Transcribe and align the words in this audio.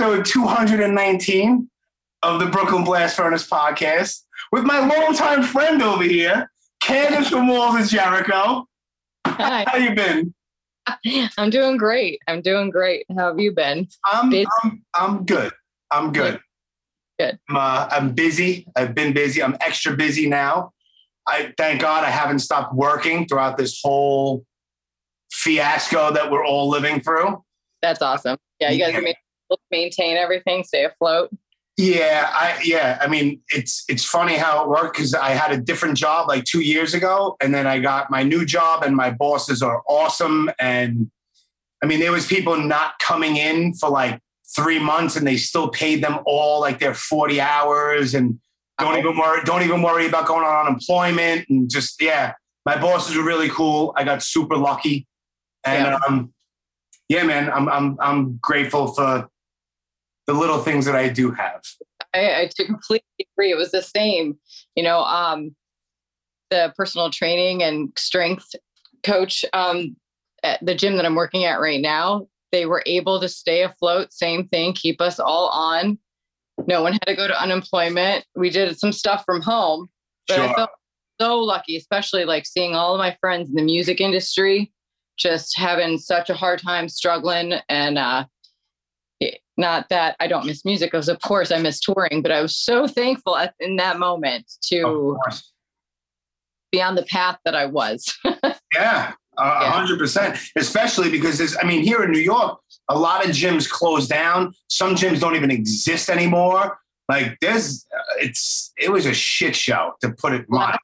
episode 0.00 0.24
219 0.26 1.68
of 2.22 2.38
the 2.38 2.46
Brooklyn 2.46 2.84
Blast 2.84 3.16
Furnace 3.16 3.48
podcast 3.50 4.22
with 4.52 4.62
my 4.62 4.78
longtime 4.78 5.42
friend 5.42 5.82
over 5.82 6.04
here, 6.04 6.52
Candace 6.80 7.30
from 7.30 7.48
Walls 7.48 7.80
of 7.80 7.88
Jericho. 7.88 8.64
Hi. 9.26 9.64
How 9.66 9.76
you 9.76 9.96
been? 9.96 10.32
I'm 11.36 11.50
doing 11.50 11.78
great. 11.78 12.20
I'm 12.28 12.42
doing 12.42 12.70
great. 12.70 13.06
How 13.16 13.30
have 13.30 13.40
you 13.40 13.50
been? 13.50 13.88
I'm 14.04 14.30
Busy. 14.30 14.46
I'm, 14.62 14.82
I'm 14.94 15.24
good. 15.26 15.50
I'm 15.90 16.12
good. 16.12 16.38
Good. 17.18 17.40
I'm, 17.48 17.56
uh, 17.56 17.88
I'm 17.90 18.12
busy. 18.12 18.68
I've 18.76 18.94
been 18.94 19.12
busy. 19.12 19.42
I'm 19.42 19.56
extra 19.60 19.96
busy 19.96 20.28
now. 20.28 20.74
I 21.26 21.52
thank 21.58 21.80
God 21.80 22.04
I 22.04 22.10
haven't 22.10 22.38
stopped 22.38 22.72
working 22.72 23.26
throughout 23.26 23.56
this 23.56 23.80
whole 23.82 24.44
fiasco 25.32 26.12
that 26.12 26.30
we're 26.30 26.46
all 26.46 26.68
living 26.68 27.00
through. 27.00 27.42
That's 27.82 28.00
awesome. 28.00 28.38
Yeah, 28.60 28.70
you 28.70 28.78
guys 28.78 28.92
Yeah. 28.92 28.98
are 29.00 29.02
ma- 29.02 29.12
maintain 29.70 30.16
everything, 30.16 30.64
stay 30.64 30.84
afloat. 30.84 31.30
Yeah, 31.76 32.28
I 32.32 32.60
yeah, 32.64 32.98
I 33.00 33.06
mean 33.06 33.40
it's 33.50 33.84
it's 33.88 34.04
funny 34.04 34.36
how 34.36 34.64
it 34.64 34.68
worked 34.68 34.96
because 34.96 35.14
I 35.14 35.30
had 35.30 35.52
a 35.52 35.56
different 35.56 35.96
job 35.96 36.26
like 36.26 36.44
two 36.44 36.60
years 36.60 36.92
ago, 36.92 37.36
and 37.40 37.54
then 37.54 37.68
I 37.68 37.78
got 37.78 38.10
my 38.10 38.24
new 38.24 38.44
job, 38.44 38.82
and 38.82 38.96
my 38.96 39.10
bosses 39.10 39.62
are 39.62 39.82
awesome. 39.88 40.50
And 40.58 41.08
I 41.80 41.86
mean, 41.86 42.00
there 42.00 42.10
was 42.10 42.26
people 42.26 42.56
not 42.56 42.98
coming 42.98 43.36
in 43.36 43.74
for 43.74 43.90
like 43.90 44.20
three 44.56 44.80
months, 44.80 45.14
and 45.14 45.24
they 45.24 45.36
still 45.36 45.68
paid 45.68 46.02
them 46.02 46.18
all 46.26 46.60
like 46.60 46.80
their 46.80 46.94
forty 46.94 47.40
hours, 47.40 48.12
and 48.12 48.40
don't 48.80 48.98
even 48.98 49.16
worry, 49.16 49.40
don't 49.44 49.62
even 49.62 49.80
worry 49.80 50.06
about 50.08 50.26
going 50.26 50.44
on 50.44 50.66
unemployment, 50.66 51.48
and 51.48 51.70
just 51.70 52.02
yeah, 52.02 52.32
my 52.66 52.76
bosses 52.76 53.16
were 53.16 53.22
really 53.24 53.48
cool. 53.50 53.92
I 53.96 54.02
got 54.02 54.20
super 54.24 54.56
lucky, 54.56 55.06
and 55.64 55.84
Yeah. 55.86 55.98
um, 56.08 56.32
yeah, 57.08 57.22
man, 57.22 57.50
I'm 57.50 57.68
I'm 57.68 57.96
I'm 58.00 58.38
grateful 58.42 58.88
for 58.88 59.28
the 60.28 60.34
little 60.34 60.58
things 60.58 60.84
that 60.84 60.94
I 60.94 61.08
do 61.08 61.32
have. 61.32 61.62
I, 62.14 62.42
I 62.42 62.50
completely 62.64 63.26
agree. 63.34 63.50
It 63.50 63.56
was 63.56 63.72
the 63.72 63.82
same. 63.82 64.38
You 64.76 64.84
know, 64.84 65.00
um, 65.00 65.56
the 66.50 66.72
personal 66.76 67.10
training 67.10 67.62
and 67.62 67.90
strength 67.96 68.54
coach 69.02 69.44
um, 69.54 69.96
at 70.44 70.64
the 70.64 70.74
gym 70.74 70.96
that 70.96 71.06
I'm 71.06 71.14
working 71.14 71.44
at 71.44 71.60
right 71.60 71.80
now, 71.80 72.28
they 72.52 72.66
were 72.66 72.82
able 72.86 73.20
to 73.20 73.28
stay 73.28 73.62
afloat. 73.62 74.12
Same 74.12 74.46
thing, 74.48 74.74
keep 74.74 75.00
us 75.00 75.18
all 75.18 75.48
on. 75.48 75.98
No 76.66 76.82
one 76.82 76.92
had 76.92 77.06
to 77.06 77.16
go 77.16 77.26
to 77.26 77.42
unemployment. 77.42 78.24
We 78.36 78.50
did 78.50 78.78
some 78.78 78.92
stuff 78.92 79.24
from 79.24 79.40
home, 79.40 79.88
but 80.26 80.40
I 80.40 80.46
Sure. 80.46 80.54
felt 80.56 80.70
so 81.20 81.38
lucky, 81.40 81.76
especially 81.76 82.24
like 82.26 82.44
seeing 82.46 82.74
all 82.74 82.94
of 82.94 82.98
my 82.98 83.16
friends 83.20 83.48
in 83.48 83.56
the 83.56 83.62
music 83.62 84.00
industry 84.00 84.72
just 85.18 85.58
having 85.58 85.98
such 85.98 86.30
a 86.30 86.34
hard 86.34 86.60
time 86.60 86.88
struggling 86.88 87.54
and 87.68 87.98
uh 87.98 88.24
not 89.56 89.88
that 89.88 90.16
I 90.20 90.28
don't 90.28 90.46
miss 90.46 90.64
music 90.64 90.92
because 90.92 91.08
of 91.08 91.20
course 91.20 91.50
I 91.50 91.58
miss 91.58 91.80
touring, 91.80 92.22
but 92.22 92.30
I 92.30 92.40
was 92.40 92.56
so 92.56 92.86
thankful 92.86 93.36
at, 93.36 93.54
in 93.58 93.76
that 93.76 93.98
moment 93.98 94.50
to 94.68 95.18
be 96.70 96.80
on 96.80 96.94
the 96.94 97.02
path 97.02 97.38
that 97.44 97.54
I 97.54 97.66
was. 97.66 98.16
Yeah, 98.74 99.14
hundred 99.38 99.98
percent. 99.98 100.36
Especially 100.54 101.10
because 101.10 101.38
there's, 101.38 101.56
I 101.56 101.66
mean, 101.66 101.82
here 101.82 102.02
in 102.02 102.10
New 102.10 102.20
York, 102.20 102.60
a 102.88 102.98
lot 102.98 103.24
of 103.24 103.30
gyms 103.30 103.68
close 103.68 104.06
down. 104.06 104.52
Some 104.68 104.94
gyms 104.94 105.20
don't 105.20 105.36
even 105.36 105.50
exist 105.50 106.10
anymore. 106.10 106.78
Like 107.08 107.38
there's, 107.40 107.86
uh, 107.96 108.02
it's, 108.18 108.72
it 108.76 108.92
was 108.92 109.06
a 109.06 109.14
shit 109.14 109.56
show 109.56 109.94
to 110.02 110.10
put 110.10 110.34
it 110.34 110.44
mildly. 110.50 110.78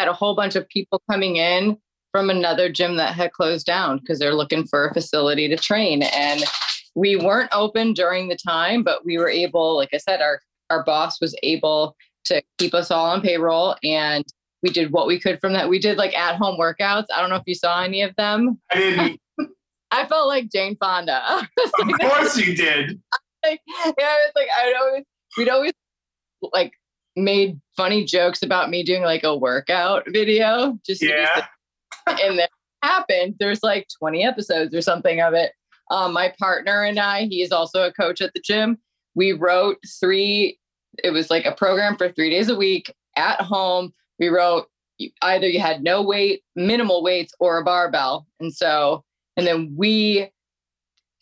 had 0.00 0.08
a 0.08 0.12
whole 0.12 0.34
bunch 0.34 0.56
of 0.56 0.68
people 0.68 1.00
coming 1.08 1.36
in 1.36 1.78
from 2.10 2.28
another 2.28 2.70
gym 2.70 2.96
that 2.96 3.14
had 3.14 3.32
closed 3.32 3.66
down 3.66 3.98
because 3.98 4.18
they're 4.18 4.34
looking 4.34 4.66
for 4.66 4.88
a 4.88 4.92
facility 4.92 5.48
to 5.48 5.56
train. 5.56 6.02
And 6.02 6.42
we 6.94 7.16
weren't 7.16 7.50
open 7.52 7.92
during 7.94 8.28
the 8.28 8.36
time, 8.36 8.82
but 8.82 9.04
we 9.04 9.18
were 9.18 9.28
able, 9.28 9.76
like 9.76 9.90
I 9.92 9.98
said, 9.98 10.20
our 10.20 10.40
our 10.70 10.84
boss 10.84 11.20
was 11.20 11.34
able 11.42 11.96
to 12.24 12.42
keep 12.58 12.72
us 12.72 12.90
all 12.90 13.06
on 13.06 13.20
payroll 13.20 13.76
and 13.82 14.24
we 14.62 14.70
did 14.70 14.90
what 14.92 15.06
we 15.06 15.18
could 15.20 15.40
from 15.40 15.52
that. 15.54 15.68
We 15.68 15.78
did 15.78 15.98
like 15.98 16.14
at 16.14 16.36
home 16.36 16.58
workouts. 16.58 17.06
I 17.14 17.20
don't 17.20 17.28
know 17.30 17.36
if 17.36 17.42
you 17.46 17.54
saw 17.54 17.82
any 17.82 18.00
of 18.02 18.14
them. 18.16 18.60
I 18.70 18.76
didn't. 18.76 19.20
I 19.90 20.06
felt 20.06 20.28
like 20.28 20.50
Jane 20.50 20.76
Fonda. 20.80 21.20
of 21.80 21.98
course 22.00 22.36
you 22.38 22.54
did. 22.56 23.00
like, 23.44 23.60
yeah, 23.66 23.92
it's 24.26 24.36
like 24.36 24.48
I'd 24.58 24.74
always 24.80 25.04
we'd 25.36 25.48
always 25.50 25.72
like 26.52 26.72
made 27.16 27.60
funny 27.76 28.04
jokes 28.04 28.42
about 28.42 28.70
me 28.70 28.82
doing 28.82 29.02
like 29.02 29.24
a 29.24 29.36
workout 29.36 30.04
video 30.08 30.78
just 30.86 31.02
Yeah. 31.02 31.46
and 32.06 32.38
that 32.38 32.50
happened. 32.82 33.34
There's 33.38 33.62
like 33.62 33.86
20 33.98 34.24
episodes 34.24 34.74
or 34.74 34.80
something 34.80 35.20
of 35.20 35.34
it. 35.34 35.52
Um, 35.92 36.12
my 36.14 36.32
partner 36.38 36.82
and 36.84 36.98
I, 36.98 37.26
he's 37.26 37.52
also 37.52 37.82
a 37.86 37.92
coach 37.92 38.20
at 38.22 38.32
the 38.32 38.40
gym. 38.40 38.78
We 39.14 39.32
wrote 39.32 39.76
three, 40.00 40.58
it 41.04 41.10
was 41.10 41.28
like 41.30 41.44
a 41.44 41.52
program 41.52 41.96
for 41.98 42.10
three 42.10 42.30
days 42.30 42.48
a 42.48 42.56
week 42.56 42.92
at 43.16 43.40
home. 43.42 43.92
We 44.18 44.28
wrote 44.28 44.66
either 45.20 45.46
you 45.46 45.60
had 45.60 45.82
no 45.82 46.00
weight, 46.02 46.42
minimal 46.56 47.02
weights, 47.02 47.34
or 47.40 47.58
a 47.58 47.64
barbell. 47.64 48.26
And 48.40 48.54
so, 48.54 49.04
and 49.36 49.46
then 49.46 49.74
we 49.76 50.30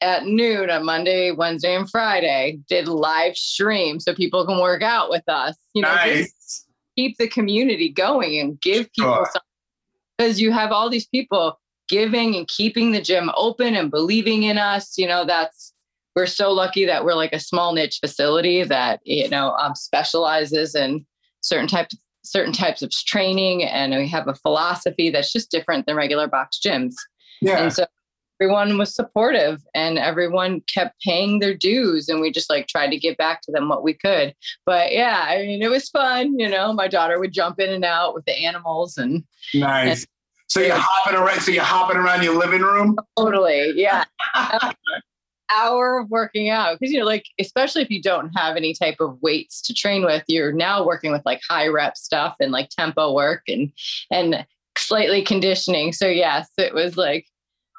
at 0.00 0.25
noon 0.25 0.70
on 0.70 0.84
Monday, 0.84 1.32
Wednesday, 1.32 1.75
and 1.75 1.91
Friday 1.91 2.60
did 2.69 2.86
live 2.86 3.36
stream 3.36 3.98
so 3.98 4.14
people 4.14 4.47
can 4.47 4.60
work 4.60 4.82
out 4.82 5.10
with 5.10 5.25
us. 5.28 5.56
You 5.75 5.82
know, 5.82 5.94
just 6.04 6.06
Nice. 6.06 6.66
keep 6.97 7.19
the 7.19 7.28
community 7.28 7.88
going 7.88 8.38
and 8.38 8.60
give 8.60 8.91
people 8.92 9.14
Sure. 9.14 9.30
because 10.16 10.41
you 10.41 10.53
have 10.53 10.70
all 10.70 10.88
these 10.88 11.06
people 11.09 11.59
giving 11.91 12.37
and 12.37 12.49
keeping 12.49 12.93
the 12.93 13.01
gym 13.03 13.31
open 13.37 13.75
and 13.75 13.91
believing 13.91 14.45
in 14.45 14.56
us 14.56 14.97
you 14.97 15.06
know 15.06 15.25
that's 15.25 15.75
we're 16.17 16.27
so 16.27 16.51
lucky 16.53 16.84
that 16.87 17.05
we're 17.05 17.15
like 17.15 17.33
a 17.33 17.41
small 17.41 17.73
niche 17.75 17.99
facility 18.01 18.62
that 18.65 19.01
you 19.05 19.28
know 19.28 19.51
um, 19.53 19.75
specializes 19.75 20.75
in 20.75 21.05
certain 21.43 21.69
types 21.69 21.95
certain 22.23 22.53
types 22.53 22.83
of 22.83 22.91
training 22.91 23.65
and 23.65 23.95
we 23.95 24.06
have 24.06 24.28
a 24.28 24.34
philosophy 24.34 25.11
that's 25.11 25.33
just 25.33 25.51
different 25.51 25.87
than 25.87 25.97
regular 25.97 26.28
box 26.28 26.61
gyms 26.65 26.95
Yeah. 27.41 27.59
and 27.59 27.73
so 27.73 27.84
everyone 28.41 28.78
was 28.78 28.95
supportive 28.95 29.62
and 29.75 29.99
everyone 29.99 30.62
kept 30.62 31.01
paying 31.03 31.41
their 31.41 31.55
dues 31.55 32.09
and 32.09 32.21
we 32.22 32.31
just 32.33 32.49
like 32.49 32.67
tried 32.69 32.89
to 32.91 32.97
give 32.99 33.17
back 33.19 33.43
to 33.43 33.53
them 33.53 33.69
what 33.69 33.83
we 33.83 33.93
could. 33.93 34.34
But 34.65 34.93
yeah, 34.93 35.27
I 35.28 35.43
mean, 35.43 35.62
it 35.62 35.69
was 35.71 35.91
fun. 35.91 36.39
You 36.39 36.49
know, 36.49 36.72
my 36.72 36.89
daughter 36.89 37.19
would 37.21 37.34
jump 37.34 37.61
in 37.61 37.69
and 37.69 37.84
out 37.84 38.15
with 38.15 38.25
the 38.25 38.33
animals 38.33 38.97
and 38.97 39.25
Nice. 39.53 40.07
So 40.50 40.61
you're 40.61 40.75
hopping 40.77 41.16
around. 41.16 41.41
So 41.41 41.53
you're 41.53 41.62
hopping 41.62 41.97
around 41.97 42.25
your 42.25 42.37
living 42.37 42.62
room. 42.62 42.97
totally, 43.16 43.72
yeah. 43.77 44.05
Hour 45.56 46.00
of 46.00 46.11
working 46.11 46.49
out 46.49 46.78
because 46.78 46.93
you 46.93 46.99
know, 47.00 47.05
like 47.05 47.25
especially 47.41 47.83
if 47.83 47.91
you 47.91 48.00
don't 48.03 48.28
have 48.37 48.56
any 48.56 48.72
type 48.75 48.97
of 49.00 49.16
weights 49.22 49.62
to 49.62 49.75
train 49.75 50.05
with, 50.05 50.22
you're 50.28 50.53
now 50.53 50.84
working 50.84 51.10
with 51.13 51.22
like 51.24 51.41
high 51.48 51.66
rep 51.66 51.97
stuff 51.97 52.36
and 52.41 52.53
like 52.53 52.69
tempo 52.69 53.13
work 53.13 53.42
and 53.48 53.72
and 54.13 54.45
slightly 54.78 55.22
conditioning. 55.22 55.92
So 55.92 56.07
yes, 56.09 56.48
it 56.59 56.74
was 56.74 56.97
like 56.97 57.27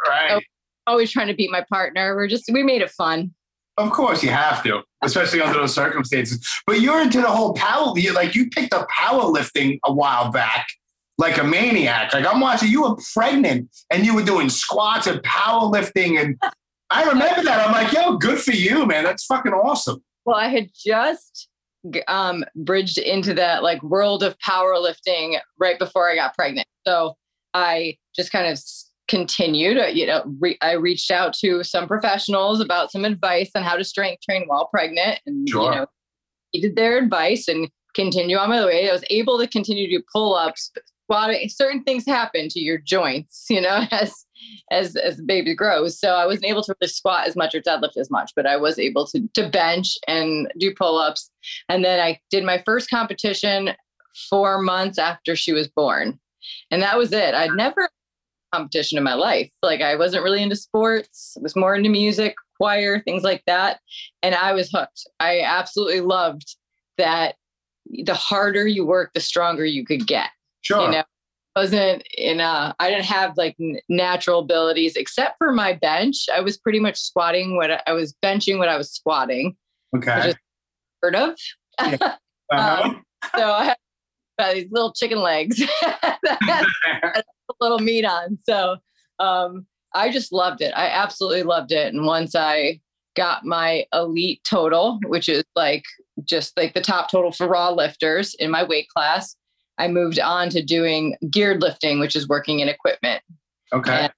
Right. 0.08 0.44
always 0.88 1.12
trying 1.12 1.28
to 1.28 1.34
beat 1.34 1.52
my 1.52 1.64
partner. 1.72 2.16
We're 2.16 2.28
just 2.28 2.50
we 2.52 2.64
made 2.64 2.82
it 2.82 2.90
fun. 2.92 3.34
Of 3.78 3.92
course, 3.92 4.22
you 4.24 4.30
have 4.30 4.64
to, 4.64 4.82
especially 5.04 5.42
under 5.42 5.60
those 5.60 5.74
circumstances. 5.74 6.46
But 6.68 6.82
you're 6.82 7.02
into 7.02 7.22
the 7.22 7.28
whole 7.30 7.54
power. 7.54 7.98
You 7.98 8.14
like 8.14 8.36
you 8.36 8.50
picked 8.50 8.74
up 8.74 8.88
powerlifting 8.90 9.80
a 9.86 9.94
while 9.94 10.30
back, 10.32 10.68
like 11.22 11.38
a 11.38 11.44
maniac. 11.44 12.14
Like 12.14 12.26
I'm 12.26 12.42
watching. 12.42 12.70
You 12.70 12.82
were 12.84 12.98
pregnant 13.14 13.70
and 13.90 14.06
you 14.06 14.14
were 14.16 14.24
doing 14.24 14.50
squats 14.50 15.08
and 15.08 15.22
powerlifting, 15.22 16.20
and 16.22 16.38
I 16.90 17.04
remember 17.06 17.44
that. 17.44 17.66
I'm 17.66 17.72
like, 17.72 17.94
yo, 17.94 18.18
good 18.18 18.40
for 18.40 18.52
you, 18.52 18.86
man. 18.86 19.04
That's 19.06 19.26
fucking 19.26 19.54
awesome. 19.54 20.04
Well, 20.26 20.36
I 20.36 20.50
had 20.50 20.70
just 20.76 21.48
um, 22.08 22.44
bridged 22.56 22.98
into 22.98 23.34
that 23.36 23.64
like 23.64 23.82
world 23.82 24.24
of 24.24 24.36
powerlifting 24.40 25.38
right 25.60 25.80
before 25.80 26.10
I 26.12 26.16
got 26.16 26.36
pregnant. 26.36 26.68
So 26.86 27.16
I 27.54 27.98
just 28.16 28.32
kind 28.32 28.48
of 28.52 28.60
continued. 29.08 29.78
uh, 29.78 29.86
You 29.88 30.06
know, 30.08 30.24
re- 30.40 30.58
I 30.62 30.74
reached 30.74 31.12
out 31.12 31.34
to 31.36 31.64
some 31.64 31.88
professionals 31.88 32.60
about 32.62 32.92
some 32.92 33.04
advice 33.06 33.52
on 33.56 33.64
how 33.64 33.76
to 33.78 33.84
strength 33.84 34.22
train 34.24 34.44
while 34.48 34.68
pregnant, 34.68 35.20
and 35.26 35.48
Sure. 35.50 35.64
you 35.72 35.80
know, 35.80 35.86
needed 36.54 36.76
their 36.76 36.98
advice 36.98 37.48
and 37.48 37.70
continue 37.96 38.38
on 38.38 38.50
my 38.50 38.64
way. 38.66 38.90
I 38.90 38.94
was 38.94 39.04
able 39.10 39.38
to 39.40 39.48
continue 39.48 39.88
to 39.88 39.98
do 39.98 40.04
pull 40.14 40.36
ups. 40.36 40.72
Squatting, 41.12 41.50
certain 41.50 41.84
things 41.84 42.06
happen 42.06 42.48
to 42.48 42.60
your 42.62 42.78
joints, 42.78 43.46
you 43.50 43.60
know, 43.60 43.84
as 43.92 44.26
as 44.72 44.96
as 44.96 45.18
the 45.18 45.24
baby 45.24 45.54
grows. 45.54 46.00
So 46.00 46.16
I 46.16 46.26
wasn't 46.26 46.46
able 46.46 46.64
to 46.64 46.76
really 46.80 46.90
squat 46.90 47.28
as 47.28 47.36
much 47.36 47.54
or 47.54 47.60
deadlift 47.60 47.98
as 47.98 48.10
much, 48.10 48.32
but 48.34 48.46
I 48.46 48.56
was 48.56 48.80
able 48.80 49.06
to 49.08 49.28
to 49.34 49.50
bench 49.50 49.98
and 50.08 50.50
do 50.58 50.74
pull-ups. 50.74 51.30
And 51.68 51.84
then 51.84 52.00
I 52.00 52.20
did 52.30 52.46
my 52.46 52.64
first 52.66 52.90
competition 52.90 53.72
four 54.30 54.62
months 54.62 54.98
after 54.98 55.36
she 55.36 55.52
was 55.52 55.68
born. 55.68 56.18
And 56.72 56.82
that 56.82 56.98
was 56.98 57.12
it. 57.12 57.36
I'd 57.36 57.52
never 57.52 57.90
competition 58.54 58.98
in 58.98 59.04
my 59.04 59.14
life. 59.14 59.50
Like 59.62 59.82
I 59.82 59.98
wasn't 59.98 60.24
really 60.24 60.42
into 60.42 60.56
sports, 60.56 61.36
I 61.38 61.42
was 61.42 61.58
more 61.58 61.76
into 61.76 61.90
music, 61.90 62.36
choir, 62.56 63.02
things 63.02 63.24
like 63.24 63.44
that. 63.48 63.82
And 64.24 64.34
I 64.34 64.54
was 64.54 64.72
hooked. 64.72 65.08
I 65.20 65.42
absolutely 65.42 66.02
loved 66.02 66.56
that 66.98 67.36
the 68.06 68.14
harder 68.14 68.66
you 68.66 68.86
work, 68.86 69.12
the 69.14 69.20
stronger 69.20 69.66
you 69.66 69.86
could 69.86 70.08
get 70.08 70.30
Sure. 70.62 70.86
you 70.86 70.92
know 70.92 71.04
wasn't 71.56 72.04
in 72.18 72.40
a 72.40 72.74
I 72.80 72.90
didn't 72.90 73.06
have 73.06 73.36
like 73.38 73.58
natural 73.90 74.40
abilities 74.40 74.96
except 74.96 75.38
for 75.38 75.52
my 75.52 75.74
bench. 75.74 76.26
I 76.34 76.40
was 76.40 76.58
pretty 76.58 76.80
much 76.80 76.98
squatting 76.98 77.58
what 77.58 77.72
I, 77.72 77.82
I 77.88 77.94
was 77.94 78.16
benching 78.24 78.58
what 78.58 78.70
I 78.70 78.78
was 78.78 78.92
squatting. 78.92 79.56
Okay. 79.96 80.22
Just- 80.24 80.38
Heard 81.02 81.16
of? 81.16 81.36
Uh-huh. 82.54 82.82
Um, 82.84 83.04
so 83.38 83.50
I 83.50 83.64
had 83.64 83.78
uh, 84.38 84.54
these 84.54 84.68
little 84.72 84.92
chicken 84.92 85.20
legs 85.20 85.62
a 85.82 87.24
little 87.62 87.80
meat 87.80 88.04
on. 88.04 88.38
So 88.44 88.76
um, 89.20 89.66
I 89.96 90.12
just 90.12 90.34
loved 90.34 90.62
it. 90.62 90.74
I 90.76 90.88
absolutely 90.88 91.44
loved 91.44 91.72
it. 91.72 91.94
And 91.94 92.06
once 92.06 92.36
I 92.36 92.82
got 93.16 93.46
my 93.46 93.86
elite 93.94 94.42
total, 94.44 95.00
which 95.06 95.30
is 95.30 95.46
like 95.56 95.86
just 96.26 96.58
like 96.58 96.74
the 96.74 96.82
top 96.82 97.10
total 97.10 97.32
for 97.32 97.48
raw 97.48 97.70
lifters 97.70 98.36
in 98.36 98.52
my 98.52 98.64
weight 98.66 98.90
class, 98.90 99.34
I 99.78 99.88
moved 99.88 100.20
on 100.20 100.50
to 100.50 100.62
doing 100.62 101.16
geared 101.30 101.62
lifting, 101.62 102.00
which 102.00 102.16
is 102.16 102.28
working 102.28 102.60
in 102.60 102.68
equipment. 102.70 103.22
okay. 103.74 103.92
And 104.04 104.14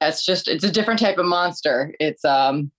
that's 0.00 0.24
just 0.24 0.48
it's 0.48 0.64
a 0.64 0.70
different 0.70 1.00
type 1.00 1.18
of 1.18 1.26
monster. 1.26 1.94
It's 2.00 2.24
um, 2.24 2.70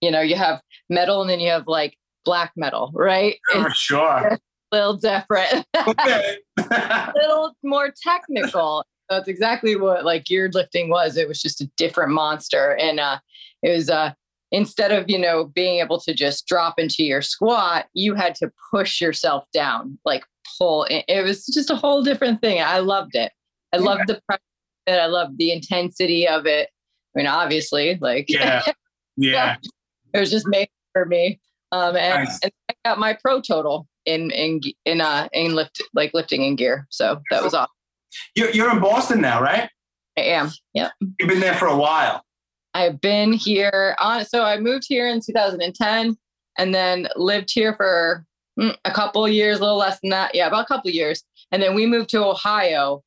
you 0.00 0.10
know, 0.10 0.20
you 0.20 0.36
have 0.36 0.60
metal 0.90 1.20
and 1.20 1.30
then 1.30 1.40
you 1.40 1.50
have 1.50 1.66
like 1.66 1.96
black 2.24 2.52
metal, 2.56 2.90
right? 2.94 3.38
For 3.52 3.70
sure. 3.70 4.26
a 4.28 4.38
little 4.72 4.94
different, 4.96 5.64
Okay. 5.88 6.36
a 6.58 7.12
little 7.14 7.52
more 7.62 7.92
technical. 8.02 8.84
That's 9.08 9.28
exactly 9.28 9.74
what 9.76 10.04
like 10.04 10.24
geared 10.26 10.54
lifting 10.54 10.90
was. 10.90 11.16
It 11.16 11.28
was 11.28 11.40
just 11.40 11.60
a 11.62 11.70
different 11.78 12.12
monster. 12.12 12.76
And 12.76 13.00
uh 13.00 13.18
it 13.62 13.70
was 13.70 13.88
uh 13.88 14.12
instead 14.52 14.92
of 14.92 15.06
you 15.08 15.18
know 15.18 15.46
being 15.46 15.80
able 15.80 15.98
to 16.00 16.12
just 16.12 16.46
drop 16.46 16.78
into 16.78 17.02
your 17.04 17.22
squat, 17.22 17.86
you 17.94 18.14
had 18.14 18.34
to 18.36 18.52
push 18.70 19.00
yourself 19.00 19.44
down, 19.54 19.98
like 20.04 20.24
pull. 20.56 20.86
It, 20.88 21.24
was 21.24 21.44
just 21.46 21.70
a 21.70 21.76
whole 21.76 22.02
different 22.02 22.40
thing. 22.40 22.60
I 22.62 22.78
loved 22.78 23.14
it. 23.14 23.32
I 23.72 23.78
Yeah. 23.78 23.82
loved 23.84 24.06
the 24.08 24.20
it. 24.86 24.92
I 24.92 25.06
loved 25.06 25.38
the 25.38 25.52
intensity 25.52 26.26
of 26.26 26.46
it. 26.46 26.70
I 27.14 27.18
mean, 27.18 27.26
obviously, 27.26 27.98
like 28.00 28.26
yeah. 28.28 28.62
Yeah. 29.16 29.56
it 30.14 30.20
was 30.20 30.30
just 30.30 30.46
made 30.46 30.68
for 30.92 31.04
me. 31.04 31.40
Um, 31.72 31.96
and, 31.96 32.24
Nice. 32.24 32.38
and 32.42 32.52
I 32.70 32.74
got 32.84 32.98
my 32.98 33.14
pro 33.20 33.40
total 33.40 33.86
in 34.06 34.30
in 34.30 34.60
in 34.86 35.00
uh 35.00 35.28
in 35.32 35.54
lift 35.54 35.82
like 35.92 36.14
lifting 36.14 36.42
in 36.44 36.56
gear. 36.56 36.86
So 36.90 37.20
that 37.30 37.42
was 37.42 37.52
awesome. 37.54 37.70
You're, 38.34 38.50
you're 38.50 38.70
in 38.70 38.80
Boston 38.80 39.20
now, 39.20 39.42
right? 39.42 39.68
I 40.16 40.22
am. 40.22 40.50
Yeah. 40.72 40.90
You've 41.00 41.28
been 41.28 41.40
there 41.40 41.54
for 41.54 41.66
a 41.66 41.76
while. 41.76 42.22
I've 42.74 43.00
been 43.00 43.32
here 43.32 43.96
on 43.98 44.24
so 44.24 44.44
I 44.44 44.58
moved 44.58 44.84
here 44.88 45.06
in 45.08 45.20
2010 45.20 46.16
and 46.58 46.74
then 46.74 47.08
lived 47.16 47.50
here 47.52 47.74
for 47.74 48.24
Mm, 48.58 48.76
a 48.84 48.90
couple 48.90 49.24
of 49.24 49.32
years, 49.32 49.58
a 49.58 49.60
little 49.60 49.76
less 49.76 50.00
than 50.00 50.10
that. 50.10 50.34
Yeah, 50.34 50.48
about 50.48 50.64
a 50.64 50.66
couple 50.66 50.88
of 50.88 50.94
years. 50.94 51.22
And 51.52 51.62
then 51.62 51.74
we 51.74 51.86
moved 51.86 52.10
to 52.10 52.24
Ohio 52.24 53.02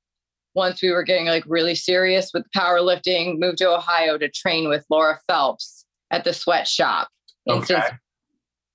once 0.54 0.82
we 0.82 0.92
were 0.92 1.04
getting 1.04 1.28
like 1.28 1.44
really 1.48 1.76
serious 1.76 2.32
with 2.34 2.46
powerlifting, 2.56 3.40
moved 3.40 3.60
to 3.60 3.70
Ohio 3.70 4.18
to 4.18 4.30
train 4.30 4.68
with 4.70 4.86
Laura 4.90 5.20
Phelps 5.28 5.86
at 6.10 6.24
the 6.24 6.34
sweatshop. 6.34 7.10
Okay. 7.50 7.82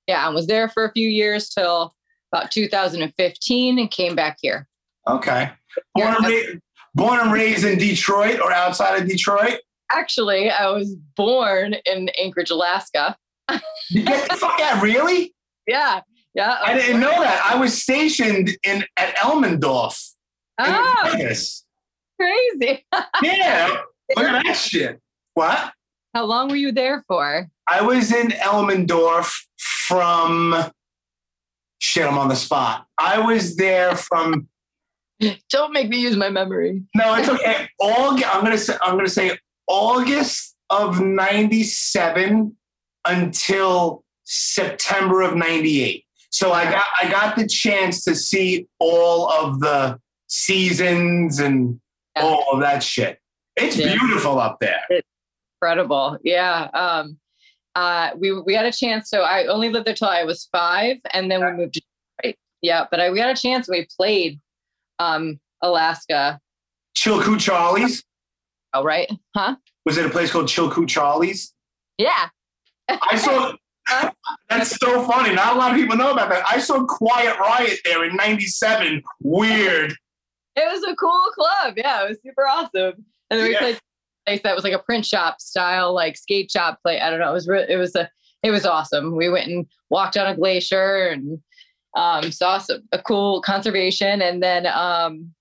Yeah, 0.07 0.27
and 0.27 0.35
was 0.35 0.47
there 0.47 0.69
for 0.69 0.85
a 0.85 0.93
few 0.93 1.09
years 1.09 1.49
till 1.49 1.95
about 2.33 2.51
2015 2.51 3.79
and 3.79 3.91
came 3.91 4.15
back 4.15 4.39
here. 4.41 4.67
Okay. 5.09 5.51
Born 5.95 6.15
and, 6.15 6.25
ra- 6.25 6.61
born 6.95 7.21
and 7.21 7.33
raised 7.33 7.65
in 7.65 7.79
Detroit 7.79 8.41
or 8.41 8.53
outside 8.53 9.01
of 9.01 9.09
Detroit? 9.09 9.61
Actually, 9.91 10.51
I 10.51 10.69
was 10.71 10.95
born 11.17 11.77
in 11.85 12.09
Anchorage, 12.21 12.51
Alaska. 12.51 13.17
You 13.91 14.03
get 14.05 14.29
the 14.29 14.37
fuck 14.37 14.61
out, 14.61 14.83
really? 14.83 15.33
Yeah, 15.69 16.03
yeah. 16.37 16.59
I 16.65 16.75
didn't 16.75 17.01
know 17.01 17.11
that. 17.11 17.43
I 17.45 17.57
was 17.59 17.83
stationed 17.83 18.57
in 18.65 18.85
at 18.97 19.17
Elmendorf. 19.17 20.13
Oh, 20.59 21.11
Vegas. 21.13 21.65
crazy. 22.21 22.87
Yeah. 23.23 23.81
Look 24.17 24.25
at 24.27 24.45
that 24.45 24.57
shit. 24.57 25.01
What? 25.35 25.73
How 26.15 26.25
long 26.25 26.49
were 26.49 26.57
you 26.57 26.71
there 26.73 27.05
for? 27.09 27.49
I 27.69 27.83
was 27.83 28.13
in 28.13 28.29
Elmendorf 28.29 29.33
from 29.59 30.71
shit, 31.79 32.07
I'm 32.07 32.17
on 32.19 32.29
the 32.29 32.37
spot. 32.37 32.87
I 32.99 33.19
was 33.19 33.57
there 33.57 33.97
from 33.97 34.49
Don't 35.51 35.73
make 35.73 35.89
me 35.89 35.99
use 35.99 36.17
my 36.17 36.31
memory. 36.31 36.83
no, 36.95 37.15
it's 37.15 37.29
okay. 37.29 37.69
August, 37.81 38.29
I'm 38.33 38.45
gonna 38.45 38.59
say 38.59 38.75
I'm 38.81 38.97
gonna 38.97 39.09
say 39.09 39.37
August 39.67 40.55
of 40.71 41.01
97 41.01 42.57
until 43.05 44.05
September 44.25 45.23
of 45.23 45.35
98. 45.37 46.05
So 46.31 46.53
I 46.53 46.65
got 46.71 46.85
I 47.03 47.11
got 47.11 47.37
the 47.37 47.47
chance 47.47 48.05
to 48.05 48.15
see 48.15 48.67
all 48.79 49.31
of 49.31 49.61
the 49.61 49.99
seasons 50.29 51.39
and 51.39 51.81
Yeah. 52.17 52.23
all 52.25 52.45
of 52.53 52.61
that 52.61 52.83
shit. 52.83 53.21
It's 53.57 53.77
Yeah. 53.77 53.93
beautiful 53.95 54.39
up 54.41 54.59
there. 54.61 54.83
Incredible. 55.61 56.19
Yeah. 56.23 56.69
Um, 56.75 57.19
uh, 57.75 58.11
we 58.17 58.33
we 58.41 58.53
got 58.55 58.65
a 58.67 58.73
chance. 58.73 59.09
So 59.11 59.23
I 59.23 59.47
only 59.47 59.69
lived 59.71 59.87
there 59.87 59.95
till 59.95 60.09
I 60.09 60.25
was 60.25 60.49
five, 60.53 60.97
and 61.13 61.31
then 61.31 61.45
we 61.45 61.53
moved 61.53 61.75
to 61.75 61.81
Detroit. 62.21 62.37
Yeah, 62.63 62.87
but 62.91 63.01
I, 63.01 63.11
we 63.11 63.19
got 63.19 63.31
a 63.37 63.41
chance. 63.41 63.69
We 63.69 63.87
played 63.97 64.41
um, 64.99 65.39
Alaska. 65.63 66.41
Chilkoot 66.97 67.41
Charlie's. 67.41 68.03
Oh, 68.73 68.83
right? 68.83 69.11
Huh? 69.37 69.57
Was 69.85 69.99
it 69.99 70.07
a 70.07 70.11
place 70.11 70.31
called 70.33 70.47
Chilkoot 70.47 70.89
Charlie's? 70.89 71.55
Yeah. 71.99 72.29
I 72.89 73.17
saw. 73.17 73.53
That's 74.49 74.77
so 74.77 75.03
funny. 75.07 75.35
Not 75.35 75.55
a 75.55 75.59
lot 75.59 75.71
of 75.73 75.77
people 75.77 75.97
know 75.97 76.13
about 76.13 76.31
that. 76.31 76.45
I 76.49 76.59
saw 76.59 76.85
Quiet 76.85 77.39
Riot 77.39 77.79
there 77.85 78.05
in 78.05 78.17
'97. 78.17 79.03
Weird. 79.23 79.93
It 80.57 80.73
was 80.73 80.83
a 80.91 80.97
cool 80.97 81.31
club. 81.35 81.75
Yeah, 81.77 82.05
it 82.05 82.09
was 82.09 82.19
super 82.23 82.47
awesome. 82.47 83.05
And 83.31 83.39
then 83.41 83.43
we 83.45 83.53
Yeah. 83.53 83.59
played 83.59 83.77
a 83.77 83.81
place 84.31 84.41
that 84.43 84.55
was 84.55 84.65
like 84.65 84.73
a 84.73 84.79
print 84.79 85.05
shop 85.05 85.41
style, 85.41 85.93
like 85.93 86.17
skate 86.17 86.51
shop 86.51 86.81
play. 86.83 87.01
I 87.01 87.11
don't 87.11 87.21
know. 87.21 87.31
It 87.31 87.35
was 87.35 87.47
re- 87.49 87.67
it 87.69 87.77
was 87.77 87.95
a 87.95 88.11
it 88.43 88.51
was 88.51 88.65
awesome. 88.67 89.17
We 89.17 89.29
went 89.29 89.49
and 89.51 89.67
walked 89.91 90.17
on 90.17 90.27
a 90.27 90.37
glacier 90.37 91.07
and 91.09 91.39
um, 91.97 92.31
saw 92.31 92.59
some, 92.59 92.83
a 92.93 92.99
cool 93.01 93.41
conservation. 93.41 94.21
And 94.23 94.43
then 94.43 94.67
um, 94.67 95.33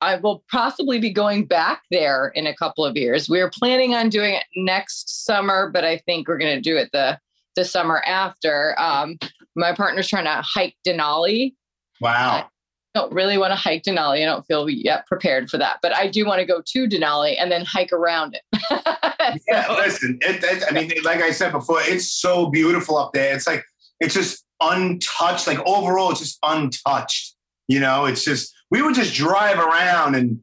I 0.00 0.16
will 0.16 0.42
possibly 0.50 0.98
be 0.98 1.10
going 1.10 1.44
back 1.44 1.82
there 1.90 2.28
in 2.34 2.46
a 2.46 2.54
couple 2.56 2.84
of 2.84 2.96
years. 2.96 3.28
We 3.28 3.40
are 3.40 3.50
planning 3.50 3.94
on 3.94 4.08
doing 4.08 4.34
it 4.34 4.44
next 4.56 5.24
summer, 5.26 5.70
but 5.70 5.84
I 5.84 5.98
think 5.98 6.26
we're 6.26 6.38
going 6.38 6.56
to 6.56 6.60
do 6.62 6.76
it 6.76 6.90
the 6.92 7.18
the 7.56 7.64
summer 7.64 8.02
after. 8.06 8.78
Um, 8.78 9.18
my 9.54 9.74
partner's 9.74 10.08
trying 10.08 10.24
to 10.24 10.42
hike 10.42 10.76
Denali 10.86 11.54
Wow. 12.02 12.48
I 12.94 12.98
don't 12.98 13.12
really 13.12 13.38
want 13.38 13.52
to 13.52 13.56
hike 13.56 13.84
Denali. 13.84 14.22
I 14.22 14.24
don't 14.26 14.44
feel 14.44 14.68
yet 14.68 15.06
prepared 15.06 15.48
for 15.48 15.56
that, 15.56 15.78
but 15.82 15.96
I 15.96 16.08
do 16.08 16.26
want 16.26 16.40
to 16.40 16.44
go 16.44 16.60
to 16.66 16.88
Denali 16.88 17.36
and 17.38 17.50
then 17.50 17.64
hike 17.64 17.92
around 17.92 18.34
it. 18.36 18.42
Yeah, 19.46 19.72
listen. 19.72 20.18
It, 20.20 20.42
it, 20.42 20.64
I 20.68 20.72
mean, 20.74 20.90
like 21.04 21.22
I 21.22 21.30
said 21.30 21.52
before, 21.52 21.78
it's 21.80 22.12
so 22.12 22.50
beautiful 22.50 22.98
up 22.98 23.12
there. 23.12 23.32
It's 23.34 23.46
like 23.46 23.64
it's 24.00 24.14
just 24.14 24.44
untouched. 24.60 25.46
Like 25.46 25.60
overall, 25.60 26.10
it's 26.10 26.18
just 26.18 26.38
untouched. 26.42 27.36
You 27.68 27.78
know, 27.78 28.04
it's 28.04 28.24
just 28.24 28.52
we 28.72 28.82
would 28.82 28.96
just 28.96 29.14
drive 29.14 29.58
around 29.58 30.16
and 30.16 30.40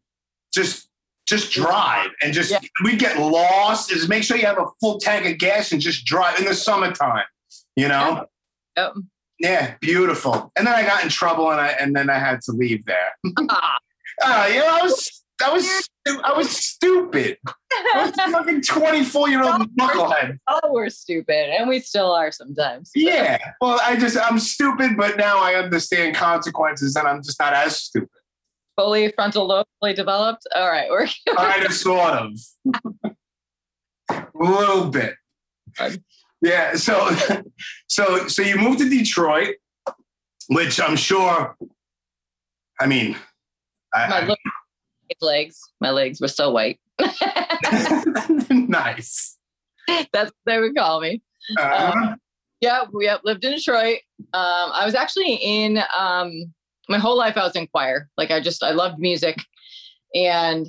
just 0.54 0.89
just 1.30 1.52
drive 1.52 2.10
and 2.24 2.34
just 2.34 2.52
Yeah. 2.52 2.60
we 2.84 2.96
get 2.98 3.18
lost. 3.20 3.92
Is 3.92 4.10
make 4.10 4.24
sure 4.24 4.36
you 4.36 4.46
have 4.46 4.58
a 4.58 4.66
full 4.82 5.00
tank 5.00 5.26
of 5.26 5.38
gas 5.38 5.72
and 5.72 5.80
just 5.80 6.06
drive 6.06 6.40
in 6.40 6.46
the 6.46 6.56
summertime. 6.56 7.26
You 7.76 7.88
know. 7.88 8.26
Yep. 8.76 8.94
Yeah, 9.40 9.76
beautiful. 9.80 10.52
And 10.58 10.68
then 10.68 10.74
I 10.76 10.84
got 10.86 11.04
in 11.04 11.10
trouble, 11.10 11.50
and 11.52 11.62
I 11.62 11.68
and 11.70 11.96
then 11.96 12.10
I 12.10 12.20
had 12.20 12.42
to 12.42 12.52
leave 12.52 12.86
there. 12.86 13.16
Ah. 13.50 13.78
Uh, 14.22 14.50
you 14.52 14.60
know, 14.60 14.68
I 14.68 14.82
was 14.82 15.24
I 15.42 15.54
was 15.54 15.90
I 16.26 16.34
was 16.36 16.50
stupid. 16.50 17.38
I 17.96 18.04
was 18.06 18.12
fucking 18.34 18.64
twenty 18.64 19.06
four 19.06 19.30
year 19.30 19.42
old 19.42 19.74
knucklehead. 19.80 20.40
oh, 20.50 20.60
we're 20.74 20.90
stupid, 20.90 21.56
and 21.58 21.70
we 21.70 21.80
still 21.80 22.12
are 22.12 22.30
sometimes. 22.30 22.92
Yeah. 22.94 23.38
Well, 23.62 23.80
I 23.82 23.96
just 23.96 24.18
I'm 24.18 24.38
stupid, 24.40 24.98
but 24.98 25.16
now 25.16 25.40
I 25.42 25.54
understand 25.56 26.18
consequences, 26.18 26.98
and 26.98 27.08
I'm 27.08 27.24
just 27.24 27.40
not 27.40 27.54
as 27.54 27.78
stupid. 27.78 28.10
Fully 28.80 29.12
frontal 29.12 29.46
lobe 29.46 29.68
fully 29.82 29.94
developed. 29.94 30.48
All 30.56 30.70
right, 30.70 30.90
we're 30.90 31.06
Kind 31.36 31.66
of, 31.66 31.74
sort 31.74 32.14
of, 32.14 32.32
a 34.10 34.26
little 34.34 34.90
bit. 34.90 35.16
Yeah. 36.42 36.76
So, 36.76 37.10
so, 37.88 38.30
so 38.30 38.42
you 38.42 38.56
moved 38.56 38.80
to 38.80 38.90
Detroit, 38.90 39.56
which 40.48 40.80
I'm 40.80 40.96
sure. 40.96 41.58
I 42.80 42.88
mean, 42.88 43.18
my 43.94 44.30
I, 44.30 44.36
legs. 45.20 45.60
My 45.82 45.90
legs 45.92 46.22
were 46.22 46.30
so 46.30 46.50
white. 46.50 46.80
Nice. 48.50 49.38
That's 49.88 50.32
what 50.32 50.34
they 50.46 50.60
would 50.60 50.76
call 50.76 51.02
me. 51.02 51.22
Uh, 51.60 52.16
Yeah, 52.62 52.84
we 52.94 53.12
lived 53.26 53.44
in 53.44 53.52
Detroit. 53.52 54.00
Um, 54.34 54.72
I 54.72 54.86
was 54.86 54.96
actually 54.96 55.34
in 55.36 55.82
um, 55.98 56.54
my 56.90 56.98
whole 56.98 57.18
life. 57.18 57.38
I 57.38 57.44
was 57.44 57.56
in 57.56 57.68
choir. 57.68 58.10
Like 58.18 58.32
I 58.32 58.40
just 58.40 58.64
I 58.64 58.72
loved 58.72 59.00
music, 59.00 59.38
and 60.14 60.68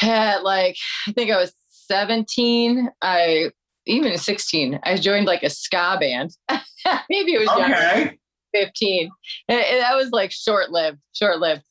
had 0.00 0.42
like 0.42 0.76
I 1.06 1.12
think 1.12 1.30
I 1.30 1.38
was 1.38 1.52
seventeen. 1.68 2.90
I 3.00 3.50
even 3.86 4.16
sixteen. 4.18 4.80
I 4.82 4.96
joined 4.96 5.26
like 5.26 5.42
a 5.42 5.50
ska 5.50 5.96
band. 6.00 6.30
Maybe 7.08 7.34
it 7.34 7.40
was 7.40 7.58
younger, 7.58 7.74
okay. 7.74 8.18
fifteen. 8.52 9.10
And, 9.48 9.60
and 9.60 9.80
that 9.80 9.94
was 9.94 10.10
like 10.10 10.32
short 10.32 10.70
lived, 10.70 10.98
short 11.12 11.38
lived. 11.38 11.62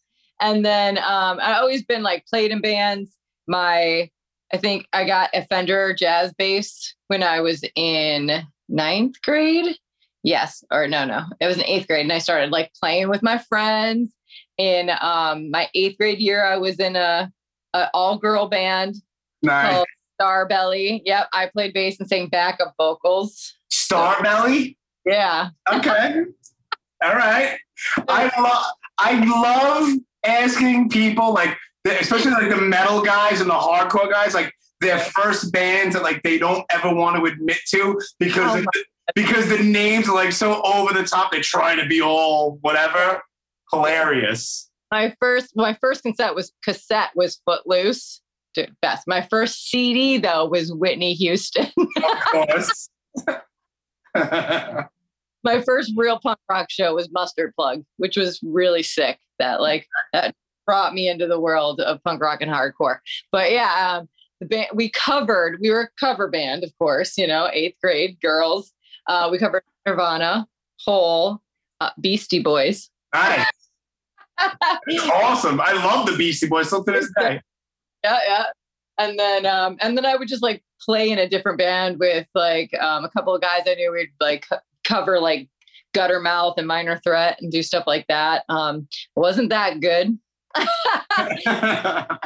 and 0.41 0.65
then 0.65 0.97
um, 0.97 1.39
I 1.41 1.57
always 1.59 1.83
been 1.83 2.03
like 2.03 2.25
played 2.27 2.51
in 2.51 2.62
bands. 2.62 3.15
My 3.47 4.09
I 4.53 4.57
think 4.57 4.88
I 4.93 5.05
got 5.05 5.31
a 5.33 5.45
Fender 5.45 5.93
jazz 5.93 6.31
bass 6.38 6.95
when 7.07 7.23
I 7.23 7.41
was 7.41 7.63
in 7.75 8.43
ninth 8.69 9.21
grade. 9.23 9.75
Yes, 10.24 10.63
or 10.72 10.88
no, 10.88 11.03
no, 11.06 11.24
it 11.39 11.48
was 11.48 11.58
in 11.58 11.65
eighth 11.65 11.88
grade, 11.88 12.01
and 12.01 12.13
I 12.13 12.20
started 12.20 12.50
like 12.51 12.72
playing 12.80 13.10
with 13.10 13.22
my 13.22 13.38
friends. 13.38 14.12
In 14.58 14.92
um, 15.01 15.50
my 15.51 15.68
eighth 15.74 15.98
grade 15.98 16.20
year, 16.20 16.46
I 16.46 16.58
was 16.58 16.80
in 16.80 16.96
a, 16.96 17.32
a 17.74 17.89
all 17.94 18.18
girl 18.18 18.48
band 18.48 18.96
Nice. 19.42 19.74
called 19.74 19.88
Star 20.20 20.48
Belly. 20.48 21.01
Yep, 21.06 21.27
I 21.34 21.48
played 21.48 21.74
bass 21.74 22.00
and 22.00 22.08
sang 22.08 22.27
backup 22.30 22.74
vocals. 22.77 23.53
Star 23.70 24.22
Belly. 24.22 24.77
Yeah, 25.06 25.50
Okay. 25.72 26.24
All 27.03 27.15
right. 27.15 27.58
I 28.08 28.32
love 28.39 28.65
I 28.98 29.25
love 29.25 30.00
asking 30.24 30.89
people 30.89 31.34
like 31.34 31.58
especially 31.86 32.32
like 32.32 32.50
the 32.50 32.62
metal 32.62 33.01
guys 33.01 33.42
and 33.42 33.50
the 33.50 33.56
hardcore 33.56 34.10
guys 34.10 34.34
like 34.34 34.53
their 34.80 35.00
first 35.00 35.51
bands 35.51 35.96
that 35.96 36.03
like 36.03 36.24
they 36.24 36.38
don't 36.38 36.63
ever 36.70 36.94
want 36.94 37.18
to 37.18 37.25
admit 37.25 37.58
to 37.68 38.00
because 38.20 38.65
Oh 38.65 38.82
because 39.15 39.50
the 39.50 39.60
names 39.60 40.07
are 40.07 40.15
like 40.15 40.31
so 40.31 40.62
over 40.63 40.93
the 40.93 41.03
top 41.03 41.31
they're 41.31 41.41
trying 41.41 41.77
to 41.77 41.86
be 41.86 42.01
all 42.01 42.57
whatever 42.62 43.22
hilarious. 43.72 44.69
my 44.91 45.13
first 45.19 45.55
my 45.55 45.77
first 45.81 46.03
cassette 46.03 46.36
was 46.36 46.53
cassette 46.63 47.12
was 47.15 47.41
Footloose. 47.45 48.22
Dude, 48.53 48.75
best. 48.83 49.07
My 49.07 49.25
first 49.29 49.69
CD 49.69 50.17
though 50.17 50.45
was 50.45 50.72
Whitney 50.72 51.13
Houston. 51.13 51.67
Of 51.77 52.48
course. 52.48 52.89
my 55.43 55.62
first 55.65 55.93
real 55.95 56.19
punk 56.19 56.39
rock 56.50 56.69
show 56.69 56.95
was 56.95 57.12
Mustard 57.12 57.53
Plug, 57.55 57.83
which 57.98 58.15
was 58.17 58.39
really 58.43 58.83
sick. 58.83 59.19
That 59.39 59.62
like 59.62 59.88
that 60.13 60.36
brought 60.65 60.93
me 60.93 61.07
into 61.07 61.27
the 61.27 61.39
world 61.39 61.81
of 61.81 62.03
punk 62.03 62.22
rock 62.22 62.41
and 62.41 62.51
hardcore. 62.51 63.00
But 63.31 63.51
yeah, 63.51 63.98
um, 63.98 64.10
the 64.39 64.45
band 64.45 64.67
we 64.74 64.89
covered. 64.89 65.60
We 65.62 65.69
were 65.72 65.81
a 65.81 65.89
cover 66.00 66.29
band, 66.29 66.63
of 66.63 66.72
course. 66.77 67.17
You 67.17 67.27
know, 67.27 67.50
eighth 67.51 67.77
grade 67.81 68.17
girls. 68.22 68.72
Uh, 69.07 69.29
we 69.31 69.38
covered 69.38 69.63
Nirvana, 69.86 70.48
Hole, 70.86 71.41
uh, 71.81 71.89
Beastie 72.00 72.41
Boys. 72.41 72.89
nice. 73.13 73.45
It's 74.88 75.07
awesome. 75.10 75.62
I 75.62 75.74
love 75.74 76.07
the 76.07 76.17
Beastie 76.17 76.48
Boys 76.48 76.67
still 76.67 76.83
to 76.83 76.91
this 76.91 77.10
day. 77.19 77.39
yeah, 78.03 78.19
yeah. 78.27 78.43
And 78.98 79.17
then 79.17 79.45
um, 79.45 79.77
and 79.79 79.95
then 79.95 80.05
I 80.05 80.15
would 80.15 80.27
just 80.27 80.43
like 80.43 80.63
play 80.81 81.12
in 81.12 81.19
a 81.19 81.29
different 81.29 81.60
band 81.60 82.00
with 82.00 82.27
like 82.36 82.74
um, 82.79 83.05
a 83.05 83.10
couple 83.10 83.33
of 83.36 83.41
guys 83.41 83.62
I 83.67 83.75
knew. 83.75 83.91
We'd 83.91 84.10
like 84.19 84.45
co- 84.50 84.57
cover 84.83 85.19
like 85.19 85.50
Guttermouth 85.93 86.55
and 86.57 86.67
Minor 86.67 87.00
Threat 87.03 87.38
and 87.41 87.51
do 87.51 87.63
stuff 87.63 87.86
like 87.88 88.05
that. 88.07 88.43
Um, 88.50 88.88
wasn't 89.15 89.50
that 89.50 89.79
good. 89.79 90.17
I 90.55 92.17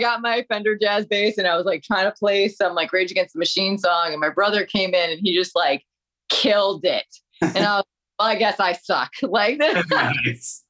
got 0.00 0.20
my 0.20 0.44
Fender 0.48 0.76
jazz 0.76 1.06
bass 1.06 1.38
and 1.38 1.46
I 1.46 1.56
was 1.56 1.66
like 1.66 1.82
trying 1.82 2.04
to 2.04 2.12
play 2.12 2.48
some 2.48 2.74
like 2.74 2.92
Rage 2.92 3.10
Against 3.10 3.34
the 3.34 3.38
Machine 3.38 3.78
song, 3.78 4.12
and 4.12 4.20
my 4.20 4.30
brother 4.30 4.64
came 4.64 4.94
in 4.94 5.10
and 5.10 5.20
he 5.20 5.34
just 5.34 5.54
like 5.56 5.84
killed 6.28 6.84
it. 6.84 7.06
And 7.40 7.58
I 7.64 7.76
was, 7.76 7.84
well, 8.18 8.28
I 8.28 8.34
guess 8.36 8.58
I 8.60 8.72
suck. 8.72 9.12
Like 9.22 9.58
this, 9.58 9.84
nice. 9.90 10.64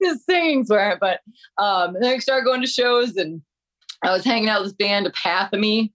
his 0.00 0.24
singings 0.24 0.68
weren't, 0.68 1.00
but 1.00 1.20
um, 1.58 1.94
and 1.96 2.04
then 2.04 2.14
I 2.14 2.18
started 2.18 2.44
going 2.44 2.60
to 2.60 2.66
shows 2.66 3.16
and 3.16 3.40
I 4.02 4.10
was 4.12 4.24
hanging 4.24 4.48
out 4.48 4.60
with 4.62 4.70
this 4.70 4.86
band, 4.86 5.06
Apathemy. 5.06 5.90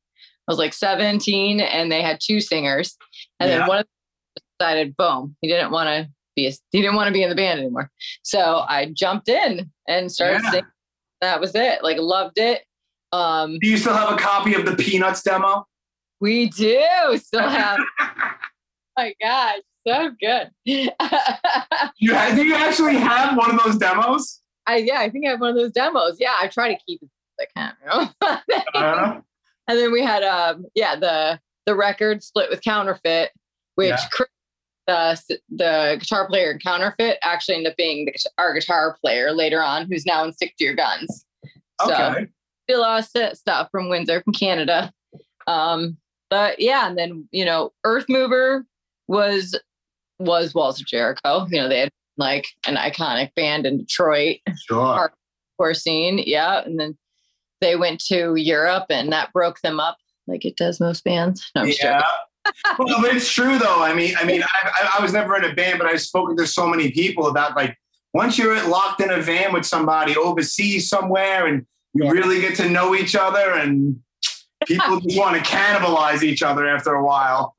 I 0.47 0.51
was 0.51 0.57
like 0.57 0.73
17 0.73 1.59
and 1.61 1.91
they 1.91 2.01
had 2.01 2.19
two 2.19 2.39
singers. 2.41 2.97
And 3.39 3.49
Yeah. 3.51 3.59
then 3.59 3.67
one 3.67 3.77
of 3.79 3.85
them 3.85 4.43
decided, 4.59 4.97
boom, 4.97 5.35
he 5.41 5.47
didn't 5.47 5.69
want 5.71 5.87
to 5.87 6.09
be, 6.35 6.47
a, 6.47 6.51
he 6.71 6.81
didn't 6.81 6.95
want 6.95 7.07
to 7.07 7.13
be 7.13 7.21
in 7.21 7.29
the 7.29 7.35
band 7.35 7.59
anymore. 7.59 7.91
So 8.23 8.65
I 8.67 8.91
jumped 8.95 9.29
in 9.29 9.69
and 9.87 10.11
started 10.11 10.41
Yeah. 10.43 10.49
singing. 10.49 10.65
That 11.21 11.39
was 11.39 11.53
it. 11.53 11.83
Like 11.83 11.97
loved 11.99 12.39
it. 12.39 12.63
Um, 13.11 13.59
Do 13.59 13.67
you 13.69 13.77
still 13.77 13.93
have 13.93 14.11
a 14.11 14.17
copy 14.17 14.55
of 14.55 14.65
the 14.65 14.75
Peanuts 14.75 15.21
demo? 15.21 15.67
we 16.21 16.47
do 16.49 16.83
still 17.17 17.47
have, 17.47 17.79
my 18.99 19.13
gosh, 19.21 19.59
so 19.87 20.11
good. 20.19 20.51
You 22.01 22.15
ha- 22.15 22.33
do 22.33 22.45
you 22.45 22.55
actually 22.55 22.95
have 22.95 23.37
one 23.37 23.53
of 23.53 23.63
those 23.63 23.77
demos? 23.77 24.41
I, 24.67 24.77
yeah, 24.77 24.99
I 24.99 25.09
think 25.09 25.25
I 25.25 25.31
have 25.31 25.41
one 25.41 25.49
of 25.49 25.55
those 25.55 25.71
demos. 25.71 26.17
Yeah, 26.19 26.35
I 26.39 26.47
try 26.47 26.73
to 26.73 26.79
keep 26.85 27.01
it 27.01 27.09
as 27.39 27.47
I 27.47 27.59
can. 27.59 28.11
You 28.73 28.79
know? 28.81 29.23
And 29.67 29.77
then 29.77 29.91
we 29.91 30.01
had 30.01 30.23
um 30.23 30.65
yeah 30.75 30.95
the 30.95 31.39
the 31.65 31.75
record 31.75 32.23
split 32.23 32.49
with 32.49 32.61
counterfeit 32.63 33.31
which 33.75 33.89
Yeah. 33.89 33.97
Chris, 34.11 34.27
the 34.87 35.39
the 35.49 35.97
guitar 35.99 36.27
player 36.27 36.51
in 36.51 36.59
counterfeit 36.59 37.19
actually 37.21 37.57
ended 37.57 37.71
up 37.71 37.77
being 37.77 38.05
the, 38.05 38.13
our 38.39 38.53
guitar 38.53 38.97
player 38.99 39.31
later 39.31 39.61
on 39.61 39.85
who's 39.85 40.05
now 40.05 40.23
in 40.23 40.33
stick 40.33 40.55
to 40.57 40.65
your 40.65 40.73
guns 40.73 41.25
so 41.85 41.93
okay. 41.93 42.27
still 42.67 43.01
st- 43.03 43.37
stuff 43.37 43.69
from 43.71 43.89
windsor 43.89 44.21
from 44.23 44.33
canada 44.33 44.91
um 45.45 45.95
but 46.31 46.59
yeah 46.59 46.87
and 46.87 46.97
then 46.97 47.27
you 47.31 47.45
know 47.45 47.71
earth 47.83 48.05
mover 48.09 48.65
was 49.09 49.59
was 50.19 50.53
walls 50.53 50.79
of 50.79 50.87
jericho 50.87 51.45
you 51.49 51.59
know 51.59 51.67
they 51.67 51.79
had 51.79 51.89
like 52.17 52.45
an 52.67 52.75
iconic 52.75 53.33
band 53.35 53.65
in 53.65 53.77
detroit 53.77 54.37
Sure. 54.67 55.13
core 55.57 55.73
scene. 55.73 56.21
Yeah. 56.25 56.59
And 56.65 56.77
then 56.77 56.97
they 57.61 57.77
went 57.77 58.01
to 58.07 58.35
Europe 58.35 58.87
and 58.89 59.09
that 59.13 59.31
broke 59.31 59.61
them 59.61 59.79
up 59.79 59.97
like 60.27 60.43
it 60.43 60.57
does 60.57 60.81
most 60.81 61.05
bands. 61.05 61.49
No, 61.55 61.63
Yeah. 61.63 62.03
well, 62.77 63.01
but 63.01 63.15
it's 63.15 63.31
true 63.31 63.57
though. 63.57 63.81
I 63.81 63.93
mean, 63.93 64.15
I 64.19 64.25
mean, 64.25 64.43
I, 64.43 64.69
I, 64.69 64.95
I 64.99 65.01
was 65.01 65.13
never 65.13 65.37
in 65.37 65.45
a 65.49 65.53
band, 65.55 65.79
but 65.79 65.87
I've 65.87 66.01
spoken 66.01 66.35
to 66.37 66.45
so 66.45 66.67
many 66.67 66.91
people 66.91 67.27
about 67.27 67.55
like 67.55 67.77
once 68.13 68.37
you're 68.37 68.61
locked 68.67 68.99
in 69.01 69.09
a 69.11 69.21
van 69.21 69.53
with 69.53 69.65
somebody 69.65 70.17
overseas 70.17 70.89
somewhere, 70.89 71.47
and 71.47 71.65
you 71.93 72.03
Yeah. 72.03 72.11
really 72.11 72.41
get 72.41 72.55
to 72.57 72.67
know 72.69 72.95
each 72.95 73.15
other, 73.15 73.51
and 73.53 73.97
people 74.65 74.99
just 74.99 75.17
want 75.17 75.37
to 75.37 75.41
cannibalize 75.49 76.21
each 76.21 76.43
other 76.43 76.67
after 76.67 76.95
a 76.95 77.03
while. 77.05 77.55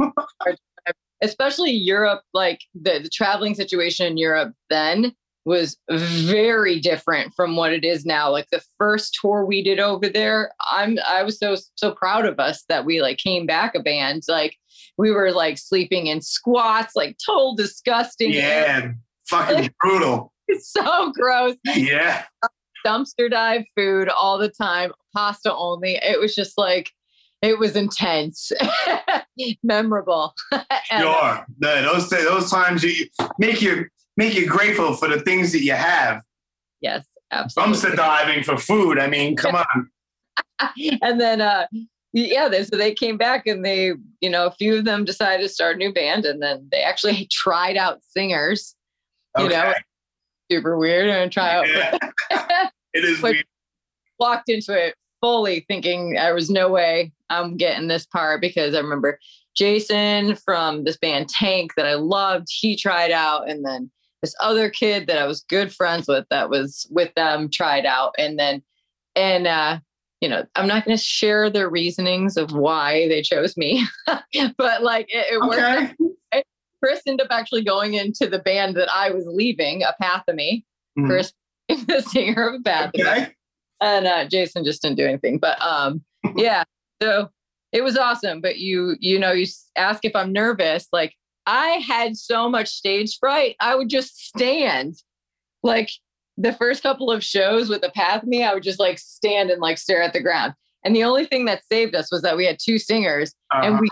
Especially 1.22 1.70
Europe, 1.70 2.22
like 2.32 2.60
the, 2.74 3.00
the 3.02 3.10
traveling 3.10 3.54
situation 3.54 4.06
in 4.06 4.16
Europe 4.16 4.54
then 4.70 5.14
was 5.44 5.78
very 5.90 6.78
different 6.78 7.34
from 7.34 7.56
what 7.56 7.72
it 7.72 7.84
is 7.84 8.04
now. 8.04 8.30
Like 8.30 8.48
the 8.50 8.62
first 8.78 9.18
tour 9.20 9.44
we 9.44 9.62
did 9.62 9.80
over 9.80 10.08
there, 10.08 10.52
I'm 10.70 10.98
I 11.06 11.22
was 11.22 11.38
so 11.38 11.56
so 11.76 11.92
proud 11.92 12.26
of 12.26 12.38
us 12.38 12.64
that 12.68 12.84
we 12.84 13.00
like 13.00 13.18
came 13.18 13.46
back 13.46 13.74
a 13.74 13.80
band. 13.80 14.22
Like 14.28 14.56
we 14.98 15.10
were 15.10 15.32
like 15.32 15.58
sleeping 15.58 16.06
in 16.06 16.20
squats, 16.20 16.94
like 16.94 17.16
total 17.24 17.54
disgusting. 17.54 18.32
yeah, 18.32 18.92
fucking 19.28 19.72
brutal. 19.80 20.32
It's 20.46 20.70
so 20.72 21.12
gross. 21.12 21.56
Yeah, 21.64 22.24
dumpster 22.86 23.30
dive 23.30 23.64
food 23.76 24.08
all 24.08 24.38
the 24.38 24.50
time, 24.50 24.92
pasta 25.14 25.54
only. 25.54 25.98
It 26.02 26.20
was 26.20 26.34
just 26.34 26.58
like, 26.58 26.90
it 27.42 27.59
was 27.59 27.76
intense, 27.76 28.52
memorable. 29.62 30.35
Sure. 30.99 31.47
No, 31.61 31.82
those 31.82 32.11
those 32.11 32.50
times 32.50 32.82
you 32.82 33.06
make 33.38 33.62
you 33.62 33.87
make 34.16 34.35
you 34.35 34.49
grateful 34.49 34.94
for 34.94 35.06
the 35.06 35.20
things 35.20 35.52
that 35.52 35.62
you 35.62 35.73
have. 35.73 36.20
yes, 36.80 37.06
absolutely. 37.30 37.75
Dumpster 37.75 37.97
diving 37.97 38.42
for 38.42 38.56
food. 38.56 38.99
I 38.99 39.06
mean, 39.06 39.37
come 39.37 39.54
on. 39.54 39.90
and 41.02 41.20
then, 41.20 41.40
uh, 41.40 41.68
yeah, 42.12 42.49
they, 42.49 42.64
so 42.64 42.76
they 42.76 42.92
came 42.92 43.16
back 43.16 43.47
and 43.47 43.64
they, 43.64 43.92
you 44.20 44.30
know, 44.30 44.47
a 44.47 44.50
few 44.50 44.78
of 44.78 44.85
them 44.85 45.04
decided 45.04 45.44
to 45.44 45.49
start 45.49 45.76
a 45.76 45.78
new 45.78 45.92
band 45.92 46.25
and 46.25 46.42
then 46.42 46.68
they 46.73 46.82
actually 46.82 47.28
tried 47.30 47.76
out 47.76 48.02
singers, 48.02 48.75
you 49.38 49.49
know, 49.49 49.73
super 50.50 50.76
weird 50.76 51.09
and 51.09 51.30
try 51.30 51.54
out. 51.54 51.68
Yeah. 51.68 52.68
it 52.94 53.04
is 53.04 53.23
weird. 53.23 53.44
walked 54.18 54.49
into 54.49 54.75
it 54.75 54.97
fully 55.20 55.64
thinking 55.68 56.14
there 56.14 56.34
was 56.34 56.50
no 56.50 56.68
way 56.68 57.12
I'm 57.28 57.56
getting 57.56 57.88
this 57.88 58.06
part 58.06 58.40
because 58.40 58.74
I 58.74 58.80
remember 58.80 59.18
Jason 59.56 60.36
from 60.36 60.84
this 60.84 60.96
band 60.96 61.28
Tank 61.28 61.72
that 61.76 61.86
I 61.86 61.94
loved, 61.94 62.46
he 62.50 62.76
tried 62.76 63.10
out, 63.10 63.48
and 63.48 63.64
then 63.64 63.90
this 64.22 64.34
other 64.40 64.68
kid 64.70 65.06
that 65.06 65.18
I 65.18 65.26
was 65.26 65.44
good 65.48 65.72
friends 65.74 66.06
with 66.08 66.26
that 66.30 66.50
was 66.50 66.86
with 66.90 67.12
them 67.14 67.48
tried 67.50 67.86
out, 67.86 68.14
and 68.18 68.38
then 68.38 68.62
and 69.16 69.46
uh 69.46 69.78
you 70.20 70.28
know, 70.28 70.44
I'm 70.54 70.68
not 70.68 70.84
going 70.84 70.94
to 70.94 71.02
share 71.02 71.48
their 71.48 71.70
reasonings 71.70 72.36
of 72.36 72.52
why 72.52 73.08
they 73.08 73.22
chose 73.22 73.56
me, 73.56 73.86
but 74.06 74.82
like 74.82 75.06
it, 75.08 75.32
it 75.32 75.40
worked. 75.40 75.62
out. 76.32 76.44
Chris 76.82 77.00
ended 77.06 77.24
up 77.26 77.30
actually 77.30 77.62
going 77.64 77.94
into 77.94 78.26
the 78.26 78.38
band 78.38 78.76
that 78.76 78.90
I 78.94 79.10
was 79.10 79.24
leaving, 79.26 79.82
Apathemy. 79.82 80.64
Mhm. 80.98 81.06
Chris, 81.06 81.32
the 81.68 82.02
singer 82.02 82.48
of 82.48 82.62
Apathemy 82.62 83.00
Okay. 83.00 83.32
And 83.80 84.06
uh, 84.06 84.25
Jason 84.28 84.64
just 84.64 84.82
didn't 84.82 84.96
do 84.96 85.06
anything. 85.06 85.38
But 85.38 85.60
um, 85.62 86.02
yeah, 86.37 86.64
so 87.02 87.28
it 87.72 87.82
was 87.82 87.96
awesome. 87.96 88.40
But 88.40 88.58
you, 88.58 88.96
you 89.00 89.18
know, 89.18 89.32
you 89.32 89.46
ask 89.76 90.04
if 90.04 90.14
I'm 90.16 90.32
nervous. 90.32 90.87
Like 90.92 91.14
I 91.46 91.82
had 91.87 92.16
so 92.16 92.49
much 92.49 92.68
stage 92.68 93.18
fright, 93.18 93.56
I 93.60 93.75
would 93.75 93.88
just 93.88 94.18
stand. 94.26 94.96
Like 95.62 95.90
the 96.37 96.52
first 96.54 96.82
couple 96.82 97.10
of 97.10 97.22
shows 97.22 97.68
with 97.68 97.82
the 97.82 97.90
path 97.90 98.25
me, 98.25 98.42
I 98.42 98.54
would 98.54 98.62
just 98.62 98.80
like 98.80 98.99
stand 98.99 99.50
and 99.50 99.60
like 99.60 99.78
stare 99.78 100.02
at 100.02 100.12
the 100.12 100.20
ground. 100.22 100.54
And 100.84 100.96
the 100.96 101.04
only 101.04 101.26
thing 101.26 101.44
that 101.44 101.62
saved 101.70 101.94
us 101.94 102.10
was 102.10 102.22
that 102.22 102.37
we 102.37 102.46
had 102.46 102.58
two 102.58 102.78
singers 102.78 103.34
and 103.52 103.75
Uh-huh. 103.75 103.80
we 103.82 103.88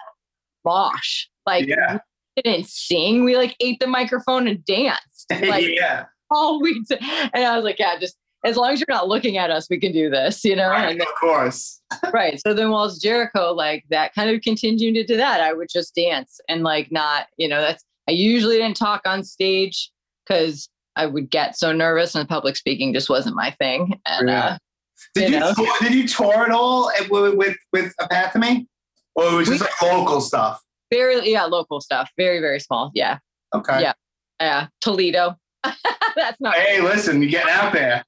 mosh. 0.64 1.26
Like 1.46 1.66
Yeah. 1.66 1.98
we 2.36 2.42
didn't 2.42 2.68
sing. 2.68 3.24
We 3.24 3.36
like 3.36 3.54
ate 3.60 3.80
the 3.80 3.86
microphone 3.86 4.48
and 4.48 4.64
danced. 4.64 5.26
Like 5.42 5.68
yeah. 5.68 6.06
all 6.30 6.60
we 6.62 6.82
did. 6.88 6.98
And 7.34 7.44
I 7.44 7.54
was 7.56 7.64
like, 7.64 7.78
yeah, 7.78 7.98
just 7.98 8.16
as 8.44 8.56
long 8.56 8.72
as 8.72 8.80
you're 8.80 8.86
not 8.88 9.08
looking 9.08 9.36
at 9.36 9.50
us, 9.50 9.66
we 9.68 9.78
can 9.80 9.92
do 9.92 10.08
this, 10.10 10.44
you 10.44 10.54
know? 10.54 10.68
Right, 10.70 10.90
And 10.92 11.00
of 11.02 11.08
course. 11.20 11.80
right. 12.12 12.40
So 12.40 12.54
then 12.54 12.70
Walls 12.70 13.00
Jericho, 13.00 13.52
like 13.52 13.84
that 13.90 14.14
kind 14.14 14.30
of 14.30 14.40
continued 14.42 14.96
into 14.96 15.16
that. 15.16 15.40
I 15.40 15.52
would 15.52 15.68
just 15.68 15.94
dance 15.94 16.40
and 16.48 16.62
like 16.62 16.92
not, 16.92 17.26
you 17.36 17.48
know, 17.48 17.60
that's 17.60 17.84
I 18.08 18.12
usually 18.12 18.56
didn't 18.56 18.76
talk 18.76 19.02
on 19.06 19.22
stage 19.24 19.90
because 20.26 20.68
I 20.96 21.06
would 21.06 21.30
get 21.30 21.58
so 21.58 21.72
nervous 21.72 22.14
and 22.14 22.28
public 22.28 22.56
speaking 22.56 22.94
just 22.94 23.10
wasn't 23.10 23.36
my 23.36 23.50
thing. 23.58 24.00
And 24.06 24.28
Yeah. 24.28 24.44
uh, 24.46 24.58
Did 25.14 25.30
You 25.30 25.38
you, 25.44 25.54
tour, 25.54 25.74
did 25.80 25.94
you 25.94 26.08
tour 26.08 26.44
at 26.44 26.50
all 26.50 26.90
with 27.10 27.34
with, 27.34 27.56
with 27.72 27.92
Apathy? 28.10 28.66
Or 29.14 29.24
it 29.26 29.34
was 29.34 29.48
just 29.48 29.60
We- 29.60 29.66
like 29.66 29.82
local 29.82 30.20
stuff? 30.20 30.60
very 30.90 31.30
yeah, 31.30 31.44
local 31.44 31.80
stuff. 31.80 32.10
Very, 32.16 32.40
very 32.40 32.60
small. 32.60 32.90
Yeah. 32.94 33.18
Okay. 33.54 33.80
Yeah. 33.82 33.92
Yeah. 34.40 34.68
Toledo. 34.80 35.36
that's 35.64 36.40
not 36.40 36.54
Hey, 36.54 36.80
listen, 36.80 37.20
you're 37.20 37.30
getting 37.30 37.50
out 37.52 37.72
there. 37.72 38.04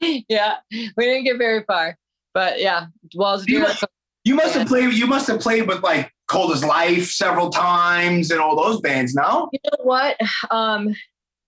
yeah. 0.28 0.56
We 0.70 1.04
didn't 1.04 1.24
get 1.24 1.38
very 1.38 1.64
far. 1.64 1.96
But 2.34 2.60
yeah, 2.60 2.86
Walls 3.14 3.46
You 3.46 3.60
Jericho. 3.60 3.86
You 4.24 4.34
must 4.34 4.54
have 4.54 4.68
played. 4.68 4.92
You 4.92 5.06
must 5.06 5.26
have 5.28 5.40
played 5.40 5.66
with 5.66 5.82
like 5.82 6.12
Cold 6.28 6.52
as 6.52 6.62
Life 6.62 7.10
several 7.10 7.50
times 7.50 8.30
and 8.30 8.40
all 8.40 8.54
those 8.54 8.80
bands. 8.80 9.14
No. 9.14 9.48
You 9.52 9.58
know 9.64 9.84
what? 9.84 10.16
Um, 10.50 10.94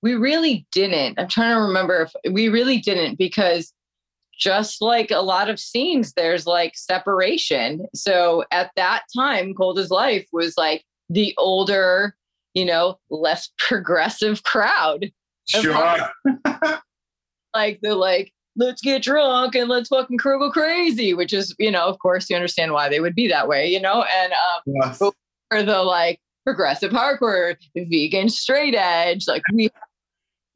we 0.03 0.15
really 0.15 0.67
didn't. 0.73 1.19
I'm 1.19 1.29
trying 1.29 1.55
to 1.55 1.63
remember 1.63 2.09
if 2.25 2.33
we 2.33 2.49
really 2.49 2.79
didn't 2.79 3.17
because 3.17 3.73
just 4.37 4.83
like 4.83 5.11
a 5.11 5.21
lot 5.21 5.49
of 5.49 5.61
scenes, 5.61 6.15
there's 6.15 6.47
like 6.47 6.77
separation. 6.77 7.87
So 7.95 8.45
at 8.51 8.73
that 8.77 9.03
time, 9.17 9.55
Cold 9.55 9.79
as 9.79 9.91
Life 9.91 10.27
was 10.33 10.55
like 10.57 10.85
the 11.09 11.35
older, 11.39 12.17
you 12.55 12.65
know, 12.65 12.99
less 13.11 13.51
progressive 13.59 14.43
crowd. 14.43 15.11
Sure. 15.47 16.11
Like 17.55 17.81
the 17.83 17.95
like, 17.95 18.33
let's 18.57 18.83
get 18.83 19.03
drunk 19.03 19.55
and 19.55 19.69
let's 19.69 19.89
fucking 19.89 20.17
go 20.19 20.51
crazy, 20.51 21.15
which 21.15 21.33
is, 21.33 21.55
you 21.59 21.71
know, 21.71 21.87
of 21.87 21.99
course 21.99 22.29
you 22.29 22.37
understand 22.37 22.73
why 22.73 22.89
they 22.89 23.01
would 23.01 23.15
be 23.15 23.29
that 23.29 23.49
way, 23.49 23.67
you 23.69 23.81
know, 23.81 24.03
and 24.03 24.33
um 24.33 24.61
Yes. 24.67 25.01
or 25.51 25.63
the 25.63 25.83
like 25.83 26.21
progressive 26.45 26.91
hardcore, 26.93 27.57
vegan 27.77 28.29
straight 28.29 28.75
edge, 28.75 29.27
like 29.29 29.43
we 29.53 29.71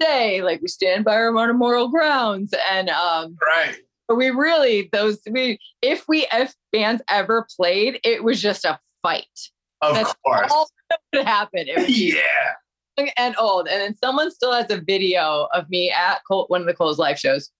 say, 0.02 0.42
like 0.42 0.60
we 0.60 0.68
stand 0.68 1.04
by 1.04 1.14
our 1.14 1.32
moral 1.54 1.88
grounds. 1.88 2.52
And 2.70 2.90
um 2.90 3.36
Right. 3.46 3.76
but 4.08 4.16
we 4.16 4.30
really 4.30 4.88
those 4.92 5.18
we 5.30 5.58
if 5.82 6.06
we 6.08 6.26
if 6.32 6.54
bands 6.72 7.02
ever 7.08 7.46
played, 7.56 8.00
it 8.04 8.22
was 8.24 8.40
just 8.42 8.64
a 8.64 8.78
fight. 9.02 9.26
Of 9.82 9.94
That's 9.94 10.14
course. 10.24 10.50
all 10.52 10.68
that 10.90 11.00
would 11.14 11.26
happen. 11.26 11.66
Yeah. 11.86 12.20
and 13.18 13.34
old. 13.38 13.68
And 13.68 13.80
then 13.80 13.96
someone 14.02 14.30
still 14.30 14.52
has 14.52 14.70
a 14.70 14.80
video 14.80 15.48
of 15.52 15.68
me 15.68 15.90
at 15.90 16.20
Col- 16.26 16.46
one 16.48 16.60
of 16.62 16.66
the 16.66 16.72
Cold 16.74 16.92
as 16.92 16.98
Life 16.98 17.18
shows. 17.18 17.50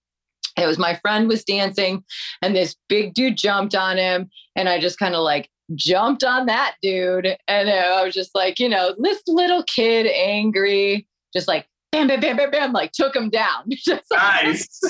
It 0.56 0.66
was 0.66 0.78
my 0.78 0.94
friend 0.96 1.28
was 1.28 1.44
dancing 1.44 2.02
and 2.42 2.56
this 2.56 2.76
big 2.88 3.14
dude 3.14 3.36
jumped 3.36 3.74
on 3.74 3.96
him. 3.98 4.30
And 4.54 4.68
I 4.68 4.80
just 4.80 4.98
kind 4.98 5.14
of 5.14 5.22
like 5.22 5.50
jumped 5.74 6.24
on 6.24 6.46
that 6.46 6.76
dude. 6.82 7.36
And 7.48 7.68
I 7.68 8.04
was 8.04 8.14
just 8.14 8.30
like, 8.34 8.58
you 8.58 8.68
know, 8.68 8.94
this 8.98 9.22
little 9.26 9.62
kid 9.64 10.06
angry, 10.06 11.06
just 11.34 11.46
like 11.48 11.66
bam, 11.92 12.06
bam, 12.08 12.20
bam, 12.20 12.36
bam, 12.36 12.50
bam, 12.50 12.72
like 12.72 12.92
took 12.92 13.14
him 13.14 13.28
down. 13.30 13.64
Nice. 14.12 14.80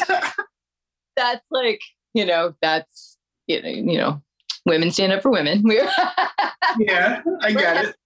that's 1.17 1.45
like, 1.51 1.81
you 2.15 2.25
know, 2.25 2.55
that's, 2.63 3.17
you 3.47 3.63
know, 3.63 3.69
you 3.69 3.99
know, 3.99 4.23
women 4.67 4.91
stand 4.91 5.13
up 5.13 5.23
for 5.23 5.31
women. 5.31 5.63
We're 5.65 5.89
yeah, 6.79 7.23
I 7.43 7.53
get 7.53 7.85
it. 7.87 7.97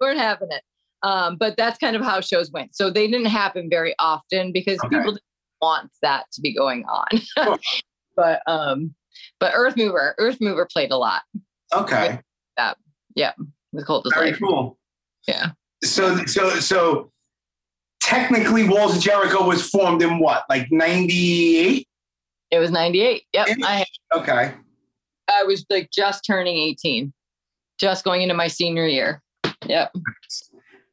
we're 0.00 0.16
having 0.16 0.48
it. 0.50 0.62
Um, 1.02 1.36
but 1.36 1.56
that's 1.56 1.78
kind 1.78 1.96
of 1.96 2.02
how 2.02 2.20
shows 2.20 2.50
went. 2.52 2.76
So 2.76 2.90
they 2.90 3.06
didn't 3.08 3.26
happen 3.26 3.68
very 3.70 3.94
often 3.98 4.52
because 4.52 4.78
Okay. 4.84 4.98
people 4.98 5.18
want 5.60 5.90
that 6.02 6.24
to 6.32 6.40
be 6.40 6.54
going 6.54 6.84
on. 6.84 7.06
Sure. 7.18 7.58
but 8.16 8.42
um, 8.46 8.94
but 9.38 9.52
Earthmover, 9.54 10.12
Earth 10.18 10.38
Mover 10.40 10.66
played 10.72 10.90
a 10.90 10.96
lot 10.96 11.22
Okay. 11.74 12.20
with 13.72 13.86
Cold 13.86 14.06
as 14.06 14.12
Very 14.14 14.30
Life. 14.32 14.40
cool. 14.40 14.78
Yeah. 15.28 15.50
So 15.84 16.24
so 16.26 16.58
so 16.60 17.10
technically 18.02 18.68
Walls 18.68 18.96
of 18.96 19.02
Jericho 19.02 19.46
was 19.46 19.68
formed 19.68 20.02
in 20.02 20.18
what? 20.18 20.44
Like 20.48 20.66
98? 20.70 21.86
It 22.50 22.58
was 22.58 22.70
98. 22.70 23.22
Yep. 23.32 23.48
Yeah. 23.48 23.54
I 23.66 23.84
Okay. 24.14 24.54
I 25.28 25.44
was 25.44 25.64
like 25.70 25.90
just 25.92 26.24
turning 26.24 26.56
18, 26.56 27.12
just 27.78 28.04
going 28.04 28.22
into 28.22 28.34
my 28.34 28.48
senior 28.48 28.86
year. 28.86 29.22
Yep. 29.66 29.92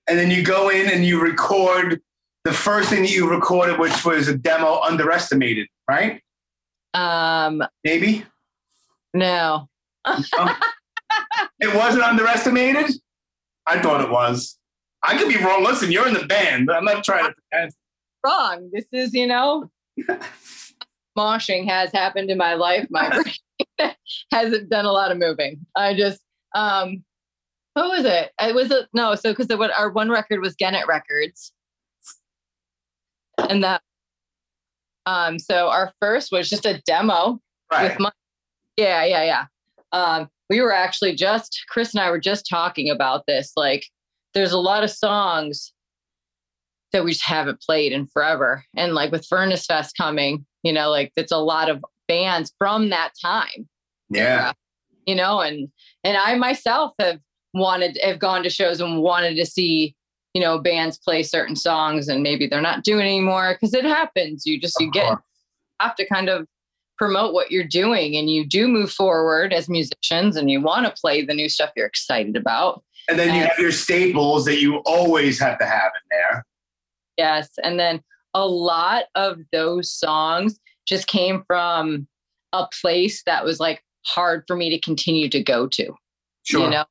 And 0.08 0.19
then 0.19 0.30
you 0.30 0.43
go 0.43 0.69
in 0.69 0.89
and 0.89 1.03
you 1.03 1.19
record 1.19 1.99
the 2.47 2.53
first 2.53 2.89
thing 2.89 3.01
that 3.01 3.12
you 3.12 3.29
recorded, 3.29 3.77
which 3.77 4.05
was 4.05 4.29
a 4.29 4.38
demo 4.38 4.79
underestimated, 4.79 5.67
right? 5.89 6.21
Um, 6.93 7.62
Maybe? 7.83 8.25
no. 9.13 9.69
It 11.60 11.73
wasn't 11.73 12.03
underestimated? 12.03 12.91
I 13.65 13.79
thought 13.79 14.01
it 14.01 14.12
was. 14.12 14.60
I 15.03 15.17
could 15.17 15.27
be 15.27 15.38
wrong. 15.38 15.63
Listen, 15.63 15.91
you're 15.91 16.07
in 16.07 16.13
the 16.13 16.25
band. 16.25 16.67
But 16.67 16.75
I'm 16.75 16.86
not 16.86 17.03
trying 17.03 17.25
to 17.25 17.33
pretend. 17.33 17.71
Wrong. 18.23 18.69
This 18.71 18.86
is, 18.91 19.13
you 19.13 19.25
know, 19.25 19.69
moshing 21.17 21.67
has 21.67 21.91
happened 21.91 22.29
in 22.29 22.38
my 22.38 22.53
life. 22.53 22.88
My 22.91 23.10
brain 23.10 23.93
hasn't 24.31 24.69
done 24.69 24.86
a 24.86 24.91
lot 24.91 25.12
of 25.12 25.17
moving. 25.17 25.65
I 25.75 25.95
just, 25.95 26.21
um, 26.53 27.03
what 27.73 27.89
was 27.89 28.05
it? 28.05 28.31
It 28.39 28.53
was 28.53 28.69
a 28.69 28.88
no. 28.93 29.15
So 29.15 29.33
because 29.33 29.47
what 29.57 29.71
our 29.71 29.89
one 29.89 30.10
record 30.10 30.41
was 30.41 30.55
Gannett 30.55 30.88
Records, 30.88 31.53
and 33.38 33.63
that, 33.63 33.82
um, 35.06 35.39
so 35.39 35.69
our 35.69 35.93
first 36.02 36.32
was 36.32 36.50
just 36.50 36.65
a 36.65 36.82
demo 36.86 37.39
Right. 37.71 37.89
with 37.91 38.00
my, 38.00 38.12
yeah, 38.78 39.04
yeah, 39.06 39.23
yeah. 39.23 39.45
Um, 39.91 40.30
we 40.50 40.62
were 40.62 40.73
actually 40.73 41.15
just 41.15 41.63
Chris 41.69 41.93
and 41.93 42.02
I 42.02 42.10
were 42.10 42.19
just 42.19 42.47
talking 42.50 42.89
about 42.89 43.26
this. 43.28 43.52
Like, 43.58 43.86
there's 44.34 44.52
a 44.54 44.60
lot 44.60 44.84
of 44.84 44.89
songs 44.91 45.73
that 46.93 47.04
we 47.04 47.12
just 47.12 47.26
haven't 47.26 47.62
played 47.62 47.91
in 47.91 48.08
forever, 48.08 48.63
and 48.76 48.93
like 48.93 49.12
with 49.12 49.26
Furnace 49.28 49.65
Fest 49.65 49.95
coming, 49.97 50.45
you 50.63 50.71
know, 50.71 50.89
like 50.89 51.12
it's 51.17 51.32
a 51.34 51.38
lot 51.38 51.69
of 51.69 51.84
bands 52.08 52.54
from 52.58 52.88
that 52.89 53.12
time 53.21 53.67
Yeah. 54.10 54.54
you 55.06 55.13
know 55.13 55.41
and 55.41 55.67
and 56.06 56.15
i 56.15 56.36
myself 56.36 56.93
have 57.00 57.19
wanted 57.54 58.00
have 58.02 58.17
gone 58.17 58.43
to 58.43 58.50
shows 58.50 58.80
and 58.80 59.02
wanted 59.02 59.36
to 59.36 59.45
see 59.45 59.93
you 60.38 60.43
know 60.43 60.60
bands 60.60 61.00
play 61.00 61.23
certain 61.23 61.56
songs 61.56 62.08
and 62.08 62.21
maybe 62.21 62.45
they're 62.45 62.62
not 62.62 62.84
doing 62.84 63.02
anymore 63.02 63.56
because 63.56 63.73
it 63.73 63.84
happens. 63.84 64.45
You 64.45 64.62
just 64.62 64.80
you 64.80 64.91
get 64.91 65.17
have 65.80 65.95
to 65.95 66.08
kind 66.08 66.30
of 66.30 66.45
promote 66.95 67.34
what 67.34 67.50
you're 67.50 67.63
doing 67.63 68.15
and 68.15 68.30
you 68.30 68.45
do 68.45 68.67
move 68.67 68.91
forward 68.91 69.52
as 69.52 69.67
musicians 69.67 70.36
and 70.36 70.52
you 70.52 70.62
want 70.62 70.86
to 70.86 71.02
play 71.02 71.26
the 71.26 71.34
new 71.34 71.50
stuff 71.50 71.71
you're 71.76 71.88
excited 71.88 72.36
about. 72.36 72.84
And 73.10 73.17
then 73.17 73.34
you 73.34 73.47
have 73.47 73.58
your 73.58 73.71
staples 73.71 74.45
that 74.45 74.62
you 74.62 74.78
always 74.86 75.39
have 75.39 75.58
to 75.58 75.65
have 75.65 75.91
in 75.95 76.08
there. 76.12 76.45
yes 77.17 77.50
and 77.63 77.80
then 77.80 78.00
a 78.36 78.45
lot 78.45 79.06
of 79.15 79.39
those 79.52 79.91
songs 79.91 80.60
just 80.86 81.08
came 81.08 81.43
from 81.47 82.08
a 82.54 82.67
place 82.80 83.23
that 83.26 83.43
was 83.43 83.60
like 83.60 83.84
hard 84.06 84.43
for 84.45 84.56
me 84.56 84.69
to 84.69 84.80
continue 84.80 85.30
to 85.30 85.41
go 85.41 85.67
to. 85.67 85.95
Sure. 86.43 86.65
you 86.65 86.69
know? 86.69 86.86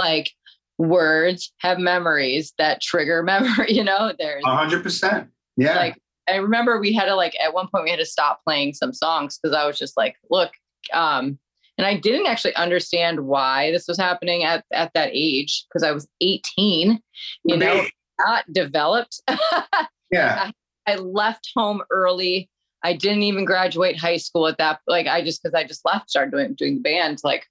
Like 0.00 0.32
words 0.78 1.52
have 1.58 1.78
memories 1.78 2.52
that 2.58 2.80
trigger 2.80 3.22
memory 3.24 3.72
you 3.72 3.84
know 3.84 4.12
there's 4.18 4.44
hundred 4.44 4.82
percent. 4.82 5.28
Yeah. 5.56 5.76
like 5.76 5.98
i 6.28 6.36
remember 6.36 6.78
we 6.78 6.92
had 6.92 7.06
to 7.06 7.14
like 7.14 7.34
at 7.40 7.52
one 7.52 7.68
point 7.68 7.84
we 7.84 7.90
had 7.90 7.98
to 7.98 8.06
stop 8.06 8.40
playing 8.44 8.74
some 8.74 8.92
songs 8.92 9.38
because 9.38 9.56
i 9.56 9.66
was 9.66 9.76
just 9.78 9.96
like 9.96 10.16
look 10.30 10.52
um 10.92 11.38
and 11.76 11.86
i 11.86 11.96
didn't 11.96 12.26
actually 12.26 12.54
understand 12.54 13.26
why 13.26 13.72
this 13.72 13.88
was 13.88 13.98
happening 13.98 14.44
at 14.44 14.64
at 14.72 14.92
that 14.94 15.10
age 15.12 15.64
because 15.68 15.82
i 15.82 15.90
was 15.90 16.06
18 16.20 17.00
you 17.44 17.56
know 17.56 17.84
not 18.20 18.44
developed 18.52 19.20
yeah. 20.10 20.50
I 20.86 20.96
left 20.96 21.50
home 21.54 21.82
early. 21.90 22.48
I 22.82 22.94
didn't 22.94 23.22
even 23.24 23.44
graduate 23.44 23.98
high 23.98 24.16
school 24.16 24.46
at 24.46 24.58
that. 24.58 24.80
Like 24.86 25.06
I 25.06 25.22
just 25.22 25.42
because 25.42 25.54
I 25.54 25.64
just 25.64 25.84
left, 25.84 26.10
started 26.10 26.30
doing 26.30 26.54
doing 26.54 26.76
the 26.76 26.80
band. 26.80 27.18
Like, 27.22 27.46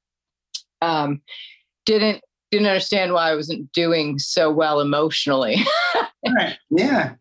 um, 0.81 1.21
didn't 1.85 2.21
didn't 2.51 2.67
understand 2.67 3.13
why 3.13 3.31
I 3.31 3.35
wasn't 3.35 3.71
doing 3.73 4.19
so 4.19 4.51
well 4.51 4.79
emotionally. 4.79 5.57
Right. 6.27 6.57
Yeah. 6.69 7.13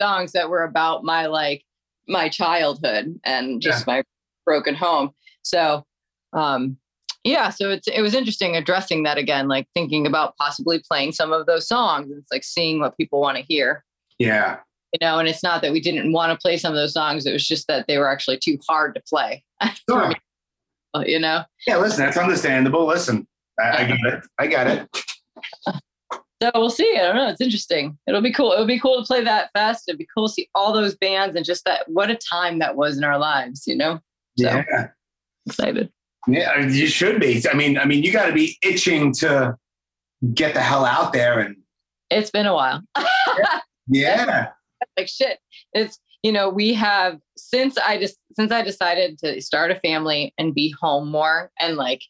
Songs 0.00 0.30
that 0.32 0.48
were 0.48 0.62
about 0.62 1.02
my 1.02 1.26
like 1.26 1.64
my 2.06 2.28
childhood 2.28 3.18
and 3.24 3.60
just 3.60 3.86
my 3.86 4.04
broken 4.44 4.74
home. 4.76 5.10
So, 5.42 5.84
um, 6.32 6.76
yeah. 7.24 7.48
So 7.48 7.70
it's 7.70 7.88
it 7.88 8.00
was 8.00 8.14
interesting 8.14 8.54
addressing 8.54 9.02
that 9.04 9.18
again, 9.18 9.48
like 9.48 9.66
thinking 9.74 10.06
about 10.06 10.36
possibly 10.36 10.80
playing 10.88 11.12
some 11.12 11.32
of 11.32 11.46
those 11.46 11.66
songs. 11.66 12.12
It's 12.16 12.30
like 12.30 12.44
seeing 12.44 12.78
what 12.80 12.96
people 12.96 13.20
want 13.20 13.38
to 13.38 13.44
hear. 13.48 13.84
Yeah. 14.18 14.58
you 14.92 14.98
know, 15.00 15.18
and 15.18 15.28
it's 15.28 15.42
not 15.42 15.62
that 15.62 15.72
we 15.72 15.80
didn't 15.80 16.12
want 16.12 16.30
to 16.30 16.38
play 16.38 16.56
some 16.56 16.72
of 16.72 16.76
those 16.76 16.92
songs. 16.92 17.26
It 17.26 17.32
was 17.32 17.48
just 17.48 17.66
that 17.66 17.86
they 17.88 17.98
were 17.98 18.08
actually 18.08 18.38
too 18.38 18.58
hard 18.68 18.94
to 18.94 19.02
play. 19.08 19.42
Sure. 19.88 20.12
you 21.04 21.18
know? 21.18 21.42
Yeah. 21.66 21.78
Listen, 21.78 22.04
that's 22.04 22.16
understandable. 22.16 22.86
Listen, 22.86 23.26
I, 23.60 23.82
I 23.82 23.86
get 23.86 23.98
it. 24.04 24.26
I 24.38 24.46
get 24.46 24.66
it. 24.66 24.88
So 26.42 26.50
we'll 26.54 26.70
see. 26.70 26.96
I 26.98 27.02
don't 27.02 27.16
know. 27.16 27.28
It's 27.28 27.40
interesting. 27.40 27.96
It'll 28.06 28.20
be 28.20 28.32
cool. 28.32 28.52
It'll 28.52 28.66
be 28.66 28.80
cool 28.80 29.00
to 29.00 29.06
play 29.06 29.22
that 29.24 29.50
fest. 29.54 29.84
It'd 29.88 29.98
be 29.98 30.06
cool 30.14 30.28
to 30.28 30.32
see 30.32 30.48
all 30.54 30.72
those 30.72 30.94
bands 30.96 31.36
and 31.36 31.44
just 31.44 31.64
that. 31.64 31.88
What 31.88 32.10
a 32.10 32.16
time 32.16 32.58
that 32.58 32.76
was 32.76 32.98
in 32.98 33.04
our 33.04 33.18
lives. 33.18 33.66
You 33.66 33.76
know. 33.76 34.00
So, 34.38 34.48
yeah. 34.50 34.88
Excited. 35.46 35.90
Yeah, 36.26 36.58
you 36.66 36.86
should 36.86 37.20
be. 37.20 37.42
I 37.50 37.54
mean, 37.54 37.78
I 37.78 37.84
mean, 37.84 38.02
you 38.02 38.12
got 38.12 38.26
to 38.26 38.32
be 38.32 38.58
itching 38.62 39.12
to 39.14 39.56
get 40.32 40.54
the 40.54 40.60
hell 40.60 40.84
out 40.84 41.12
there 41.12 41.38
and. 41.40 41.56
It's 42.10 42.30
been 42.30 42.46
a 42.46 42.54
while. 42.54 42.82
yeah. 43.88 44.48
like 44.96 45.08
shit. 45.08 45.38
It's 45.72 45.98
you 46.22 46.32
know 46.32 46.48
we 46.48 46.74
have 46.74 47.18
since 47.36 47.76
I 47.78 47.98
just 47.98 48.16
since 48.36 48.52
I 48.52 48.62
decided 48.62 49.18
to 49.18 49.40
start 49.40 49.70
a 49.70 49.80
family 49.80 50.32
and 50.38 50.54
be 50.54 50.74
home 50.80 51.10
more 51.10 51.50
and 51.60 51.76
like 51.76 52.02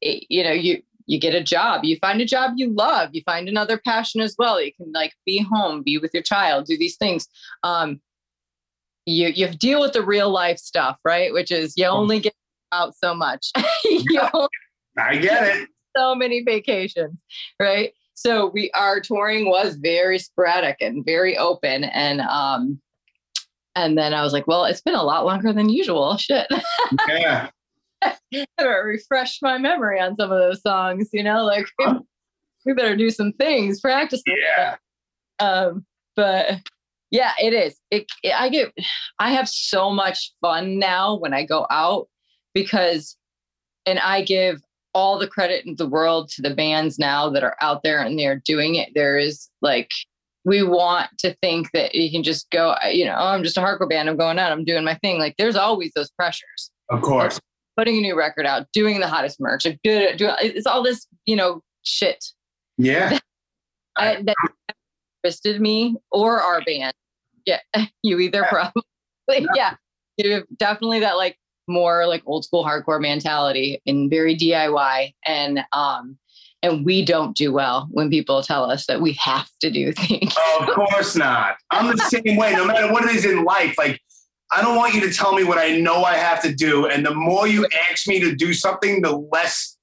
it, 0.00 0.26
you 0.28 0.42
know 0.42 0.52
you 0.52 0.82
you 1.08 1.18
get 1.18 1.34
a 1.34 1.42
job. 1.42 1.84
You 1.84 1.96
find 1.96 2.20
a 2.20 2.26
job 2.26 2.52
you 2.56 2.70
love. 2.70 3.10
You 3.12 3.22
find 3.24 3.48
another 3.48 3.78
passion 3.78 4.20
as 4.20 4.36
well. 4.38 4.60
You 4.62 4.72
can 4.74 4.92
like 4.92 5.14
be 5.24 5.42
home 5.42 5.82
be 5.82 5.98
with 5.98 6.12
your 6.12 6.22
child 6.22 6.66
do 6.66 6.76
these 6.76 6.96
things. 6.96 7.26
Um 7.64 8.00
you 9.06 9.28
you 9.28 9.48
deal 9.48 9.80
with 9.80 9.94
the 9.94 10.02
real 10.02 10.30
life 10.30 10.58
stuff 10.58 10.98
right? 11.04 11.32
Which 11.32 11.50
is 11.50 11.74
you 11.76 11.86
only 11.86 12.20
get 12.20 12.34
out 12.72 12.94
so 13.02 13.14
much. 13.14 13.50
I 14.96 15.16
get 15.16 15.56
it. 15.56 15.68
So 15.96 16.14
many 16.14 16.42
vacations 16.42 17.18
right? 17.58 17.92
So 18.14 18.48
we 18.48 18.70
our 18.72 19.00
touring 19.00 19.48
was 19.48 19.76
very 19.76 20.18
sporadic 20.18 20.76
and 20.80 21.04
very 21.04 21.36
open 21.36 21.82
and 21.84 22.20
um 22.20 22.80
and 23.74 23.96
then 23.98 24.12
i 24.14 24.22
was 24.22 24.32
like 24.32 24.46
well 24.46 24.64
it's 24.64 24.80
been 24.80 24.94
a 24.94 25.02
lot 25.02 25.24
longer 25.24 25.52
than 25.52 25.70
usual. 25.70 26.16
Shit. 26.18 26.46
Yeah 27.08 27.48
refresh 28.60 29.38
my 29.42 29.58
memory 29.58 30.00
on 30.00 30.16
some 30.16 30.30
of 30.30 30.38
those 30.38 30.62
songs, 30.62 31.08
you 31.12 31.22
know, 31.22 31.44
like 31.44 31.66
we 32.64 32.72
better 32.72 32.96
do 32.96 33.10
some 33.10 33.32
things, 33.32 33.80
practice. 33.80 34.22
Yeah. 34.26 34.76
Um, 35.38 35.84
but 36.16 36.60
yeah, 37.10 37.32
it 37.40 37.52
is. 37.52 37.78
It, 37.90 38.06
it, 38.22 38.38
I 38.38 38.48
get, 38.48 38.72
I 39.18 39.32
have 39.32 39.48
so 39.48 39.90
much 39.90 40.32
fun 40.40 40.78
now 40.78 41.16
when 41.16 41.32
I 41.32 41.44
go 41.44 41.66
out 41.70 42.08
because, 42.54 43.16
and 43.86 43.98
I 43.98 44.22
give 44.22 44.60
all 44.94 45.18
the 45.18 45.28
credit 45.28 45.64
in 45.64 45.76
the 45.76 45.88
world 45.88 46.28
to 46.30 46.42
the 46.42 46.54
bands 46.54 46.98
now 46.98 47.30
that 47.30 47.44
are 47.44 47.56
out 47.62 47.82
there 47.82 48.00
and 48.00 48.18
they're 48.18 48.42
doing 48.44 48.74
it. 48.74 48.90
There 48.94 49.16
is 49.16 49.48
like, 49.62 49.90
we 50.44 50.62
want 50.62 51.10
to 51.18 51.34
think 51.42 51.70
that 51.72 51.94
you 51.94 52.10
can 52.10 52.22
just 52.22 52.50
go, 52.50 52.74
you 52.90 53.04
know, 53.04 53.16
oh, 53.18 53.28
I'm 53.28 53.42
just 53.42 53.56
a 53.56 53.60
hardcore 53.60 53.88
band. 53.88 54.08
I'm 54.08 54.16
going 54.16 54.38
out. 54.38 54.52
I'm 54.52 54.64
doing 54.64 54.84
my 54.84 54.94
thing. 54.94 55.18
Like, 55.18 55.34
there's 55.36 55.56
always 55.56 55.92
those 55.94 56.10
pressures. 56.10 56.70
Of 56.90 57.02
course 57.02 57.38
putting 57.78 57.98
a 57.98 58.00
new 58.00 58.18
record 58.18 58.44
out, 58.44 58.66
doing 58.72 58.98
the 58.98 59.06
hottest 59.06 59.40
merch, 59.40 59.62
do, 59.62 59.76
do, 60.16 60.30
it's 60.42 60.66
all 60.66 60.82
this, 60.82 61.06
you 61.26 61.36
know, 61.36 61.62
shit. 61.84 62.24
Yeah. 62.76 63.20
I, 63.96 64.20
that 64.22 64.34
interested 65.22 65.60
me 65.60 65.96
or 66.10 66.40
our 66.40 66.60
band. 66.62 66.92
Yeah. 67.46 67.60
You 68.02 68.18
either 68.18 68.40
yeah. 68.40 68.48
probably, 68.48 69.48
yeah. 69.54 69.74
You 70.16 70.44
definitely 70.56 71.00
that 71.00 71.16
like 71.16 71.38
more 71.68 72.06
like 72.06 72.22
old 72.26 72.44
school 72.44 72.64
hardcore 72.64 73.00
mentality 73.00 73.80
and 73.86 74.10
very 74.10 74.36
DIY. 74.36 75.14
And, 75.24 75.60
um, 75.72 76.18
and 76.62 76.84
we 76.84 77.04
don't 77.04 77.36
do 77.36 77.52
well 77.52 77.86
when 77.92 78.10
people 78.10 78.42
tell 78.42 78.68
us 78.68 78.86
that 78.86 79.00
we 79.00 79.12
have 79.12 79.48
to 79.60 79.70
do 79.70 79.92
things. 79.96 80.34
Oh, 80.36 80.66
of 80.66 80.74
course 80.74 81.14
not. 81.14 81.56
I'm 81.70 81.96
the 81.96 82.02
same 82.04 82.36
way, 82.36 82.52
no 82.54 82.66
matter 82.66 82.92
what 82.92 83.04
it 83.04 83.14
is 83.14 83.24
in 83.24 83.44
life. 83.44 83.76
Like 83.78 84.00
I 84.50 84.62
don't 84.62 84.76
want 84.76 84.94
you 84.94 85.00
to 85.02 85.12
tell 85.12 85.34
me 85.34 85.44
what 85.44 85.58
I 85.58 85.76
know 85.76 86.04
I 86.04 86.14
have 86.14 86.42
to 86.42 86.54
do. 86.54 86.86
And 86.86 87.04
the 87.04 87.14
more 87.14 87.46
you 87.46 87.66
ask 87.90 88.08
me 88.08 88.18
to 88.20 88.34
do 88.34 88.54
something, 88.54 89.02
the 89.02 89.16
less 89.16 89.76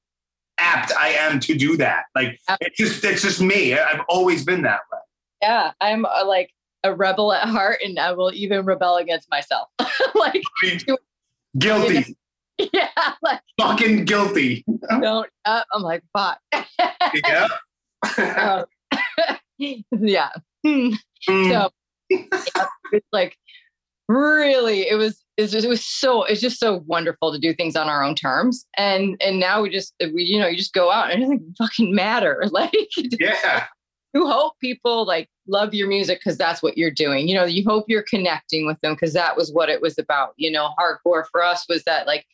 apt 0.57 0.91
I 0.97 1.09
am 1.09 1.39
to 1.41 1.55
do 1.55 1.77
that. 1.77 2.05
Like 2.15 2.39
it's 2.61 2.77
just 2.77 3.03
it's 3.03 3.21
just 3.21 3.41
me. 3.41 3.73
I've 3.77 4.01
always 4.09 4.43
been 4.43 4.63
that 4.63 4.81
way. 4.91 4.99
Yeah, 5.41 5.71
I'm 5.81 6.05
a, 6.05 6.23
like 6.25 6.51
a 6.83 6.93
rebel 6.93 7.33
at 7.33 7.47
heart, 7.47 7.79
and 7.83 7.99
I 7.99 8.13
will 8.13 8.31
even 8.33 8.65
rebel 8.65 8.97
against 8.97 9.29
myself. 9.29 9.69
like 10.15 10.41
guilty. 11.57 12.15
Yeah, 12.71 12.87
like 13.21 13.41
fucking 13.59 14.05
guilty. 14.05 14.63
don't. 15.01 15.29
Uh, 15.43 15.63
I'm 15.73 15.81
like 15.81 16.03
fuck. 16.13 16.39
yeah. 17.27 17.49
um, 18.17 18.65
yeah. 19.57 20.29
Mm. 20.65 20.95
So 21.27 21.69
yeah, 22.09 22.65
it's 22.93 23.07
like 23.11 23.37
really? 24.07 24.87
It 24.87 24.95
was 24.95 25.25
it 25.37 25.67
was 25.67 25.83
so 25.83 26.23
it's 26.23 26.39
just 26.39 26.59
so 26.59 26.83
wonderful 26.87 27.31
to 27.31 27.39
do 27.39 27.53
things 27.53 27.75
on 27.75 27.89
our 27.89 28.03
own 28.03 28.15
terms. 28.15 28.65
And 28.77 29.17
and 29.21 29.39
now 29.39 29.61
we 29.61 29.69
just 29.69 29.93
we 29.99 30.23
you 30.23 30.39
know 30.39 30.47
you 30.47 30.57
just 30.57 30.73
go 30.73 30.91
out 30.91 31.11
and 31.11 31.21
it 31.21 31.25
doesn't 31.25 31.55
fucking 31.57 31.93
matter. 31.93 32.43
Like 32.51 32.73
yeah. 32.97 33.65
You 34.13 34.27
hope 34.27 34.53
people 34.61 35.05
like 35.05 35.29
love 35.45 35.73
your 35.73 35.89
music 35.89 36.19
because 36.19 36.37
that's 36.37 36.63
what 36.63 36.77
you're 36.77 36.91
doing. 36.91 37.27
You 37.27 37.35
know 37.35 37.43
you 37.43 37.63
hope 37.67 37.85
you're 37.87 38.03
connecting 38.03 38.65
with 38.65 38.79
them 38.81 38.93
because 38.93 39.13
that 39.13 39.35
was 39.35 39.51
what 39.51 39.69
it 39.69 39.81
was 39.81 39.97
about. 39.97 40.33
You 40.37 40.51
know 40.51 40.69
hardcore 40.79 41.25
for 41.31 41.43
us 41.43 41.65
was 41.67 41.83
that 41.83 42.07
like 42.07 42.25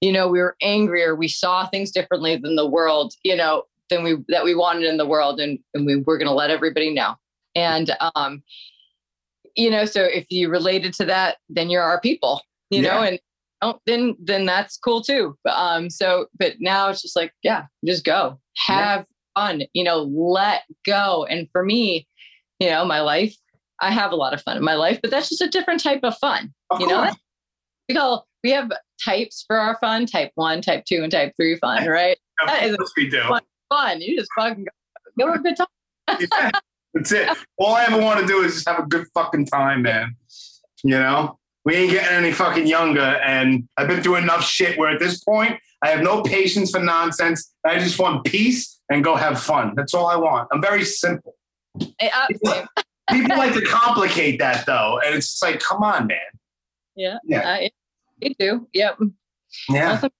you 0.00 0.12
know 0.12 0.28
we 0.28 0.40
were 0.40 0.56
angrier. 0.60 1.14
We 1.14 1.28
saw 1.28 1.66
things 1.66 1.90
differently 1.90 2.36
than 2.36 2.56
the 2.56 2.68
world 2.68 3.14
you 3.22 3.36
know 3.36 3.64
than 3.88 4.04
we 4.04 4.16
that 4.28 4.44
we 4.44 4.54
wanted 4.54 4.84
in 4.84 4.98
the 4.98 5.06
world 5.06 5.40
and, 5.40 5.58
and 5.72 5.86
we 5.86 5.96
were 5.96 6.18
going 6.18 6.28
to 6.28 6.34
let 6.34 6.50
everybody 6.50 6.92
know. 6.92 7.14
And 7.54 7.90
um 8.14 8.42
you 9.56 9.70
know, 9.70 9.84
so 9.84 10.02
if 10.02 10.26
you 10.30 10.48
related 10.48 10.92
to 10.94 11.04
that, 11.06 11.38
then 11.48 11.70
you're 11.70 11.82
our 11.82 12.00
people, 12.00 12.42
you 12.70 12.82
yeah. 12.82 12.94
know, 12.94 13.02
and 13.02 13.20
oh, 13.62 13.78
then 13.86 14.16
then 14.20 14.46
that's 14.46 14.76
cool 14.76 15.02
too. 15.02 15.36
Um, 15.48 15.90
so 15.90 16.26
but 16.38 16.54
now 16.60 16.88
it's 16.88 17.02
just 17.02 17.16
like, 17.16 17.32
yeah, 17.42 17.66
just 17.84 18.04
go. 18.04 18.38
Have 18.66 19.06
yeah. 19.36 19.42
fun, 19.42 19.62
you 19.72 19.84
know, 19.84 20.02
let 20.02 20.62
go. 20.84 21.26
And 21.28 21.48
for 21.52 21.64
me, 21.64 22.06
you 22.58 22.68
know, 22.68 22.84
my 22.84 23.00
life, 23.00 23.34
I 23.80 23.90
have 23.90 24.12
a 24.12 24.16
lot 24.16 24.34
of 24.34 24.42
fun 24.42 24.56
in 24.56 24.64
my 24.64 24.74
life, 24.74 25.00
but 25.02 25.10
that's 25.10 25.28
just 25.28 25.42
a 25.42 25.48
different 25.48 25.82
type 25.82 26.00
of 26.02 26.16
fun. 26.18 26.52
Of 26.70 26.80
you 26.80 26.86
course. 26.86 27.12
know, 27.12 27.14
we 27.88 27.94
call 27.94 28.26
we 28.42 28.50
have 28.52 28.70
types 29.02 29.44
for 29.46 29.58
our 29.58 29.76
fun, 29.80 30.06
type 30.06 30.32
one, 30.34 30.62
type 30.62 30.84
two, 30.84 31.02
and 31.02 31.12
type 31.12 31.32
three 31.36 31.56
fun, 31.56 31.86
right? 31.88 32.16
of 32.42 32.48
that 32.48 32.64
is 32.64 32.76
we 32.96 33.08
do. 33.10 33.22
Fun, 33.22 33.42
fun. 33.68 34.00
You 34.00 34.18
just 34.18 34.30
fucking 34.38 34.64
go, 34.64 35.26
go 35.26 35.32
have 35.32 35.40
a 35.40 35.42
good 35.42 35.56
time. 35.56 36.28
yeah. 36.32 36.50
That's 36.94 37.12
it. 37.12 37.28
All 37.58 37.74
I 37.74 37.84
ever 37.84 38.00
want 38.00 38.20
to 38.20 38.26
do 38.26 38.42
is 38.42 38.54
just 38.54 38.68
have 38.68 38.78
a 38.80 38.86
good 38.86 39.06
fucking 39.14 39.46
time, 39.46 39.82
man. 39.82 40.16
You 40.82 40.98
know, 40.98 41.38
we 41.64 41.74
ain't 41.76 41.90
getting 41.90 42.16
any 42.16 42.32
fucking 42.32 42.66
younger, 42.66 43.00
and 43.00 43.68
I've 43.76 43.88
been 43.88 44.02
through 44.02 44.16
enough 44.16 44.44
shit 44.44 44.78
where 44.78 44.90
at 44.90 44.98
this 44.98 45.22
point 45.22 45.58
I 45.82 45.88
have 45.88 46.02
no 46.02 46.22
patience 46.22 46.70
for 46.70 46.80
nonsense. 46.80 47.52
I 47.64 47.78
just 47.78 47.98
want 47.98 48.24
peace 48.24 48.80
and 48.90 49.04
go 49.04 49.14
have 49.14 49.40
fun. 49.40 49.74
That's 49.76 49.94
all 49.94 50.06
I 50.06 50.16
want. 50.16 50.48
I'm 50.52 50.60
very 50.60 50.84
simple. 50.84 51.34
Hey, 51.98 52.10
uh, 52.10 52.26
people, 52.28 52.54
people 53.10 53.36
like 53.36 53.54
to 53.54 53.62
complicate 53.62 54.38
that 54.40 54.66
though, 54.66 55.00
and 55.04 55.14
it's 55.14 55.30
just 55.30 55.42
like, 55.42 55.60
come 55.60 55.82
on, 55.82 56.06
man. 56.06 56.18
Yeah, 56.96 57.18
yeah, 57.24 57.68
uh, 58.22 58.28
do. 58.38 58.68
Yep. 58.72 58.98
Yeah. 59.68 59.88
Well, 59.88 59.98
some, 59.98 60.10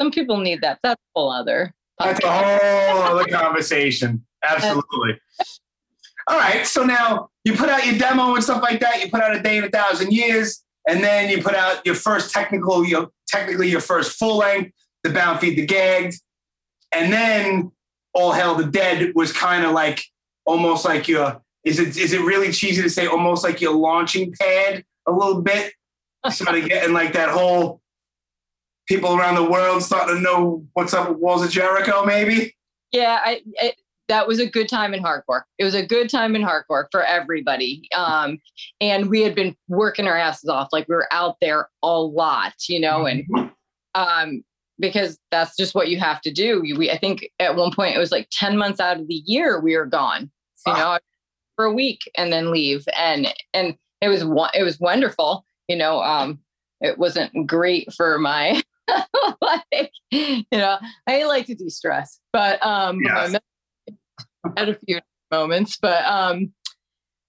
some 0.00 0.10
people 0.10 0.38
need 0.38 0.60
that. 0.62 0.78
That's 0.82 1.00
a 1.00 1.18
whole 1.18 1.32
other. 1.32 1.74
That's 1.98 2.24
a 2.24 2.30
whole 2.30 3.02
other 3.18 3.24
conversation. 3.26 4.24
Absolutely. 4.42 5.18
All 6.28 6.36
right, 6.36 6.66
so 6.66 6.84
now 6.84 7.30
you 7.44 7.54
put 7.54 7.70
out 7.70 7.86
your 7.86 7.96
demo 7.96 8.34
and 8.34 8.44
stuff 8.44 8.62
like 8.62 8.80
that. 8.80 9.02
You 9.02 9.10
put 9.10 9.22
out 9.22 9.34
a 9.34 9.42
day 9.42 9.58
in 9.58 9.64
a 9.64 9.70
thousand 9.70 10.12
years, 10.12 10.62
and 10.86 11.02
then 11.02 11.30
you 11.30 11.42
put 11.42 11.54
out 11.54 11.84
your 11.86 11.94
first 11.94 12.32
technical, 12.32 12.84
your 12.84 13.10
technically 13.26 13.70
your 13.70 13.80
first 13.80 14.18
full 14.18 14.36
length, 14.38 14.72
the 15.02 15.10
Bound 15.10 15.40
Feed 15.40 15.56
the 15.56 15.64
Gagged, 15.64 16.20
and 16.92 17.12
then 17.12 17.72
All 18.12 18.32
Hail 18.32 18.54
the 18.56 18.66
Dead 18.66 19.12
was 19.14 19.32
kind 19.32 19.64
of 19.64 19.72
like 19.72 20.04
almost 20.44 20.84
like 20.84 21.08
your. 21.08 21.40
Is 21.64 21.78
it 21.78 21.96
is 21.96 22.12
it 22.12 22.20
really 22.20 22.52
cheesy 22.52 22.82
to 22.82 22.90
say 22.90 23.06
almost 23.06 23.42
like 23.42 23.60
your 23.60 23.74
launching 23.74 24.32
pad 24.38 24.84
a 25.06 25.12
little 25.12 25.42
bit? 25.42 25.72
Sort 26.30 26.56
of 26.56 26.68
getting 26.68 26.92
like 26.92 27.14
that 27.14 27.30
whole 27.30 27.80
people 28.86 29.16
around 29.16 29.34
the 29.34 29.48
world 29.48 29.82
starting 29.82 30.16
to 30.16 30.20
know 30.20 30.66
what's 30.72 30.94
up 30.94 31.08
with 31.08 31.18
Walls 31.18 31.42
of 31.42 31.50
Jericho, 31.50 32.04
maybe. 32.04 32.56
Yeah, 32.90 33.18
I, 33.22 33.42
it, 33.44 33.76
that 34.08 34.26
was 34.26 34.40
a 34.40 34.48
good 34.48 34.68
time 34.68 34.94
in 34.94 35.02
hardcore. 35.02 35.42
It 35.58 35.64
was 35.64 35.74
a 35.74 35.86
good 35.86 36.08
time 36.08 36.34
in 36.34 36.42
hardcore 36.42 36.86
for 36.90 37.04
everybody. 37.04 37.88
Um, 37.94 38.38
and 38.80 39.10
we 39.10 39.22
had 39.22 39.34
been 39.34 39.54
working 39.68 40.06
our 40.06 40.16
asses 40.16 40.48
off. 40.48 40.68
Like 40.72 40.88
we 40.88 40.94
were 40.94 41.12
out 41.12 41.36
there 41.40 41.68
a 41.82 42.00
lot, 42.00 42.54
you 42.68 42.80
know, 42.80 43.06
and 43.06 43.24
mm-hmm. 43.28 43.48
um, 43.94 44.42
because 44.78 45.18
that's 45.30 45.56
just 45.56 45.74
what 45.74 45.88
you 45.88 45.98
have 45.98 46.20
to 46.22 46.32
do. 46.32 46.60
We, 46.60 46.90
I 46.90 46.96
think 46.96 47.28
at 47.38 47.56
one 47.56 47.72
point 47.72 47.96
it 47.96 47.98
was 47.98 48.12
like 48.12 48.28
10 48.32 48.56
months 48.56 48.80
out 48.80 48.98
of 48.98 49.08
the 49.08 49.22
year 49.26 49.60
we 49.60 49.76
were 49.76 49.86
gone, 49.86 50.30
you 50.66 50.72
know, 50.72 50.98
for 51.56 51.66
a 51.66 51.72
week 51.72 52.00
and 52.16 52.32
then 52.32 52.50
leave. 52.50 52.84
And, 52.96 53.32
and 53.52 53.76
it 54.00 54.08
was, 54.08 54.22
it 54.54 54.62
was 54.62 54.80
wonderful. 54.80 55.44
You 55.68 55.76
know, 55.76 56.00
um, 56.00 56.38
it 56.80 56.96
wasn't 56.96 57.46
great 57.46 57.92
for 57.92 58.18
my, 58.18 58.62
like, 59.42 59.90
you 60.10 60.44
know, 60.50 60.78
I 61.06 61.24
like 61.24 61.44
to 61.46 61.54
de-stress, 61.54 62.20
but, 62.32 62.64
um, 62.64 63.00
yes 63.02 63.36
at 64.56 64.68
a 64.68 64.78
few 64.86 65.00
moments, 65.30 65.78
but 65.80 66.04
um, 66.04 66.52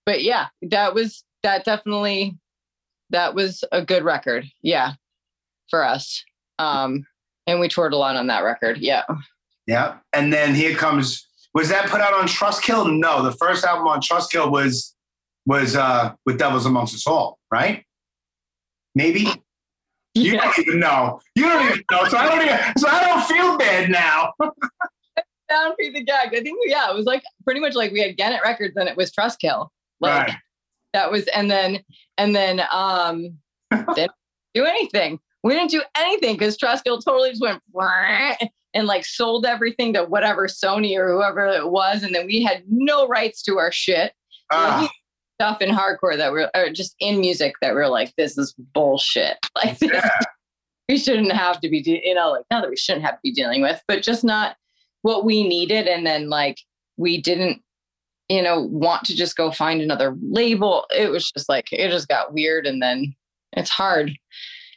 but 0.06 0.24
yeah, 0.24 0.48
that 0.64 0.94
was 0.94 1.24
that 1.44 1.66
definitely 1.66 2.38
that 3.10 3.36
was 3.36 3.64
a 3.72 3.84
good 3.84 4.04
record. 4.04 4.46
Yeah, 4.62 4.94
for 5.70 5.84
us. 5.84 6.24
Um, 6.58 7.06
and 7.48 7.60
we 7.60 7.68
toured 7.68 7.94
a 7.94 7.98
lot 7.98 8.16
on 8.16 8.28
that 8.28 8.44
record. 8.44 8.78
Yeah. 8.78 9.04
Yeah, 9.66 9.98
and 10.14 10.34
then 10.34 10.56
here 10.56 10.76
comes 10.76 11.28
Was 11.54 11.70
that 11.70 11.90
put 11.90 12.02
out 12.02 12.14
on 12.14 12.28
Trustkill? 12.28 12.98
No, 13.00 13.24
the 13.24 13.32
first 13.34 13.64
album 13.64 13.88
on 13.88 14.02
Trustkill 14.02 14.52
was 14.52 14.96
was 15.46 15.76
uh 15.76 16.14
with 16.26 16.38
Devils 16.38 16.66
Amongst 16.66 16.96
Us 16.96 17.08
All, 17.08 17.40
right? 17.52 17.84
Maybe. 18.96 19.28
You 20.16 20.38
don't 20.38 20.60
even 20.60 20.80
know. 20.80 21.22
You 21.36 21.44
don't 21.44 21.66
even 21.66 21.84
know. 21.92 22.06
So 22.06 22.18
I 22.18 22.28
don't 22.28 22.42
even. 22.44 22.60
So 22.78 22.88
I 22.90 23.06
don't 23.06 23.24
feel 23.26 23.58
bad 23.58 23.90
now. 23.90 24.34
Down 25.50 25.72
for 25.72 25.92
the 25.92 26.04
gag. 26.04 26.28
I 26.34 26.42
think 26.42 26.58
yeah, 26.66 26.90
it 26.90 26.96
was 26.96 27.06
like 27.06 27.24
pretty 27.44 27.60
much 27.60 27.74
like 27.76 27.92
we 27.92 28.02
had 28.02 28.18
Gannett 28.18 28.42
Records 28.44 28.76
and 28.78 28.88
it 28.88 28.96
was 28.98 29.12
Trustkill. 29.12 29.70
Like 30.00 30.28
Right. 30.28 30.36
that 30.94 31.12
was 31.12 31.28
and 31.28 31.50
then 31.50 31.80
and 32.18 32.36
then 32.36 32.62
um 32.72 33.38
didn't 33.96 34.12
do 34.54 34.66
anything. 34.66 35.20
We 35.44 35.54
didn't 35.54 35.72
do 35.72 35.82
anything 35.98 36.36
because 36.36 36.58
Trustkill 36.58 37.04
totally 37.04 37.30
just 37.32 37.42
went 37.42 37.62
and 38.74 38.88
like 38.88 39.06
sold 39.06 39.46
everything 39.46 39.94
to 39.94 40.04
whatever 40.04 40.48
Sony 40.48 40.98
or 40.98 41.12
whoever 41.12 41.48
it 41.48 41.72
was, 41.72 42.04
and 42.04 42.14
then 42.14 42.26
we 42.28 42.44
had 42.44 42.64
no 42.70 43.08
rights 43.08 43.42
to 43.44 43.58
our 43.58 43.72
shit. 43.72 44.14
Ah, 44.52 44.90
Stuff 45.42 45.62
in 45.62 45.70
hardcore 45.70 46.18
that 46.18 46.32
were 46.34 46.52
or 46.54 46.70
just 46.70 46.96
in 47.00 47.22
music 47.22 47.56
that 47.62 47.74
were 47.74 47.88
like, 47.88 48.14
this 48.18 48.38
is 48.38 48.54
bullshit. 48.74 49.38
Like 49.56 49.80
this 49.80 49.92
yeah. 49.94 50.10
we 50.90 50.98
shouldn't 50.98 51.32
have 51.32 51.62
to 51.62 51.70
be, 51.70 51.82
de- 51.82 52.02
you 52.04 52.14
know, 52.14 52.32
like 52.32 52.44
not 52.52 52.62
that 52.62 52.70
we 52.70 52.76
shouldn't 52.76 53.06
have 53.06 53.16
to 53.16 53.20
be 53.24 53.32
dealing 53.32 53.62
with, 53.62 53.82
but 53.88 54.04
just 54.04 54.24
not 54.26 54.58
what 55.02 55.26
we 55.26 55.48
needed. 55.48 55.88
And 55.88 56.06
then 56.06 56.30
like 56.30 56.58
we 56.98 57.22
didn't, 57.22 57.62
you 58.28 58.42
know, 58.42 58.62
want 58.64 59.04
to 59.06 59.16
just 59.16 59.36
go 59.36 59.52
find 59.52 59.82
another 59.82 60.16
label. 60.22 60.86
It 60.96 61.10
was 61.10 61.32
just 61.32 61.50
like 61.50 61.68
it 61.72 61.90
just 61.90 62.08
got 62.08 62.34
weird, 62.34 62.66
and 62.68 62.82
then 62.82 63.16
it's 63.54 63.70
hard. 63.70 64.12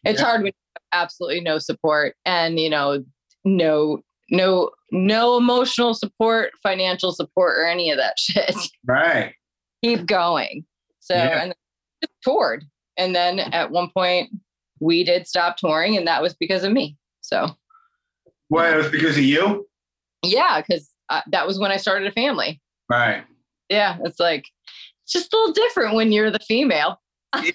It's 0.05 0.21
Yeah. 0.21 0.27
hard 0.27 0.43
when 0.43 0.47
you 0.49 0.53
have 0.77 1.03
absolutely 1.05 1.41
no 1.41 1.59
support 1.59 2.17
and 2.25 2.59
you 2.59 2.71
know, 2.71 3.05
no, 3.45 4.01
no, 4.31 4.71
no 4.91 5.37
emotional 5.37 5.95
support, 5.95 6.53
financial 6.63 7.13
support, 7.13 7.59
or 7.59 7.67
any 7.67 7.91
of 7.91 7.99
that 7.99 8.19
shit. 8.19 8.55
Right. 8.87 9.35
Keep 9.85 10.07
going. 10.07 10.65
So 11.01 11.15
Yeah. 11.15 11.43
and 11.43 11.55
just 12.03 12.15
toured, 12.25 12.65
and 12.97 13.15
then 13.15 13.39
at 13.41 13.71
one 13.71 13.91
point 13.91 14.31
we 14.81 15.05
did 15.05 15.27
stop 15.29 15.57
touring, 15.57 15.97
and 15.97 16.07
that 16.07 16.23
was 16.23 16.35
because 16.35 16.65
of 16.65 16.73
me. 16.73 16.97
So 17.21 17.49
Well, 18.49 18.73
it 18.73 18.77
was 18.77 18.89
because 18.91 19.17
of 19.19 19.25
you. 19.25 19.69
Yeah, 20.23 20.61
because 20.61 20.89
uh, 21.09 21.21
that 21.31 21.47
was 21.47 21.59
when 21.59 21.71
I 21.71 21.77
started 21.77 22.09
a 22.09 22.13
family. 22.13 22.61
Right. 22.89 23.25
Yeah, 23.69 23.99
it's 24.05 24.21
like 24.21 24.47
it's 25.05 25.13
just 25.13 25.33
a 25.33 25.37
little 25.37 25.53
different 25.53 25.95
when 25.95 26.13
you're 26.13 26.31
the 26.31 26.39
female. 26.41 27.01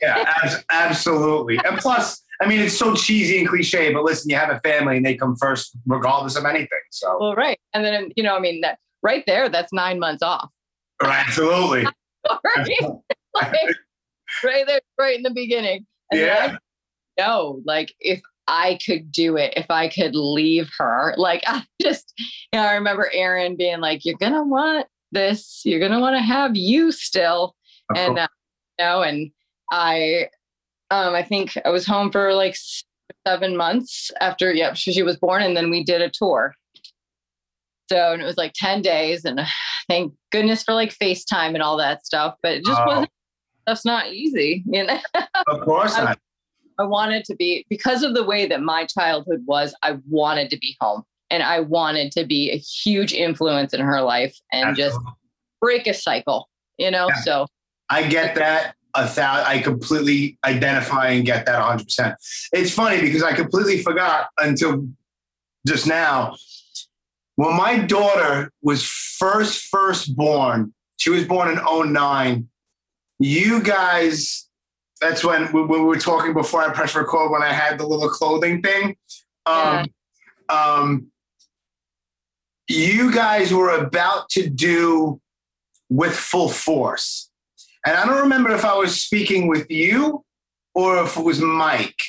Yeah. 0.01 0.33
abs- 0.43 0.63
absolutely. 0.71 1.59
And 1.63 1.77
plus, 1.77 2.23
I 2.41 2.47
mean, 2.47 2.59
it's 2.59 2.75
so 2.77 2.95
cheesy 2.95 3.37
and 3.39 3.47
cliche, 3.47 3.93
but 3.93 4.03
listen, 4.03 4.29
you 4.29 4.35
have 4.35 4.49
a 4.49 4.59
family 4.61 4.97
and 4.97 5.05
they 5.05 5.15
come 5.15 5.35
first, 5.35 5.77
regardless 5.85 6.35
of 6.35 6.45
anything. 6.45 6.79
So, 6.91 7.17
Well, 7.19 7.35
right, 7.35 7.59
and 7.73 7.85
then 7.85 8.09
you 8.15 8.23
know, 8.23 8.35
I 8.35 8.39
mean, 8.39 8.61
that 8.61 8.79
right 9.03 9.23
there, 9.27 9.49
that's 9.49 9.71
nine 9.71 9.99
months 9.99 10.23
off. 10.23 10.49
absolutely. 11.03 11.85
right, 12.43 12.67
like, 13.35 13.53
right 14.43 14.65
there, 14.65 14.81
right 14.97 15.15
in 15.15 15.23
the 15.23 15.29
beginning. 15.31 15.85
And 16.11 16.21
Yeah. 16.21 16.57
I 17.17 17.21
know, 17.21 17.61
like 17.65 17.93
if 17.99 18.21
I 18.47 18.79
could 18.85 19.11
do 19.11 19.35
it, 19.37 19.53
if 19.57 19.65
I 19.69 19.89
could 19.89 20.15
leave 20.15 20.69
her, 20.77 21.13
like 21.17 21.43
I 21.47 21.63
just, 21.81 22.13
you 22.53 22.59
know, 22.59 22.65
I 22.65 22.73
remember 22.75 23.09
Aaron 23.13 23.55
being 23.57 23.79
like, 23.79 24.05
"You're 24.05 24.17
gonna 24.17 24.43
want 24.43 24.87
this. 25.11 25.61
You're 25.65 25.79
gonna 25.79 25.99
want 25.99 26.15
to 26.15 26.21
have 26.21 26.55
you 26.55 26.91
still." 26.91 27.55
Of 27.89 27.97
and 27.97 28.19
uh, 28.19 28.27
you 28.79 28.85
know, 28.85 29.01
and 29.01 29.31
I, 29.71 30.29
um, 30.91 31.13
I 31.15 31.23
think 31.23 31.57
I 31.65 31.69
was 31.69 31.85
home 31.85 32.11
for 32.11 32.33
like 32.33 32.55
seven 33.25 33.57
months 33.57 34.11
after, 34.21 34.53
yeah, 34.53 34.73
she, 34.73 34.93
she 34.93 35.03
was 35.03 35.17
born, 35.17 35.41
and 35.41 35.55
then 35.57 35.69
we 35.69 35.83
did 35.83 36.01
a 36.01 36.09
tour. 36.09 36.53
So 37.91 38.11
and 38.13 38.21
it 38.21 38.25
was 38.25 38.37
like 38.37 38.51
ten 38.55 38.81
days, 38.81 39.23
and 39.25 39.39
uh, 39.39 39.45
thank 39.89 40.13
goodness 40.31 40.63
for 40.63 40.73
like 40.73 40.93
FaceTime 40.97 41.53
and 41.53 41.61
all 41.61 41.77
that 41.77 42.05
stuff. 42.05 42.35
But 42.43 42.53
it 42.53 42.65
just 42.65 42.81
Oh. 42.81 42.85
wasn't. 42.85 43.09
That's 43.65 43.83
not 43.85 44.13
easy, 44.13 44.63
you 44.65 44.85
know. 44.85 44.97
of 45.47 45.61
course 45.65 45.97
not. 45.97 46.17
I 46.79 46.83
wanted 46.83 47.23
to 47.25 47.35
be 47.35 47.65
because 47.69 48.03
of 48.03 48.13
the 48.13 48.23
way 48.23 48.47
that 48.47 48.61
my 48.61 48.85
childhood 48.85 49.43
was. 49.45 49.75
I 49.83 49.97
wanted 50.09 50.49
to 50.51 50.57
be 50.57 50.75
home, 50.79 51.03
and 51.29 51.43
I 51.43 51.59
wanted 51.61 52.11
to 52.13 52.25
be 52.25 52.51
a 52.51 52.57
huge 52.57 53.13
influence 53.13 53.73
in 53.73 53.81
her 53.81 54.01
life, 54.01 54.37
and 54.51 54.75
just 54.75 54.97
break 55.61 55.87
a 55.87 55.93
cycle, 55.93 56.49
you 56.77 56.91
know. 56.91 57.07
Yeah. 57.09 57.21
So 57.21 57.47
I 57.89 58.07
get 58.07 58.35
that. 58.35 58.75
A 58.95 59.05
thousand, 59.05 59.45
I 59.45 59.59
completely 59.59 60.39
identify 60.43 61.09
and 61.09 61.23
get 61.23 61.45
that 61.45 61.61
100%. 61.61 62.15
It's 62.51 62.71
funny 62.73 62.99
because 62.99 63.21
I 63.21 63.33
completely 63.33 63.83
forgot 63.83 64.29
until 64.39 64.87
just 65.67 65.85
now. 65.85 66.35
When 67.35 67.55
my 67.55 67.77
daughter 67.77 68.51
was 68.63 68.83
first, 68.83 69.65
first 69.65 70.15
born, 70.15 70.73
she 70.95 71.11
was 71.11 71.25
born 71.25 71.49
in 71.49 71.93
09. 71.93 72.47
You 73.19 73.61
guys, 73.61 74.46
that's 74.99 75.23
when 75.23 75.51
we, 75.51 75.63
we 75.63 75.79
were 75.79 75.97
talking 75.97 76.33
before 76.33 76.61
I 76.61 76.73
pressed 76.73 76.95
record 76.95 77.31
when 77.31 77.43
I 77.43 77.53
had 77.53 77.77
the 77.77 77.87
little 77.87 78.09
clothing 78.09 78.61
thing. 78.61 78.97
Um, 79.45 79.85
um, 80.49 81.07
you 82.67 83.13
guys 83.13 83.53
were 83.53 83.71
about 83.71 84.29
to 84.29 84.49
do 84.49 85.21
with 85.89 86.15
full 86.15 86.49
force. 86.49 87.29
And 87.85 87.95
I 87.95 88.05
don't 88.05 88.21
remember 88.21 88.51
if 88.51 88.65
I 88.65 88.75
was 88.75 89.01
speaking 89.01 89.47
with 89.47 89.69
you 89.69 90.25
or 90.75 91.01
if 91.03 91.15
it 91.17 91.23
was 91.23 91.39
Mike, 91.39 92.01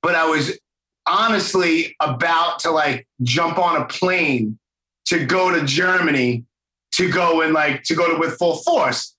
but 0.00 0.14
I 0.14 0.24
was 0.26 0.58
honestly 1.06 1.94
about 2.00 2.60
to 2.60 2.70
like 2.70 3.06
jump 3.22 3.58
on 3.58 3.80
a 3.80 3.84
plane 3.84 4.58
to 5.06 5.26
go 5.26 5.50
to 5.50 5.66
Germany 5.66 6.44
to 6.92 7.10
go 7.10 7.42
and 7.42 7.52
like 7.52 7.82
to 7.84 7.94
go 7.94 8.12
to 8.12 8.18
with 8.18 8.38
full 8.38 8.56
force. 8.56 9.14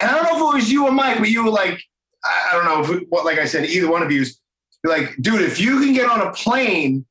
And 0.00 0.10
I 0.10 0.14
don't 0.14 0.24
know 0.24 0.48
if 0.48 0.54
it 0.54 0.56
was 0.56 0.72
you 0.72 0.86
or 0.86 0.92
Mike, 0.92 1.18
but 1.18 1.30
you 1.30 1.44
were 1.44 1.50
like, 1.50 1.82
I 2.24 2.50
don't 2.52 2.64
know 2.64 2.94
if 2.94 3.02
what, 3.10 3.24
like 3.24 3.38
I 3.38 3.44
said, 3.44 3.66
either 3.66 3.90
one 3.90 4.02
of 4.02 4.10
you's 4.10 4.40
like, 4.84 5.14
dude, 5.20 5.42
if 5.42 5.60
you 5.60 5.80
can 5.80 5.92
get 5.92 6.08
on 6.10 6.20
a 6.20 6.32
plane, 6.32 7.04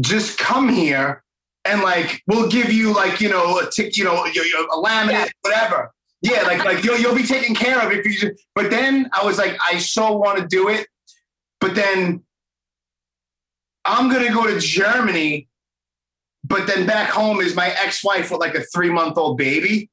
just 0.00 0.38
come 0.38 0.68
here 0.68 1.22
and 1.64 1.82
like 1.82 2.22
we'll 2.26 2.48
give 2.48 2.72
you 2.72 2.94
like 2.94 3.20
you 3.20 3.28
know 3.28 3.58
a 3.58 3.70
tick, 3.70 3.96
you 3.96 4.04
know, 4.04 4.24
your, 4.26 4.44
a 4.44 4.76
laminate, 4.76 5.10
Yeah. 5.10 5.28
whatever. 5.42 5.92
Yeah, 6.22 6.42
like 6.42 6.64
like 6.64 6.84
you'll 6.84 6.98
you'll 6.98 7.14
be 7.14 7.26
taken 7.26 7.54
care 7.54 7.80
of 7.80 7.92
if 7.92 8.04
you. 8.06 8.12
Just, 8.18 8.42
but 8.54 8.70
then 8.70 9.08
I 9.12 9.24
was 9.24 9.38
like, 9.38 9.56
I 9.66 9.78
so 9.78 10.16
want 10.16 10.38
to 10.38 10.46
do 10.46 10.68
it, 10.68 10.86
but 11.60 11.74
then 11.74 12.22
I'm 13.84 14.10
gonna 14.10 14.30
go 14.32 14.46
to 14.46 14.58
Germany, 14.60 15.48
but 16.44 16.66
then 16.66 16.86
back 16.86 17.10
home 17.10 17.40
is 17.40 17.54
my 17.54 17.68
ex-wife 17.68 18.30
with 18.30 18.40
like 18.40 18.54
a 18.54 18.62
three 18.74 18.90
month 18.90 19.16
old 19.16 19.38
baby. 19.38 19.88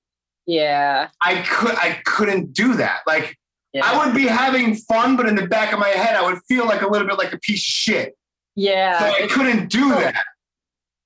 yeah, 0.46 1.10
I 1.22 1.42
could 1.42 1.76
I 1.76 2.02
couldn't 2.06 2.54
do 2.54 2.74
that. 2.76 3.02
Like 3.08 3.38
yeah, 3.78 3.92
I 3.92 4.06
would 4.06 4.16
be 4.16 4.28
having 4.28 4.76
fun, 4.76 5.16
but 5.18 5.28
in 5.28 5.36
the 5.36 5.48
back 5.48 5.74
of 5.74 5.80
my 5.80 5.90
head, 5.90 6.16
I 6.16 6.24
would 6.26 6.40
feel 6.48 6.66
like 6.66 6.82
a 6.82 6.88
little 6.88 7.08
bit 7.08 7.18
like 7.18 7.34
a 7.34 7.40
piece 7.40 7.60
of 7.62 7.66
shit. 7.66 8.18
yeah. 8.56 9.00
So 9.00 9.24
I 9.24 9.28
couldn't 9.28 9.70
do 9.70 9.94
Oh. 9.94 10.00
that. 10.00 10.24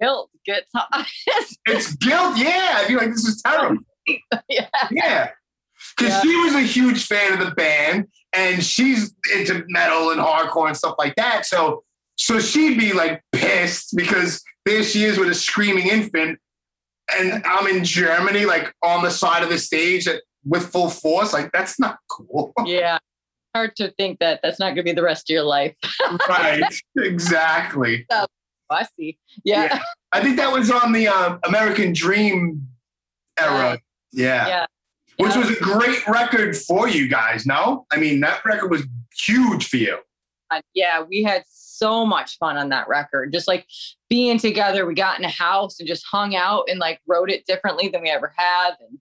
guilt 0.02 0.30
gets 0.46 0.72
It's 1.68 1.96
guilt. 1.96 2.38
Yeah, 2.38 2.76
I'd 2.78 2.88
be 2.88 2.96
like, 2.96 3.10
this 3.12 3.26
is 3.28 3.42
terrible. 3.42 3.84
yeah, 4.50 4.68
Yeah. 4.90 5.30
Because 5.98 6.14
Yeah. 6.14 6.22
she 6.22 6.36
was 6.38 6.56
a 6.56 6.62
huge 6.62 7.06
fan 7.08 7.34
of 7.34 7.40
the 7.46 7.52
band 7.56 8.08
and 8.34 8.64
she's 8.64 9.14
into 9.36 9.64
metal 9.68 10.12
and 10.12 10.20
hardcore 10.22 10.68
and 10.68 10.78
stuff 10.78 10.96
like 10.98 11.16
that. 11.16 11.46
So 11.46 11.84
so 12.18 12.40
she'd 12.40 12.78
be 12.78 12.94
like 12.94 13.22
pissed 13.32 13.96
because 13.96 14.44
there 14.66 14.84
she 14.84 15.06
is 15.06 15.18
with 15.18 15.30
a 15.30 15.34
screaming 15.36 15.88
infant. 15.88 16.40
And 17.18 17.44
I'm 17.46 17.68
in 17.68 17.84
Germany, 17.84 18.46
like 18.46 18.74
on 18.84 19.04
the 19.04 19.10
side 19.12 19.44
of 19.44 19.50
the 19.50 19.58
stage 19.58 20.08
at, 20.08 20.22
with 20.45 20.71
full 20.71 20.89
force. 20.89 21.34
Like, 21.34 21.51
that's 21.51 21.80
not 21.80 21.97
cool. 22.10 22.54
yeah. 22.65 22.97
Hard 23.54 23.75
to 23.77 23.91
think 23.91 24.19
that 24.19 24.39
that's 24.41 24.60
not 24.60 24.67
going 24.67 24.77
to 24.77 24.84
be 24.84 24.91
the 24.93 25.04
rest 25.04 25.30
of 25.30 25.34
your 25.34 25.43
life. 25.43 25.75
right. 26.30 26.63
Exactly. 26.97 28.06
I 28.69 28.86
see. 28.97 29.17
Yeah, 29.43 29.63
Yeah. 29.65 29.82
I 30.13 30.21
think 30.21 30.38
that 30.38 30.51
was 30.51 30.71
on 30.71 30.93
the 30.93 31.08
uh, 31.08 31.38
American 31.45 31.93
Dream 31.93 32.67
era. 33.39 33.80
Yeah. 34.13 34.47
Yeah. 34.47 34.65
Which 35.17 35.36
was 35.36 35.49
a 35.49 35.60
great 35.60 36.08
record 36.08 36.56
for 36.58 36.88
you 36.88 37.08
guys, 37.08 37.45
no? 37.45 37.86
I 37.91 37.97
mean, 37.97 38.21
that 38.21 38.43
record 38.45 38.71
was 38.71 38.84
huge 39.17 39.67
for 39.67 39.77
you. 39.77 39.97
Uh, 40.49 40.62
yeah, 40.73 41.04
we 41.04 41.21
had 41.23 41.43
so 41.47 42.06
much 42.06 42.38
fun 42.38 42.58
on 42.58 42.69
that 42.69 42.88
record. 42.88 43.32
Just 43.32 43.47
like 43.47 43.65
being 44.10 44.38
together, 44.39 44.86
we 44.86 44.93
got 44.93 45.19
in 45.19 45.25
a 45.25 45.30
house 45.30 45.80
and 45.80 45.88
just 45.88 46.06
hung 46.10 46.36
out 46.36 46.65
and 46.69 46.80
like 46.80 46.99
wrote 47.08 47.30
it 47.30 47.45
differently 47.45 47.88
than 47.88 48.01
we 48.01 48.10
ever 48.10 48.34
have. 48.36 48.75
and 48.80 48.99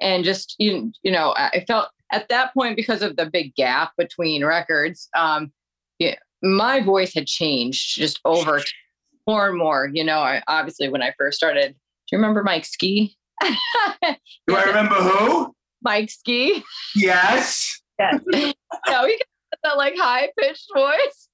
and 0.00 0.24
just 0.24 0.54
you 0.58 0.92
you 1.02 1.10
know, 1.12 1.34
I 1.36 1.64
felt 1.66 1.88
at 2.12 2.28
that 2.28 2.54
point 2.54 2.76
because 2.76 3.02
of 3.02 3.16
the 3.16 3.26
big 3.26 3.54
gap 3.54 3.92
between 3.98 4.44
records. 4.44 5.08
Um, 5.16 5.52
yeah, 5.98 6.14
my 6.42 6.80
voice 6.80 7.12
had 7.14 7.26
changed 7.26 7.96
just 7.96 8.20
over 8.24 8.62
more 9.26 9.48
and 9.48 9.58
more. 9.58 9.90
You 9.92 10.04
know, 10.04 10.18
I, 10.20 10.42
obviously 10.48 10.88
when 10.88 11.02
I 11.02 11.12
first 11.18 11.36
started. 11.36 11.72
Do 11.72 12.16
you 12.16 12.18
remember 12.22 12.42
Mike 12.42 12.64
Ski? 12.64 13.16
Do 13.42 14.56
I 14.56 14.62
remember 14.64 14.94
who? 14.94 15.54
Mike 15.82 16.10
Ski. 16.10 16.62
Yes. 16.94 17.80
Yes. 18.00 18.20
no, 18.30 19.06
he 19.06 19.18
got 19.18 19.58
that 19.64 19.76
like 19.76 19.94
high 19.98 20.28
pitched 20.38 20.68
voice. 20.72 21.28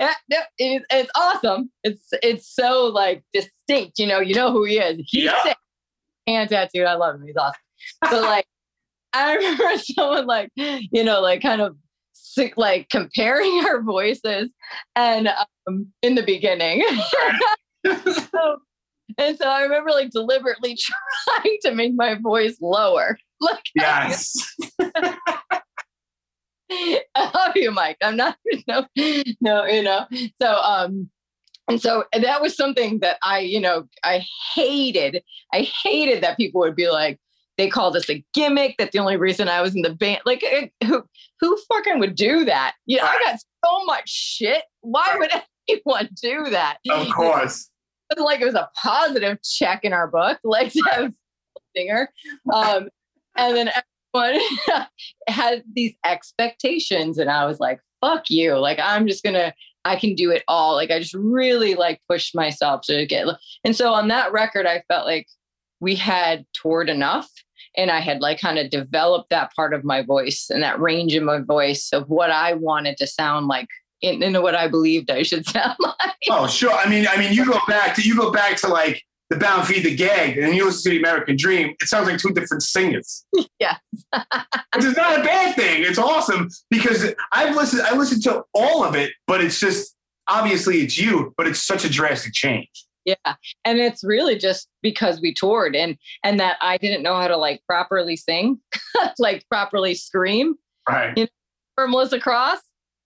yeah, 0.00 0.14
it's, 0.58 0.86
it's 0.90 1.10
awesome. 1.14 1.70
It's 1.84 2.08
it's 2.22 2.48
so 2.50 2.84
like 2.86 3.22
distinct. 3.34 3.98
You 3.98 4.06
know, 4.06 4.20
you 4.20 4.34
know 4.34 4.50
who 4.52 4.64
he 4.64 4.78
is. 4.78 4.96
He's 5.06 5.24
Yeah. 5.24 5.42
sick. 5.42 5.56
hand 6.26 6.48
tattooed. 6.48 6.86
I 6.86 6.94
love 6.94 7.16
him. 7.16 7.26
He's 7.26 7.36
awesome. 7.36 7.60
But 8.00 8.22
like, 8.22 8.46
I 9.12 9.34
remember 9.34 9.78
someone 9.78 10.26
like, 10.26 10.50
you 10.56 11.04
know, 11.04 11.20
like 11.20 11.42
kind 11.42 11.60
of 11.60 11.76
sick, 12.12 12.54
like 12.56 12.88
comparing 12.90 13.62
our 13.66 13.82
voices 13.82 14.50
and 14.94 15.28
um, 15.68 15.88
in 16.02 16.14
the 16.14 16.22
beginning. 16.22 16.84
so, 17.84 18.56
and 19.18 19.38
so 19.38 19.48
I 19.48 19.62
remember 19.62 19.90
like 19.90 20.10
deliberately 20.10 20.76
trying 21.26 21.56
to 21.62 21.72
make 21.72 21.94
my 21.94 22.14
voice 22.14 22.56
lower. 22.60 23.18
Like, 23.40 23.64
yes. 23.74 24.34
I 26.70 27.30
love 27.34 27.52
you, 27.54 27.70
Mike. 27.70 27.98
I'm 28.02 28.16
not, 28.16 28.36
no, 28.66 28.86
no, 29.40 29.64
you 29.66 29.82
know. 29.82 30.06
So, 30.40 30.54
um, 30.54 31.10
and 31.68 31.80
so 31.80 32.04
that 32.12 32.40
was 32.40 32.56
something 32.56 33.00
that 33.00 33.18
I, 33.22 33.40
you 33.40 33.60
know, 33.60 33.86
I 34.04 34.24
hated. 34.54 35.22
I 35.52 35.68
hated 35.82 36.22
that 36.22 36.36
people 36.36 36.60
would 36.60 36.76
be 36.76 36.88
like, 36.88 37.18
they 37.58 37.68
called 37.68 37.96
us 37.96 38.08
a 38.10 38.24
gimmick. 38.34 38.76
That 38.78 38.92
the 38.92 38.98
only 38.98 39.16
reason 39.16 39.48
I 39.48 39.62
was 39.62 39.74
in 39.74 39.82
the 39.82 39.94
band, 39.94 40.20
like, 40.24 40.44
who, 40.84 41.02
who 41.40 41.58
fucking 41.72 41.98
would 41.98 42.14
do 42.14 42.44
that? 42.44 42.74
You 42.86 42.98
know, 42.98 43.04
I 43.04 43.18
got 43.24 43.38
so 43.64 43.84
much 43.84 44.08
shit. 44.08 44.62
Why 44.80 45.16
would 45.18 45.30
anyone 45.68 46.08
do 46.20 46.50
that? 46.50 46.78
Of 46.90 47.08
course. 47.14 47.70
It 48.10 48.20
like 48.20 48.40
it 48.40 48.44
was 48.44 48.54
a 48.54 48.70
positive 48.80 49.38
check 49.42 49.80
in 49.82 49.92
our 49.92 50.06
book, 50.06 50.38
like 50.44 50.72
to 50.72 50.82
have 50.92 51.12
singer. 51.76 52.10
Um, 52.52 52.88
and 53.36 53.56
then 53.56 53.70
everyone 54.14 54.40
had 55.28 55.64
these 55.74 55.94
expectations, 56.04 57.18
and 57.18 57.28
I 57.28 57.46
was 57.46 57.58
like, 57.58 57.80
"Fuck 58.00 58.30
you!" 58.30 58.56
Like 58.58 58.78
I'm 58.80 59.08
just 59.08 59.24
gonna 59.24 59.52
I 59.86 59.96
can 59.96 60.14
do 60.14 60.30
it 60.30 60.42
all. 60.48 60.74
Like 60.74 60.90
I 60.90 60.98
just 60.98 61.14
really 61.14 61.74
like 61.74 62.00
pushed 62.08 62.34
myself 62.34 62.82
to 62.82 63.06
get. 63.06 63.26
And 63.64 63.74
so 63.74 63.92
on 63.92 64.08
that 64.08 64.32
record, 64.32 64.66
I 64.66 64.82
felt 64.88 65.06
like 65.06 65.26
we 65.80 65.94
had 65.94 66.44
toured 66.60 66.88
enough 66.88 67.30
and 67.76 67.90
I 67.90 68.00
had 68.00 68.20
like 68.20 68.40
kind 68.40 68.58
of 68.58 68.70
developed 68.70 69.30
that 69.30 69.54
part 69.54 69.74
of 69.74 69.84
my 69.84 70.02
voice 70.02 70.46
and 70.50 70.62
that 70.62 70.80
range 70.80 71.14
in 71.14 71.24
my 71.24 71.40
voice 71.40 71.90
of 71.92 72.08
what 72.08 72.30
I 72.30 72.54
wanted 72.54 72.96
to 72.98 73.06
sound 73.06 73.46
like 73.46 73.68
in, 74.02 74.22
in 74.22 74.40
what 74.42 74.54
I 74.54 74.68
believed 74.68 75.10
I 75.10 75.22
should 75.22 75.46
sound 75.48 75.76
like. 75.78 76.14
Oh, 76.30 76.46
sure. 76.46 76.72
I 76.72 76.88
mean, 76.88 77.06
I 77.08 77.16
mean, 77.16 77.32
you 77.32 77.44
go 77.46 77.58
back 77.68 77.94
to 77.96 78.02
you 78.02 78.16
go 78.16 78.30
back 78.30 78.56
to 78.58 78.68
like 78.68 79.02
the 79.28 79.36
Bound 79.36 79.66
Feed 79.66 79.84
the 79.84 79.94
Gag, 79.94 80.38
and 80.38 80.54
you 80.54 80.64
listen 80.64 80.84
to 80.84 80.90
the 80.90 81.02
American 81.02 81.36
Dream. 81.36 81.74
It 81.80 81.88
sounds 81.88 82.08
like 82.08 82.18
two 82.18 82.30
different 82.30 82.62
singers. 82.62 83.24
Yeah, 83.58 83.78
which 84.74 84.84
is 84.84 84.96
not 84.96 85.18
a 85.18 85.22
bad 85.22 85.56
thing. 85.56 85.82
It's 85.82 85.98
awesome 85.98 86.50
because 86.70 87.14
I've 87.32 87.56
listened. 87.56 87.82
I 87.82 87.96
listened 87.96 88.22
to 88.24 88.44
all 88.52 88.84
of 88.84 88.94
it, 88.94 89.12
but 89.26 89.42
it's 89.42 89.58
just 89.58 89.96
obviously 90.28 90.82
it's 90.82 90.98
you, 90.98 91.32
but 91.38 91.46
it's 91.46 91.62
such 91.62 91.84
a 91.84 91.88
drastic 91.88 92.34
change. 92.34 92.85
Yeah, 93.06 93.34
and 93.64 93.78
it's 93.78 94.02
really 94.02 94.36
just 94.36 94.68
because 94.82 95.20
we 95.20 95.32
toured 95.32 95.76
and 95.76 95.96
and 96.24 96.40
that 96.40 96.56
I 96.60 96.76
didn't 96.76 97.04
know 97.04 97.14
how 97.14 97.28
to 97.28 97.36
like 97.36 97.62
properly 97.66 98.16
sing, 98.16 98.60
like 99.18 99.48
properly 99.48 99.94
scream. 99.94 100.56
Right. 100.88 101.16
You 101.16 101.24
know, 101.24 101.30
for 101.76 101.88
Melissa 101.88 102.18
Cross, 102.18 102.58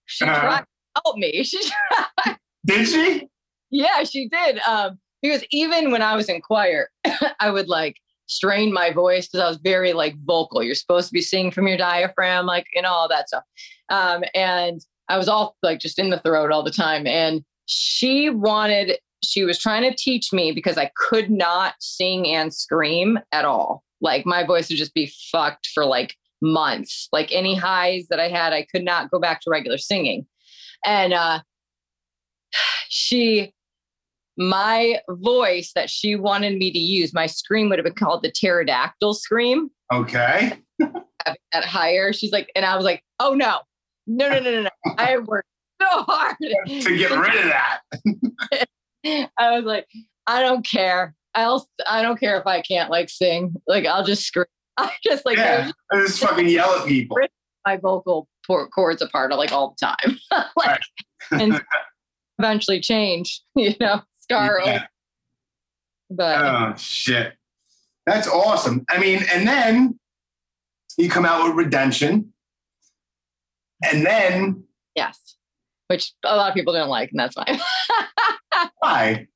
she 0.07 0.25
uh, 0.25 0.41
tried 0.41 0.61
to 0.61 1.03
help 1.05 1.17
me. 1.17 1.45
She 1.45 1.61
tried. 1.63 2.39
Did 2.67 2.89
she? 2.89 3.29
Yeah, 3.71 4.03
she 4.05 4.29
did. 4.29 4.59
Um, 4.67 4.99
because 5.23 5.45
even 5.51 5.91
when 5.93 6.03
I 6.03 6.17
was 6.17 6.29
in 6.29 6.41
choir, 6.41 6.89
I 7.41 7.51
would 7.51 7.69
like 7.69 7.97
strain 8.27 8.73
my 8.73 8.93
voice 8.93 9.29
because 9.29 9.45
I 9.45 9.49
was 9.49 9.59
very 9.59 9.93
like 9.93 10.17
vocal. 10.25 10.63
You're 10.63 10.75
supposed 10.75 11.09
to 11.09 11.13
be 11.13 11.21
singing 11.21 11.51
from 11.51 11.69
your 11.69 11.77
diaphragm, 11.77 12.47
like 12.47 12.67
and 12.75 12.87
all 12.87 13.09
that 13.09 13.29
stuff. 13.29 13.45
Um, 13.91 14.25
and 14.35 14.81
I 15.09 15.19
was 15.19 15.29
all 15.29 15.57
like 15.63 15.81
just 15.81 15.99
in 15.99 16.11
the 16.11 16.21
throat 16.21 16.53
all 16.53 16.63
the 16.63 16.71
time. 16.71 17.07
And 17.07 17.45
she 17.67 18.31
wanted, 18.31 18.99
she 19.23 19.45
was 19.45 19.59
trying 19.59 19.83
to 19.83 19.97
teach 19.97 20.33
me 20.33 20.53
because 20.53 20.79
I 20.79 20.91
could 20.97 21.31
not 21.31 21.75
sing 21.81 22.27
and 22.29 22.53
scream 22.53 23.19
at 23.33 23.45
all. 23.45 23.85
Like 24.01 24.25
my 24.27 24.45
voice 24.45 24.69
would 24.69 24.79
just 24.79 24.95
be 24.95 25.13
fucked 25.31 25.69
for 25.75 25.85
like 25.85 26.17
months. 26.41 27.09
Like 27.13 27.31
any 27.33 27.55
highs 27.55 28.07
that 28.09 28.21
I 28.21 28.29
had, 28.29 28.53
I 28.53 28.67
could 28.71 28.85
not 28.85 29.11
go 29.11 29.19
back 29.19 29.41
to 29.43 29.51
regular 29.51 29.79
singing. 29.79 30.27
And 30.85 31.13
uh, 31.13 31.41
she 32.89 33.53
my 34.37 34.99
voice 35.11 35.73
that 35.75 35.91
she 35.91 36.17
wanted 36.17 36.57
me 36.57 36.73
to 36.73 36.79
use, 36.79 37.13
my 37.13 37.27
scream 37.27 37.69
would 37.69 37.79
have 37.79 37.85
been 37.85 37.93
called 37.93 38.23
the 38.23 38.31
pterodactyl 38.31 39.13
scream. 39.13 39.71
Okay. 39.93 40.53
at 41.53 41.65
higher. 41.65 42.13
She's 42.15 42.33
like, 42.33 42.51
and 42.55 42.65
I 42.65 42.75
was 42.77 42.85
like, 42.85 43.05
oh 43.19 43.35
no, 43.35 43.59
no, 44.07 44.31
no, 44.31 44.41
no, 44.41 44.51
no, 44.51 44.63
no. 44.63 44.95
I 44.97 45.19
worked 45.19 45.49
so 45.81 46.03
hard 46.05 46.37
to 46.41 46.97
get 46.97 47.11
rid 47.11 47.35
of 47.37 47.45
that. 47.45 47.81
I 49.39 49.57
was 49.57 49.65
like, 49.65 49.87
I 50.27 50.43
don't 50.43 50.65
care. 50.65 51.15
I'll, 51.35 51.67
I 51.89 52.03
don't 52.03 52.19
care 52.19 52.39
if 52.39 52.47
I 52.47 52.61
can't 52.63 52.91
like 52.91 53.09
sing. 53.09 53.55
Like, 53.67 53.87
I'll 53.87 54.05
just 54.05 54.25
scream. 54.25 54.47
I 54.77 54.93
just 55.05 55.27
like, 55.27 55.37
yeah, 55.37 55.71
I 55.93 55.97
just 56.01 56.21
fucking 56.21 56.49
yell 56.49 56.79
at 56.79 56.87
people. 56.87 57.19
My 57.67 57.77
vocal 57.77 58.27
cords 58.75 59.03
apart 59.03 59.31
like 59.33 59.53
all 59.53 59.77
the 59.79 59.87
time. 59.87 60.19
like, 60.57 60.81
and 61.31 61.63
eventually 62.39 62.81
change, 62.81 63.43
you 63.55 63.75
know. 63.79 64.01
Yeah. 64.65 64.87
But 66.09 66.41
oh 66.41 66.75
shit. 66.77 67.35
That's 68.07 68.27
awesome. 68.27 68.85
I 68.89 68.99
mean, 68.99 69.21
and 69.33 69.47
then 69.47 69.99
you 70.97 71.11
come 71.11 71.27
out 71.27 71.47
with 71.47 71.57
redemption. 71.57 72.33
And 73.83 74.07
then 74.07 74.65
Yes. 74.97 75.37
Which 75.89 76.13
a 76.25 76.37
lot 76.37 76.49
of 76.49 76.55
people 76.55 76.73
don't 76.73 76.89
like, 76.89 77.11
and 77.11 77.19
that's 77.19 77.35
fine. 77.35 77.59
Why? 78.91 79.27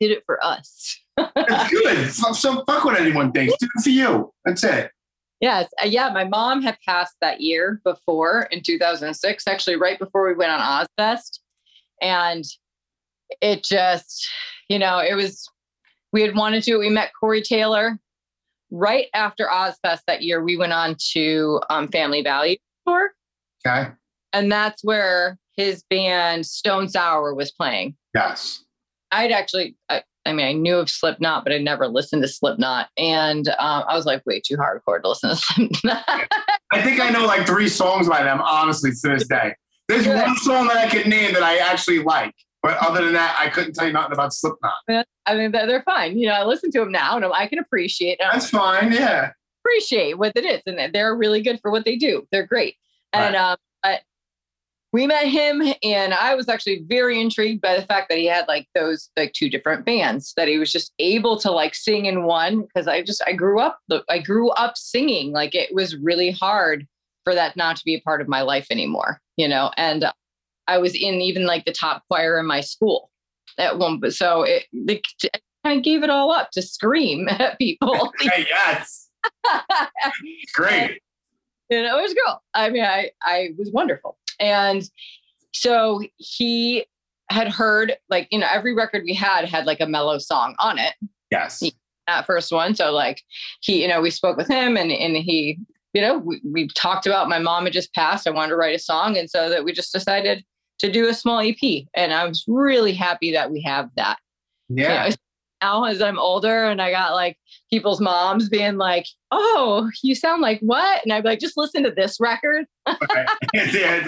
Did 0.00 0.10
it 0.10 0.22
for 0.26 0.44
us. 0.44 1.00
it's 1.16 1.70
good. 1.70 2.12
So 2.12 2.64
fuck 2.64 2.84
what 2.84 2.98
anyone 2.98 3.32
thinks. 3.32 3.54
Do 3.58 3.66
it 3.74 3.82
for 3.82 3.90
you. 3.90 4.32
That's 4.44 4.64
it. 4.64 4.90
Yes. 5.40 5.68
Uh, 5.82 5.86
yeah. 5.86 6.10
My 6.10 6.24
mom 6.24 6.62
had 6.62 6.78
passed 6.86 7.14
that 7.20 7.40
year 7.40 7.80
before 7.84 8.48
in 8.50 8.62
2006, 8.62 9.46
actually, 9.46 9.76
right 9.76 9.98
before 9.98 10.26
we 10.26 10.34
went 10.34 10.50
on 10.50 10.86
Ozzfest. 10.98 11.40
And 12.00 12.44
it 13.40 13.64
just, 13.64 14.28
you 14.68 14.78
know, 14.78 14.98
it 14.98 15.14
was, 15.14 15.48
we 16.12 16.22
had 16.22 16.36
wanted 16.36 16.62
to, 16.64 16.76
we 16.76 16.88
met 16.88 17.12
Corey 17.18 17.42
Taylor 17.42 17.98
right 18.70 19.06
after 19.14 19.46
Ozzfest 19.46 20.00
that 20.06 20.22
year. 20.22 20.42
We 20.42 20.56
went 20.56 20.72
on 20.72 20.96
to 21.12 21.60
um, 21.70 21.88
Family 21.88 22.22
Value 22.22 22.56
tour. 22.86 23.12
Okay. 23.66 23.90
And 24.32 24.50
that's 24.50 24.82
where 24.82 25.38
his 25.56 25.84
band 25.88 26.46
Stone 26.46 26.88
Sour 26.88 27.34
was 27.34 27.52
playing. 27.52 27.96
Yes. 28.14 28.64
I'd 29.14 29.32
actually, 29.32 29.76
I, 29.88 30.02
I 30.26 30.32
mean, 30.32 30.46
I 30.46 30.52
knew 30.52 30.76
of 30.76 30.90
Slipknot, 30.90 31.44
but 31.44 31.52
I'd 31.52 31.62
never 31.62 31.86
listened 31.86 32.22
to 32.22 32.28
Slipknot. 32.28 32.88
And 32.96 33.48
um, 33.48 33.84
I 33.88 33.96
was 33.96 34.06
like, 34.06 34.24
way 34.26 34.40
too 34.40 34.56
hardcore 34.56 35.02
to 35.02 35.08
listen 35.08 35.30
to 35.30 35.36
Slipknot. 35.82 36.04
I 36.72 36.82
think 36.82 37.00
I 37.00 37.10
know 37.10 37.26
like 37.26 37.46
three 37.46 37.68
songs 37.68 38.08
by 38.08 38.22
them, 38.22 38.40
honestly, 38.40 38.90
to 38.90 39.08
this 39.08 39.26
day. 39.26 39.54
There's 39.88 40.04
Good. 40.04 40.16
one 40.16 40.36
song 40.36 40.66
that 40.68 40.78
I 40.78 40.88
could 40.88 41.06
name 41.06 41.34
that 41.34 41.42
I 41.42 41.58
actually 41.58 42.02
like. 42.02 42.34
But 42.62 42.78
other 42.78 43.04
than 43.04 43.12
that, 43.12 43.36
I 43.38 43.50
couldn't 43.50 43.74
tell 43.74 43.86
you 43.86 43.92
nothing 43.92 44.12
about 44.12 44.32
Slipknot. 44.32 44.72
I 45.26 45.36
mean, 45.36 45.52
they're 45.52 45.82
fine. 45.82 46.18
You 46.18 46.28
know, 46.28 46.34
I 46.34 46.44
listen 46.44 46.70
to 46.72 46.80
them 46.80 46.90
now, 46.90 47.16
and 47.16 47.24
I 47.26 47.46
can 47.46 47.58
appreciate. 47.58 48.18
That's 48.18 48.48
fine. 48.48 48.90
Yeah, 48.90 49.32
appreciate 49.60 50.16
what 50.16 50.32
it 50.34 50.46
is, 50.46 50.62
and 50.64 50.94
they're 50.94 51.14
really 51.14 51.42
good 51.42 51.60
for 51.60 51.70
what 51.70 51.84
they 51.84 51.96
do. 51.96 52.26
They're 52.32 52.46
great. 52.46 52.76
And 53.12 53.34
right. 53.34 53.52
um, 53.52 53.58
but 53.82 54.00
we 54.94 55.08
met 55.08 55.26
him, 55.26 55.60
and 55.82 56.14
I 56.14 56.36
was 56.36 56.48
actually 56.48 56.84
very 56.86 57.20
intrigued 57.20 57.60
by 57.60 57.74
the 57.74 57.84
fact 57.84 58.08
that 58.08 58.18
he 58.18 58.26
had 58.26 58.46
like 58.46 58.68
those 58.76 59.10
like 59.16 59.32
two 59.32 59.50
different 59.50 59.84
bands 59.84 60.32
that 60.36 60.46
he 60.46 60.56
was 60.56 60.70
just 60.70 60.92
able 61.00 61.36
to 61.40 61.50
like 61.50 61.74
sing 61.74 62.06
in 62.06 62.22
one. 62.22 62.62
Because 62.62 62.86
I 62.86 63.02
just 63.02 63.20
I 63.26 63.32
grew 63.32 63.58
up 63.58 63.80
I 64.08 64.20
grew 64.20 64.50
up 64.50 64.76
singing. 64.76 65.32
Like 65.32 65.56
it 65.56 65.74
was 65.74 65.96
really 65.96 66.30
hard 66.30 66.86
for 67.24 67.34
that 67.34 67.56
not 67.56 67.74
to 67.78 67.84
be 67.84 67.96
a 67.96 68.00
part 68.02 68.20
of 68.20 68.28
my 68.28 68.42
life 68.42 68.68
anymore. 68.70 69.20
You 69.36 69.48
know, 69.48 69.72
and 69.76 70.04
I 70.68 70.78
was 70.78 70.94
in 70.94 71.20
even 71.20 71.44
like 71.44 71.64
the 71.64 71.72
top 71.72 72.04
choir 72.08 72.38
in 72.38 72.46
my 72.46 72.60
school 72.60 73.10
at 73.58 73.80
one. 73.80 73.98
But 73.98 74.14
so 74.14 74.44
it, 74.44 74.66
the, 74.72 75.02
I 75.64 75.80
gave 75.80 76.04
it 76.04 76.10
all 76.10 76.30
up 76.30 76.52
to 76.52 76.62
scream 76.62 77.28
at 77.30 77.58
people. 77.58 78.12
yes. 78.22 79.08
Great. 80.54 81.00
And, 81.68 81.80
you 81.80 81.82
know, 81.82 81.98
it 81.98 82.02
was 82.02 82.14
cool. 82.24 82.42
I 82.54 82.70
mean, 82.70 82.84
I, 82.84 83.10
I 83.24 83.54
was 83.58 83.72
wonderful. 83.72 84.18
And 84.40 84.88
so 85.52 86.02
he 86.16 86.86
had 87.30 87.48
heard 87.48 87.96
like, 88.08 88.28
you 88.30 88.38
know, 88.38 88.48
every 88.50 88.74
record 88.74 89.02
we 89.04 89.14
had 89.14 89.48
had 89.48 89.66
like 89.66 89.80
a 89.80 89.86
mellow 89.86 90.18
song 90.18 90.54
on 90.58 90.78
it. 90.78 90.94
Yes. 91.30 91.60
He, 91.60 91.74
that 92.06 92.26
first 92.26 92.52
one. 92.52 92.74
So 92.74 92.92
like 92.92 93.22
he, 93.60 93.82
you 93.82 93.88
know, 93.88 94.00
we 94.00 94.10
spoke 94.10 94.36
with 94.36 94.48
him 94.48 94.76
and, 94.76 94.92
and 94.92 95.16
he, 95.16 95.58
you 95.94 96.02
know, 96.02 96.18
we, 96.18 96.40
we 96.44 96.68
talked 96.68 97.06
about 97.06 97.28
my 97.28 97.38
mom 97.38 97.64
had 97.64 97.72
just 97.72 97.94
passed. 97.94 98.26
I 98.26 98.30
wanted 98.30 98.50
to 98.50 98.56
write 98.56 98.74
a 98.74 98.78
song. 98.78 99.16
And 99.16 99.30
so 99.30 99.48
that 99.48 99.64
we 99.64 99.72
just 99.72 99.92
decided 99.92 100.44
to 100.80 100.90
do 100.90 101.08
a 101.08 101.14
small 101.14 101.40
EP. 101.40 101.84
And 101.94 102.12
I 102.12 102.26
was 102.26 102.44
really 102.46 102.92
happy 102.92 103.32
that 103.32 103.50
we 103.50 103.62
have 103.62 103.88
that. 103.96 104.18
Yeah. 104.68 105.04
You 105.04 105.10
know, 105.10 105.16
now 105.60 105.84
as 105.84 106.02
I'm 106.02 106.18
older 106.18 106.64
and 106.64 106.80
I 106.80 106.90
got 106.90 107.12
like 107.14 107.38
people's 107.70 108.00
moms 108.00 108.48
being 108.48 108.76
like, 108.76 109.06
oh, 109.30 109.88
you 110.02 110.14
sound 110.14 110.42
like 110.42 110.60
what? 110.60 111.02
And 111.04 111.12
I'd 111.12 111.22
be 111.22 111.30
like, 111.30 111.40
just 111.40 111.56
listen 111.56 111.82
to 111.84 111.90
this 111.90 112.18
record. 112.20 112.66
okay. 112.88 113.26
yeah, 113.54 114.00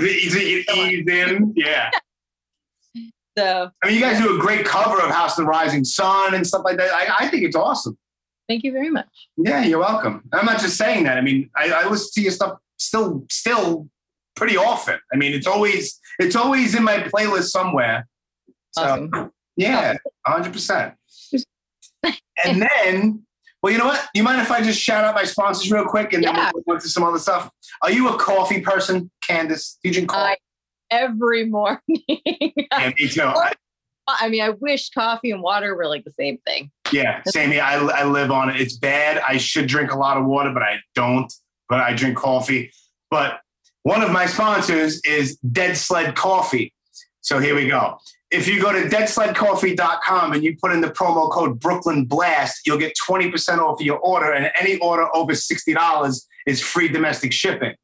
Yeah. 1.56 1.90
So 3.38 3.68
I 3.84 3.86
mean, 3.86 3.96
you 3.96 4.00
guys 4.00 4.18
do 4.18 4.34
a 4.34 4.40
great 4.40 4.64
cover 4.64 4.98
of 4.98 5.10
House 5.10 5.38
of 5.38 5.44
the 5.44 5.50
Rising 5.50 5.84
Sun 5.84 6.34
and 6.34 6.46
stuff 6.46 6.62
like 6.64 6.78
that. 6.78 6.90
I, 6.90 7.26
I 7.26 7.28
think 7.28 7.42
it's 7.44 7.54
awesome. 7.54 7.98
Thank 8.48 8.64
you 8.64 8.72
very 8.72 8.88
much. 8.88 9.08
Yeah, 9.36 9.62
you're 9.62 9.78
welcome. 9.78 10.22
I'm 10.32 10.46
not 10.46 10.58
just 10.58 10.78
saying 10.78 11.04
that. 11.04 11.18
I 11.18 11.20
mean, 11.20 11.50
I, 11.54 11.70
I 11.70 11.86
listen 11.86 12.08
to 12.14 12.22
your 12.22 12.32
stuff 12.32 12.58
still, 12.78 13.26
still 13.30 13.90
pretty 14.36 14.56
often. 14.56 14.98
I 15.12 15.16
mean, 15.18 15.34
it's 15.34 15.46
always, 15.46 16.00
it's 16.18 16.34
always 16.34 16.74
in 16.74 16.82
my 16.82 17.00
playlist 17.00 17.48
somewhere. 17.48 18.06
So 18.72 18.82
Awesome. 18.82 19.32
yeah, 19.58 19.96
hundred 20.26 20.54
percent. 20.54 20.94
And 22.44 22.62
then, 22.62 23.22
well, 23.62 23.72
you 23.72 23.78
know 23.78 23.86
what? 23.86 24.08
You 24.14 24.22
mind 24.22 24.40
if 24.40 24.50
I 24.50 24.60
just 24.62 24.80
shout 24.80 25.04
out 25.04 25.14
my 25.14 25.24
sponsors 25.24 25.70
real 25.70 25.86
quick, 25.86 26.12
and 26.12 26.22
Yeah. 26.22 26.32
then 26.32 26.52
we'll 26.54 26.62
go 26.64 26.74
into 26.74 26.88
some 26.88 27.02
other 27.02 27.18
stuff. 27.18 27.50
Are 27.82 27.90
you 27.90 28.08
a 28.08 28.18
coffee 28.18 28.60
person, 28.60 29.10
Candace? 29.22 29.78
Do 29.82 29.88
you 29.88 29.92
drink 29.94 30.10
coffee? 30.10 30.36
Every 30.90 31.46
morning. 31.46 31.80
yeah, 32.08 32.92
me 32.98 33.08
too. 33.08 33.22
I- 33.22 33.52
I 34.08 34.28
mean, 34.28 34.40
I 34.40 34.50
wish 34.50 34.90
coffee 34.90 35.32
and 35.32 35.42
water 35.42 35.74
were 35.74 35.88
like 35.88 36.04
the 36.04 36.12
same 36.12 36.38
thing. 36.46 36.70
Yeah, 36.92 37.22
same 37.26 37.50
here. 37.50 37.62
I, 37.62 37.74
I 37.74 38.04
live 38.04 38.30
on 38.30 38.48
it. 38.50 38.60
It's 38.60 38.76
bad. 38.76 39.20
I 39.26 39.36
should 39.36 39.66
drink 39.66 39.90
a 39.90 39.98
lot 39.98 40.16
of 40.16 40.24
water, 40.26 40.52
but 40.52 40.62
I 40.62 40.78
don't. 40.94 41.32
But 41.68 41.80
I 41.80 41.92
drink 41.92 42.16
coffee. 42.16 42.70
But 43.10 43.40
one 43.82 44.02
of 44.02 44.12
my 44.12 44.26
sponsors 44.26 45.00
is 45.04 45.36
Dead 45.38 45.76
Sled 45.76 46.14
Coffee. 46.14 46.72
So 47.22 47.40
here 47.40 47.56
we 47.56 47.66
go. 47.66 47.98
If 48.36 48.46
you 48.46 48.60
go 48.60 48.70
to 48.70 48.86
deadsledcoffee.com 48.86 50.32
and 50.34 50.44
you 50.44 50.58
put 50.60 50.70
in 50.72 50.82
the 50.82 50.90
promo 50.90 51.30
code 51.30 51.58
Brooklyn 51.58 52.04
Blast, 52.04 52.66
you'll 52.66 52.76
get 52.76 52.92
20% 53.08 53.60
off 53.60 53.80
your 53.80 53.96
order. 53.98 54.30
And 54.30 54.50
any 54.60 54.76
order 54.76 55.08
over 55.16 55.32
$60 55.32 56.26
is 56.46 56.60
free 56.60 56.88
domestic 56.88 57.32
shipping. 57.32 57.74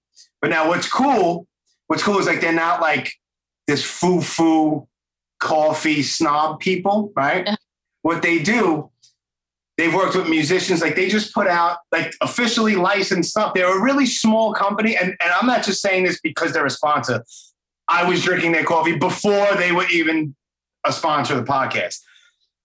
But 0.43 0.51
now 0.51 0.69
what's 0.69 0.87
cool, 0.87 1.47
what's 1.87 2.03
cool 2.03 2.19
is 2.19 2.27
like 2.27 2.43
they're 2.43 2.53
not 2.53 2.83
like 2.83 3.15
this 3.67 3.83
foo-foo 3.83 4.87
coffee 5.41 6.03
snob 6.03 6.61
people, 6.61 7.15
right? 7.17 7.47
Yeah. 7.47 7.57
What 8.03 8.21
they 8.21 8.39
do, 8.43 8.91
they've 9.79 9.95
worked 9.95 10.17
with 10.17 10.29
musicians, 10.29 10.83
like 10.83 10.97
they 10.97 11.09
just 11.09 11.33
put 11.33 11.47
out 11.47 11.79
like 11.93 12.13
officially 12.21 12.77
licensed 12.77 13.31
stuff. 13.31 13.55
They're 13.55 13.75
a 13.75 13.83
really 13.83 14.05
small 14.05 14.53
company, 14.53 14.99
and, 14.99 15.17
and 15.19 15.33
I'm 15.41 15.47
not 15.47 15.65
just 15.65 15.81
saying 15.81 16.05
this 16.05 16.21
because 16.21 16.53
they're 16.53 16.67
a 16.67 16.71
sponsor. 16.71 17.25
I 17.89 18.07
was 18.07 18.23
drinking 18.23 18.53
their 18.53 18.65
coffee 18.65 18.99
before 18.99 19.55
they 19.57 19.73
were 19.73 19.87
even 19.89 20.35
a 20.87 20.93
sponsor 20.93 21.35
of 21.39 21.45
the 21.47 21.51
podcast. 21.53 21.99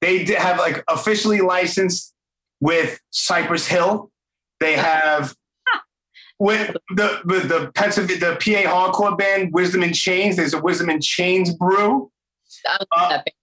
They 0.02 0.26
have 0.36 0.58
like 0.60 0.84
officially 0.88 1.42
licensed 1.42 2.14
with 2.60 3.00
Cypress 3.12 3.68
Hill. 3.68 4.12
They 4.60 4.74
have 4.74 5.36
with 6.40 6.76
the 6.96 7.22
with 7.26 7.50
the 7.50 7.72
Pennsylvania 7.76 8.20
the 8.20 8.36
PA 8.36 8.70
hardcore 8.92 9.18
band 9.18 9.54
Wisdom 9.54 9.84
in 9.84 9.94
Chains. 9.94 10.36
There's 10.36 10.54
a 10.54 10.62
Wisdom 10.62 10.90
in 10.90 11.02
Chains 11.02 11.54
brew. 11.56 12.12
I 12.66 12.72
love 12.74 12.88
Uh, 12.92 13.10
that 13.10 13.26
band. 13.26 13.34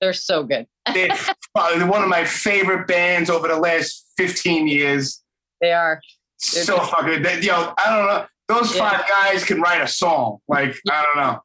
They're 0.00 0.12
so 0.12 0.42
good. 0.44 0.66
They're 0.94 1.08
probably 1.54 1.84
one 1.84 2.02
of 2.02 2.08
my 2.08 2.24
favorite 2.24 2.86
bands 2.86 3.30
over 3.30 3.48
the 3.48 3.56
last 3.56 4.06
15 4.18 4.66
years. 4.68 5.22
They 5.60 5.72
are. 5.72 6.00
So 6.38 6.78
fucking 6.78 7.22
they, 7.22 7.40
yo, 7.40 7.72
I 7.78 7.84
don't 7.96 8.06
know. 8.06 8.26
Those 8.48 8.74
Yeah. 8.76 8.90
five 8.90 9.08
guys 9.08 9.44
can 9.44 9.60
write 9.62 9.80
a 9.80 9.88
song. 9.88 10.38
Like 10.48 10.76
I 10.90 11.02
don't 11.04 11.16
know. 11.24 11.40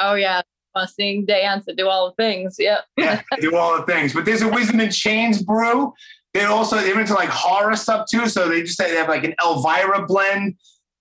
Oh 0.00 0.14
yeah, 0.14 0.42
sing, 0.86 1.24
dance, 1.24 1.66
and 1.66 1.76
do 1.76 1.88
all 1.88 2.08
the 2.08 2.14
things. 2.14 2.56
Yep. 2.58 2.84
Yeah, 2.96 3.22
do 3.40 3.56
all 3.56 3.76
the 3.76 3.84
things. 3.84 4.12
But 4.12 4.24
there's 4.24 4.42
a 4.42 4.48
Wisdom 4.48 4.80
in 4.80 4.90
Chains 4.90 5.42
brew. 5.42 5.92
They're 6.34 6.48
also 6.48 6.76
they're 6.76 6.98
into 6.98 7.14
like 7.14 7.28
horror 7.28 7.76
stuff 7.76 8.06
too. 8.10 8.28
So 8.28 8.48
they 8.48 8.62
just 8.62 8.78
they 8.78 8.94
have 8.96 9.08
like 9.08 9.24
an 9.24 9.34
Elvira 9.44 10.06
blend, 10.06 10.56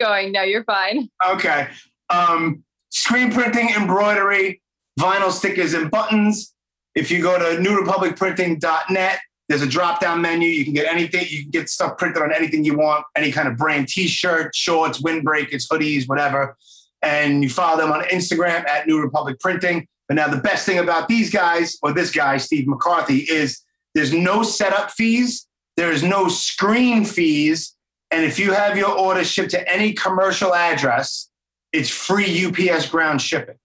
going. 0.00 0.32
No, 0.32 0.42
you're 0.42 0.64
fine. 0.64 1.08
Okay. 1.28 1.68
Um, 2.10 2.62
screen 2.90 3.32
printing, 3.32 3.70
embroidery, 3.70 4.60
vinyl 5.00 5.32
stickers, 5.32 5.74
and 5.74 5.90
buttons. 5.90 6.54
If 6.94 7.10
you 7.10 7.22
go 7.22 7.38
to 7.38 7.60
newrepublicprinting.net, 7.60 9.18
there's 9.48 9.62
a 9.62 9.66
drop 9.66 10.00
down 10.00 10.22
menu. 10.22 10.48
You 10.48 10.64
can 10.64 10.74
get 10.74 10.86
anything, 10.92 11.26
you 11.28 11.42
can 11.42 11.50
get 11.50 11.68
stuff 11.68 11.98
printed 11.98 12.22
on 12.22 12.32
anything 12.32 12.64
you 12.64 12.76
want, 12.76 13.04
any 13.16 13.32
kind 13.32 13.48
of 13.48 13.56
brand 13.56 13.88
t 13.88 14.06
shirt, 14.06 14.54
shorts, 14.54 15.02
windbreakers, 15.02 15.66
hoodies, 15.68 16.08
whatever. 16.08 16.56
And 17.04 17.42
you 17.42 17.50
follow 17.50 17.76
them 17.78 17.92
on 17.92 18.02
Instagram 18.04 18.66
at 18.68 18.86
New 18.86 19.00
Republic 19.00 19.38
Printing. 19.40 19.86
But 20.08 20.14
now, 20.16 20.28
the 20.28 20.40
best 20.40 20.66
thing 20.66 20.78
about 20.78 21.08
these 21.08 21.30
guys, 21.30 21.78
or 21.82 21.92
this 21.92 22.10
guy, 22.10 22.36
Steve 22.38 22.66
McCarthy, 22.66 23.18
is 23.18 23.62
there's 23.94 24.12
no 24.12 24.42
setup 24.42 24.90
fees, 24.90 25.46
there's 25.76 26.02
no 26.02 26.28
screen 26.28 27.04
fees. 27.04 27.74
And 28.10 28.24
if 28.24 28.38
you 28.38 28.52
have 28.52 28.76
your 28.76 28.90
order 28.96 29.24
shipped 29.24 29.50
to 29.52 29.72
any 29.72 29.92
commercial 29.92 30.54
address, 30.54 31.30
it's 31.72 31.90
free 31.90 32.44
UPS 32.46 32.88
ground 32.88 33.20
shipping. 33.22 33.56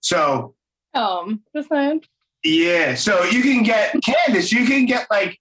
So 0.00 0.54
Um, 0.92 1.42
that's 1.54 1.66
fine. 1.68 2.00
yeah, 2.42 2.94
so 2.94 3.24
you 3.24 3.42
can 3.42 3.62
get 3.62 3.94
Candace, 4.04 4.52
you 4.52 4.66
can 4.66 4.84
get 4.86 5.06
like 5.10 5.38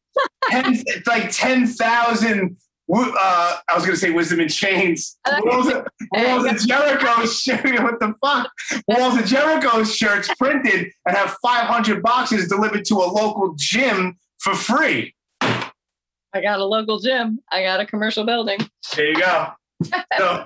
ten, 0.50 0.82
like 1.06 1.32
ten 1.32 1.68
thousand. 1.68 2.58
Uh, 2.94 3.58
I 3.68 3.76
was 3.76 3.86
gonna 3.86 3.98
say 3.98 4.12
wisdom 4.12 4.40
in 4.40 4.50
chains. 4.50 5.18
Walls 5.28 5.68
of, 5.68 5.88
Walls 6.12 6.46
of 6.46 6.58
Jericho 6.60 7.26
shirt. 7.26 7.64
What 7.82 8.00
the 8.00 8.14
fuck? 8.22 8.52
Walls 8.88 9.18
of 9.18 9.26
Jericho 9.26 9.84
shirts 9.84 10.34
printed 10.36 10.92
and 11.08 11.18
have 11.18 11.36
five 11.42 11.66
hundred 11.66 12.04
boxes 12.04 12.48
delivered 12.48 12.86
to 12.86 12.96
a 12.96 13.08
local 13.08 13.56
gym 13.58 14.18
for 14.40 14.54
free. 14.54 15.16
I 15.42 16.42
got 16.42 16.60
a 16.60 16.66
local 16.66 17.00
gym. 17.00 17.40
I 17.52 17.64
got 17.64 17.80
a 17.80 17.86
commercial 17.86 18.26
building. 18.26 18.60
There 18.96 19.10
you 19.10 19.20
go. 19.20 19.48
So, 20.18 20.46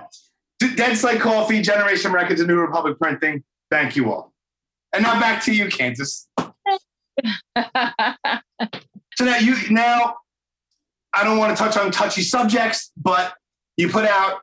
Dead 0.74 0.96
Sled 0.96 1.20
Coffee, 1.20 1.62
Generation 1.62 2.10
Records, 2.10 2.40
and 2.40 2.48
New 2.48 2.58
Republic 2.58 2.98
Printing. 2.98 3.44
Thank 3.70 3.94
you 3.94 4.10
all. 4.10 4.32
And 4.92 5.04
now 5.04 5.20
back 5.20 5.44
to 5.44 5.54
you, 5.54 5.68
Kansas. 5.68 6.28
So 9.18 9.24
now 9.24 9.36
you 9.38 9.56
now, 9.70 10.14
I 11.18 11.24
don't 11.24 11.36
want 11.38 11.56
to 11.56 11.60
touch 11.62 11.76
on 11.76 11.90
touchy 11.90 12.22
subjects, 12.22 12.92
but 12.96 13.34
you 13.76 13.88
put 13.88 14.04
out 14.04 14.40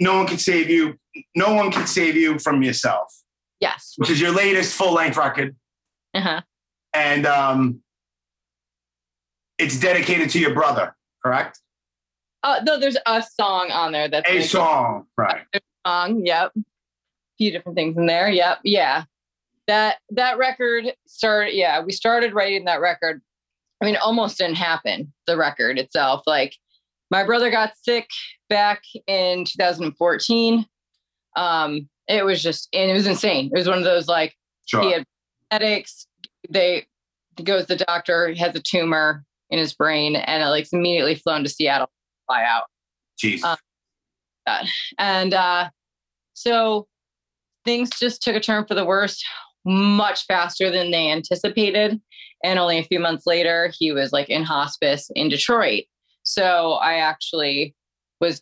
"No 0.00 0.16
One 0.16 0.26
Can 0.26 0.38
Save 0.38 0.68
You." 0.68 0.98
No 1.34 1.54
one 1.54 1.70
can 1.72 1.86
save 1.86 2.14
you 2.14 2.38
from 2.38 2.62
yourself, 2.62 3.22
yes. 3.58 3.94
which 3.96 4.10
is 4.10 4.20
your 4.20 4.32
latest 4.32 4.74
full 4.74 4.92
length 4.92 5.16
record, 5.16 5.56
Uh-huh. 6.12 6.42
and 6.92 7.24
um, 7.24 7.80
it's 9.56 9.80
dedicated 9.80 10.28
to 10.30 10.38
your 10.38 10.52
brother. 10.52 10.94
Correct? 11.24 11.58
Uh, 12.42 12.60
no, 12.64 12.78
there's 12.78 12.98
a 13.06 13.22
song 13.40 13.70
on 13.70 13.92
there 13.92 14.08
that's 14.08 14.28
A 14.28 14.42
song, 14.42 15.06
right? 15.16 15.44
a 15.54 15.60
song. 15.86 16.26
Yep. 16.26 16.52
A 16.56 16.60
few 17.38 17.50
different 17.50 17.76
things 17.76 17.96
in 17.96 18.04
there. 18.04 18.28
Yep. 18.28 18.58
Yeah. 18.64 19.04
That 19.68 19.96
that 20.10 20.36
record 20.36 20.92
started. 21.06 21.54
Yeah, 21.54 21.82
we 21.82 21.92
started 21.92 22.34
writing 22.34 22.66
that 22.66 22.82
record. 22.82 23.22
I 23.80 23.84
mean, 23.84 23.94
it 23.94 24.00
almost 24.00 24.38
didn't 24.38 24.56
happen. 24.56 25.12
The 25.26 25.36
record 25.36 25.78
itself, 25.78 26.22
like 26.26 26.54
my 27.10 27.24
brother 27.24 27.50
got 27.50 27.72
sick 27.82 28.08
back 28.48 28.82
in 29.06 29.44
2014. 29.44 30.66
Um, 31.36 31.88
it 32.08 32.24
was 32.24 32.42
just, 32.42 32.68
and 32.72 32.90
it 32.90 32.94
was 32.94 33.06
insane. 33.06 33.50
It 33.52 33.58
was 33.58 33.68
one 33.68 33.78
of 33.78 33.84
those 33.84 34.08
like, 34.08 34.34
Sure. 34.66 34.82
he 34.82 34.92
had 34.92 35.04
headaches. 35.50 36.06
They 36.48 36.86
he 37.36 37.44
goes 37.44 37.66
to 37.66 37.76
the 37.76 37.84
doctor, 37.84 38.28
he 38.28 38.38
has 38.40 38.54
a 38.56 38.60
tumor 38.60 39.24
in 39.50 39.58
his 39.58 39.74
brain, 39.74 40.16
and 40.16 40.42
it 40.42 40.46
like 40.46 40.66
immediately 40.72 41.14
flown 41.14 41.42
to 41.44 41.48
Seattle, 41.48 41.90
fly 42.26 42.42
out. 42.42 42.64
Jeez. 43.22 43.42
uh, 43.44 44.64
And 44.98 45.34
uh, 45.34 45.68
so 46.32 46.86
things 47.64 47.90
just 47.98 48.22
took 48.22 48.34
a 48.36 48.40
turn 48.40 48.64
for 48.66 48.74
the 48.74 48.84
worst 48.84 49.24
much 49.64 50.24
faster 50.26 50.70
than 50.70 50.90
they 50.90 51.10
anticipated. 51.10 52.00
And 52.46 52.60
only 52.60 52.78
a 52.78 52.84
few 52.84 53.00
months 53.00 53.26
later, 53.26 53.72
he 53.76 53.90
was 53.90 54.12
like 54.12 54.28
in 54.28 54.44
hospice 54.44 55.10
in 55.16 55.28
Detroit. 55.28 55.82
So 56.22 56.74
I 56.74 56.94
actually 56.94 57.74
was 58.20 58.40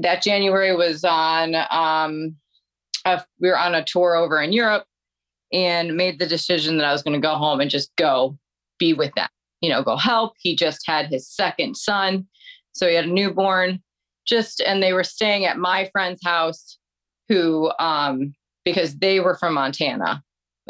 that 0.00 0.20
January 0.20 0.74
was 0.74 1.04
on 1.04 1.54
um 1.70 2.34
a, 3.04 3.22
we 3.40 3.48
were 3.48 3.58
on 3.58 3.76
a 3.76 3.84
tour 3.84 4.16
over 4.16 4.42
in 4.42 4.52
Europe 4.52 4.84
and 5.52 5.96
made 5.96 6.18
the 6.18 6.26
decision 6.26 6.76
that 6.76 6.86
I 6.86 6.92
was 6.92 7.04
going 7.04 7.14
to 7.14 7.24
go 7.24 7.36
home 7.36 7.60
and 7.60 7.70
just 7.70 7.94
go 7.94 8.36
be 8.80 8.92
with 8.92 9.14
them, 9.14 9.28
you 9.60 9.70
know, 9.70 9.80
go 9.80 9.96
help. 9.96 10.32
He 10.38 10.56
just 10.56 10.80
had 10.84 11.06
his 11.06 11.30
second 11.30 11.76
son. 11.76 12.26
So 12.72 12.88
he 12.88 12.96
had 12.96 13.04
a 13.04 13.12
newborn 13.12 13.80
just 14.26 14.60
and 14.60 14.82
they 14.82 14.92
were 14.92 15.04
staying 15.04 15.44
at 15.44 15.56
my 15.56 15.88
friend's 15.92 16.20
house 16.24 16.78
who 17.28 17.70
um 17.78 18.34
because 18.64 18.96
they 18.96 19.20
were 19.20 19.36
from 19.36 19.54
Montana. 19.54 20.24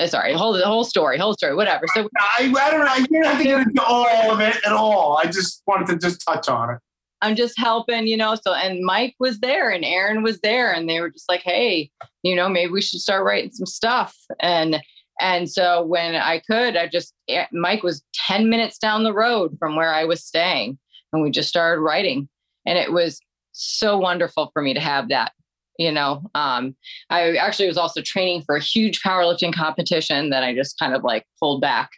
Sorry, 0.04 0.34
whole 0.34 0.52
the 0.52 0.64
whole 0.64 0.84
story, 0.84 1.18
whole 1.18 1.32
story, 1.32 1.54
whatever. 1.54 1.86
So 1.94 2.08
I, 2.18 2.52
I 2.54 2.70
don't 2.70 2.84
know. 2.84 2.94
You 2.94 3.22
don't 3.22 3.24
have 3.24 3.38
to 3.38 3.44
get 3.44 3.60
into 3.60 3.82
all 3.82 4.30
of 4.30 4.40
it 4.40 4.56
at 4.64 4.72
all. 4.72 5.16
I 5.16 5.24
just 5.24 5.62
wanted 5.66 5.86
to 5.88 5.98
just 5.98 6.22
touch 6.26 6.48
on 6.48 6.70
it. 6.70 6.78
I'm 7.22 7.34
just 7.34 7.58
helping, 7.58 8.06
you 8.06 8.16
know. 8.16 8.34
So 8.34 8.52
and 8.52 8.84
Mike 8.84 9.14
was 9.18 9.38
there 9.40 9.70
and 9.70 9.84
Aaron 9.84 10.22
was 10.22 10.38
there 10.40 10.72
and 10.72 10.88
they 10.88 11.00
were 11.00 11.10
just 11.10 11.28
like, 11.30 11.42
hey, 11.42 11.90
you 12.22 12.36
know, 12.36 12.48
maybe 12.48 12.72
we 12.72 12.82
should 12.82 13.00
start 13.00 13.24
writing 13.24 13.52
some 13.52 13.66
stuff. 13.66 14.14
And 14.38 14.82
and 15.18 15.50
so 15.50 15.82
when 15.82 16.14
I 16.14 16.40
could, 16.40 16.76
I 16.76 16.88
just 16.88 17.14
eh, 17.28 17.46
Mike 17.52 17.82
was 17.82 18.02
10 18.26 18.50
minutes 18.50 18.78
down 18.78 19.02
the 19.02 19.14
road 19.14 19.56
from 19.58 19.76
where 19.76 19.94
I 19.94 20.04
was 20.04 20.22
staying 20.22 20.78
and 21.12 21.22
we 21.22 21.30
just 21.30 21.48
started 21.48 21.80
writing. 21.80 22.28
And 22.66 22.76
it 22.78 22.92
was 22.92 23.18
so 23.52 23.96
wonderful 23.96 24.50
for 24.52 24.60
me 24.60 24.74
to 24.74 24.80
have 24.80 25.08
that. 25.08 25.32
You 25.78 25.92
know, 25.92 26.22
um, 26.34 26.74
I 27.10 27.36
actually 27.36 27.68
was 27.68 27.76
also 27.76 28.00
training 28.02 28.42
for 28.42 28.56
a 28.56 28.62
huge 28.62 29.02
powerlifting 29.02 29.54
competition 29.54 30.30
that 30.30 30.42
I 30.42 30.54
just 30.54 30.78
kind 30.78 30.94
of 30.94 31.04
like 31.04 31.26
pulled 31.40 31.60
back 31.60 31.90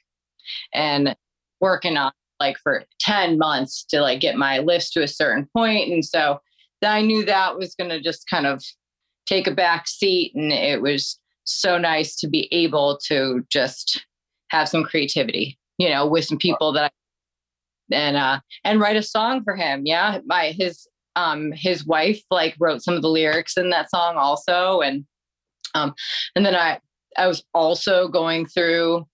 and 0.73 1.15
working 1.61 1.97
on 1.97 2.13
like 2.41 2.57
for 2.59 2.85
10 3.01 3.39
months 3.39 3.85
to 3.91 4.01
like 4.01 4.21
get 4.21 4.37
my 4.37 4.59
lifts 4.59 4.91
to 4.91 5.03
a 5.03 5.09
certain 5.09 5.49
point. 5.57 5.93
And 5.93 6.05
so 6.05 6.41
I 6.85 7.03
knew 7.03 7.25
that 7.25 7.59
was 7.59 7.75
going 7.75 7.91
to 7.91 8.01
just 8.01 8.29
kind 8.29 8.47
of 8.47 8.63
take 9.27 9.47
a 9.47 9.55
back 9.55 9.89
seat. 9.89 10.33
And 10.35 10.53
it 10.53 10.81
was 10.81 11.19
so 11.45 11.79
nice 11.79 12.17
to 12.17 12.29
be 12.29 12.49
able 12.53 12.99
to 13.07 13.45
just 13.51 14.07
have 14.51 14.69
some 14.69 14.85
creativity, 14.85 15.59
you 15.79 15.89
know, 15.89 16.07
with 16.07 16.25
some 16.25 16.39
people 16.39 16.73
that 16.73 16.85
I 16.85 16.91
and 17.91 18.17
uh 18.17 18.41
and 18.65 18.81
write 18.81 18.97
a 18.97 19.03
song 19.03 19.43
for 19.45 19.57
him. 19.57 19.87
Yeah. 19.87 20.19
My 20.27 20.51
his 20.51 20.87
um 21.19 21.53
his 21.53 21.85
wife 21.85 22.21
like 22.31 22.55
wrote 22.61 22.83
some 22.83 22.95
of 22.95 23.03
the 23.03 23.09
lyrics 23.09 23.57
in 23.57 23.71
that 23.71 23.91
song 23.91 24.17
also. 24.17 24.81
And 24.81 25.05
um 25.75 25.95
and 26.37 26.47
then 26.47 26.55
I 26.55 26.79
I 27.17 27.27
was 27.27 27.43
also 27.55 28.09
going 28.09 28.47
through 28.47 29.07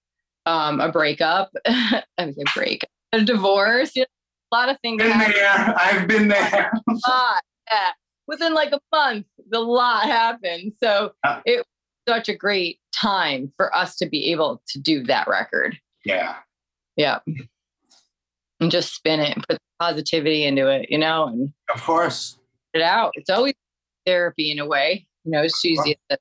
um 0.46 0.80
a 0.80 0.90
breakup. 0.92 1.50
I 1.66 2.02
was 2.18 2.36
a 2.38 2.44
break, 2.58 2.82
a 3.12 3.22
divorce, 3.22 3.92
you 3.96 4.02
know, 4.02 4.06
a 4.52 4.56
lot 4.56 4.68
of 4.68 4.78
things 4.82 5.02
Been 5.02 5.10
happened. 5.10 5.34
there. 5.36 5.74
I've 5.78 6.06
been 6.08 6.28
there. 6.28 6.70
Lot. 7.08 7.42
Yeah. 7.70 7.90
Within 8.26 8.54
like 8.54 8.72
a 8.72 8.80
month, 8.92 9.26
the 9.50 9.60
lot 9.60 10.04
happened. 10.04 10.72
So 10.82 11.12
Yeah. 11.24 11.40
it 11.44 11.56
was 11.58 11.66
such 12.08 12.28
a 12.28 12.34
great 12.34 12.78
time 12.94 13.52
for 13.56 13.74
us 13.74 13.96
to 13.96 14.06
be 14.06 14.30
able 14.32 14.62
to 14.68 14.78
do 14.78 15.02
that 15.04 15.26
record. 15.28 15.78
Yeah. 16.04 16.36
Yeah. 16.96 17.18
And 18.64 18.70
just 18.70 18.94
spin 18.94 19.20
it 19.20 19.36
and 19.36 19.46
put 19.46 19.58
positivity 19.78 20.44
into 20.44 20.68
it, 20.68 20.90
you 20.90 20.96
know, 20.96 21.26
and 21.26 21.52
Of 21.74 21.82
course. 21.82 22.38
it 22.72 22.80
out. 22.80 23.12
It's 23.14 23.28
always 23.28 23.52
therapy 24.06 24.50
in 24.50 24.58
a 24.58 24.66
way. 24.66 25.06
You 25.24 25.32
know, 25.32 25.42
as 25.42 25.52
cheesy 25.60 25.98
as 26.08 26.16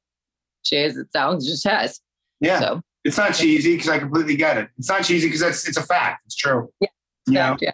she 0.63 0.75
is, 0.75 0.97
it 0.97 1.07
sounds, 1.13 1.47
it 1.47 1.51
just 1.51 1.65
has. 1.65 2.01
Yeah. 2.41 2.59
So 2.59 2.81
It's 3.05 3.15
not 3.15 3.33
cheesy 3.33 3.75
because 3.75 3.87
I 3.87 3.99
completely 3.99 4.35
get 4.35 4.57
it. 4.57 4.67
It's 4.77 4.89
not 4.89 5.05
cheesy 5.05 5.27
because 5.27 5.41
it's 5.41 5.65
it's 5.65 5.77
a 5.77 5.83
fact. 5.83 6.23
It's 6.25 6.35
true. 6.35 6.69
Yeah. 6.81 6.87
You 7.27 7.33
know? 7.33 7.57
yeah. 7.61 7.71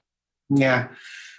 Yeah. 0.51 0.87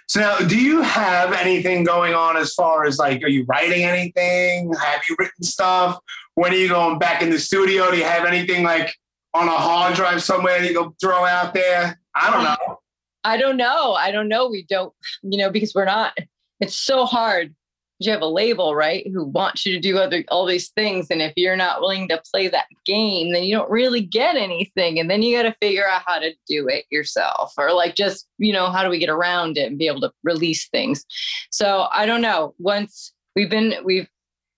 So 0.07 0.19
now, 0.19 0.39
do 0.39 0.61
you 0.61 0.81
have 0.81 1.31
anything 1.31 1.85
going 1.85 2.13
on 2.13 2.35
as 2.35 2.53
far 2.53 2.83
as 2.83 2.97
like, 2.97 3.23
are 3.23 3.29
you 3.29 3.45
writing 3.45 3.85
anything? 3.85 4.73
Have 4.73 5.03
you 5.09 5.15
written 5.17 5.41
stuff? 5.41 5.99
When 6.35 6.51
are 6.51 6.57
you 6.57 6.67
going 6.67 6.99
back 6.99 7.21
in 7.21 7.29
the 7.29 7.39
studio? 7.39 7.89
Do 7.91 7.95
you 7.95 8.03
have 8.03 8.25
anything 8.25 8.65
like 8.65 8.93
on 9.33 9.47
a 9.47 9.51
hard 9.51 9.95
drive 9.95 10.21
somewhere 10.21 10.59
that 10.59 10.67
you 10.67 10.73
go 10.73 10.93
throw 10.99 11.23
out 11.23 11.53
there? 11.53 11.97
I 12.13 12.29
don't 12.29 12.45
um, 12.45 12.57
know. 12.67 12.80
I 13.23 13.37
don't 13.37 13.57
know. 13.57 13.93
I 13.93 14.11
don't 14.11 14.27
know. 14.27 14.49
We 14.49 14.63
don't, 14.63 14.93
you 15.23 15.37
know, 15.37 15.51
because 15.51 15.73
we're 15.75 15.85
not, 15.85 16.17
it's 16.59 16.75
so 16.75 17.05
hard. 17.05 17.55
You 17.99 18.11
have 18.11 18.21
a 18.21 18.27
label, 18.27 18.73
right? 18.73 19.05
Who 19.13 19.25
wants 19.25 19.63
you 19.63 19.73
to 19.73 19.79
do 19.79 19.99
other 19.99 20.23
all 20.29 20.47
these 20.47 20.69
things. 20.69 21.07
And 21.11 21.21
if 21.21 21.33
you're 21.35 21.55
not 21.55 21.81
willing 21.81 22.07
to 22.07 22.19
play 22.33 22.47
that 22.47 22.65
game, 22.83 23.31
then 23.31 23.43
you 23.43 23.55
don't 23.55 23.69
really 23.69 24.01
get 24.01 24.35
anything. 24.35 24.99
And 24.99 25.07
then 25.07 25.21
you 25.21 25.37
got 25.37 25.43
to 25.43 25.55
figure 25.61 25.87
out 25.87 26.01
how 26.03 26.17
to 26.17 26.33
do 26.47 26.67
it 26.67 26.85
yourself 26.89 27.53
or 27.59 27.73
like 27.73 27.93
just, 27.93 28.27
you 28.39 28.53
know, 28.53 28.71
how 28.71 28.83
do 28.83 28.89
we 28.89 28.97
get 28.97 29.09
around 29.09 29.59
it 29.59 29.67
and 29.67 29.77
be 29.77 29.85
able 29.85 30.01
to 30.01 30.11
release 30.23 30.67
things? 30.69 31.05
So 31.51 31.87
I 31.91 32.07
don't 32.07 32.21
know. 32.21 32.55
Once 32.57 33.13
we've 33.35 33.51
been, 33.51 33.75
we've, 33.83 34.09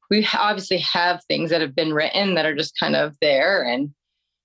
we 0.10 0.26
obviously 0.34 0.78
have 0.78 1.22
things 1.26 1.50
that 1.50 1.60
have 1.60 1.76
been 1.76 1.94
written 1.94 2.36
that 2.36 2.46
are 2.46 2.56
just 2.56 2.80
kind 2.80 2.96
of 2.96 3.18
there 3.20 3.62
and 3.64 3.94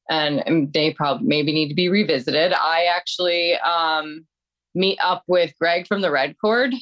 and 0.08 0.72
they 0.72 0.92
probably 0.92 1.26
maybe 1.26 1.52
need 1.52 1.68
to 1.68 1.74
be 1.74 1.88
revisited. 1.88 2.52
I 2.52 2.84
actually 2.84 3.54
um, 3.58 4.26
meet 4.74 4.98
up 5.02 5.22
with 5.26 5.52
Greg 5.60 5.86
from 5.86 6.00
the 6.00 6.10
Red 6.10 6.36
Chord. 6.40 6.74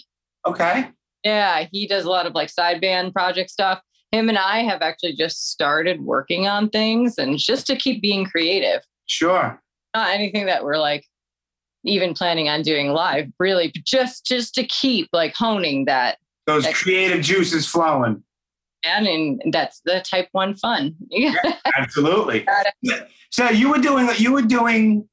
Okay. 0.46 0.88
Yeah, 1.24 1.66
he 1.72 1.86
does 1.88 2.04
a 2.04 2.10
lot 2.10 2.26
of 2.26 2.34
like 2.34 2.50
side 2.50 2.80
band 2.80 3.12
project 3.12 3.50
stuff. 3.50 3.80
Him 4.12 4.28
and 4.28 4.38
I 4.38 4.60
have 4.62 4.80
actually 4.82 5.14
just 5.14 5.50
started 5.50 6.00
working 6.02 6.46
on 6.46 6.70
things 6.70 7.18
and 7.18 7.36
just 7.38 7.66
to 7.66 7.76
keep 7.76 8.00
being 8.00 8.24
creative. 8.24 8.82
Sure. 9.06 9.60
Not 9.94 10.10
anything 10.10 10.46
that 10.46 10.62
we're 10.62 10.78
like 10.78 11.04
even 11.84 12.14
planning 12.14 12.48
on 12.48 12.62
doing 12.62 12.90
live, 12.90 13.28
really, 13.40 13.70
but 13.74 13.84
just 13.84 14.24
just 14.24 14.54
to 14.54 14.64
keep 14.64 15.08
like 15.12 15.34
honing 15.34 15.86
that 15.86 16.18
Those 16.46 16.64
Like- 16.64 16.76
creative 16.76 17.22
juices 17.22 17.66
flowing. 17.66 18.22
And, 18.82 19.06
and 19.06 19.42
that's 19.52 19.80
the 19.84 20.00
type 20.00 20.28
one 20.32 20.54
fun. 20.54 20.94
yeah, 21.10 21.34
Absolutely. 21.78 22.46
So 23.30 23.50
you 23.50 23.68
were 23.70 23.78
doing 23.78 24.08
you 24.16 24.32
were 24.32 24.40
doing 24.40 25.08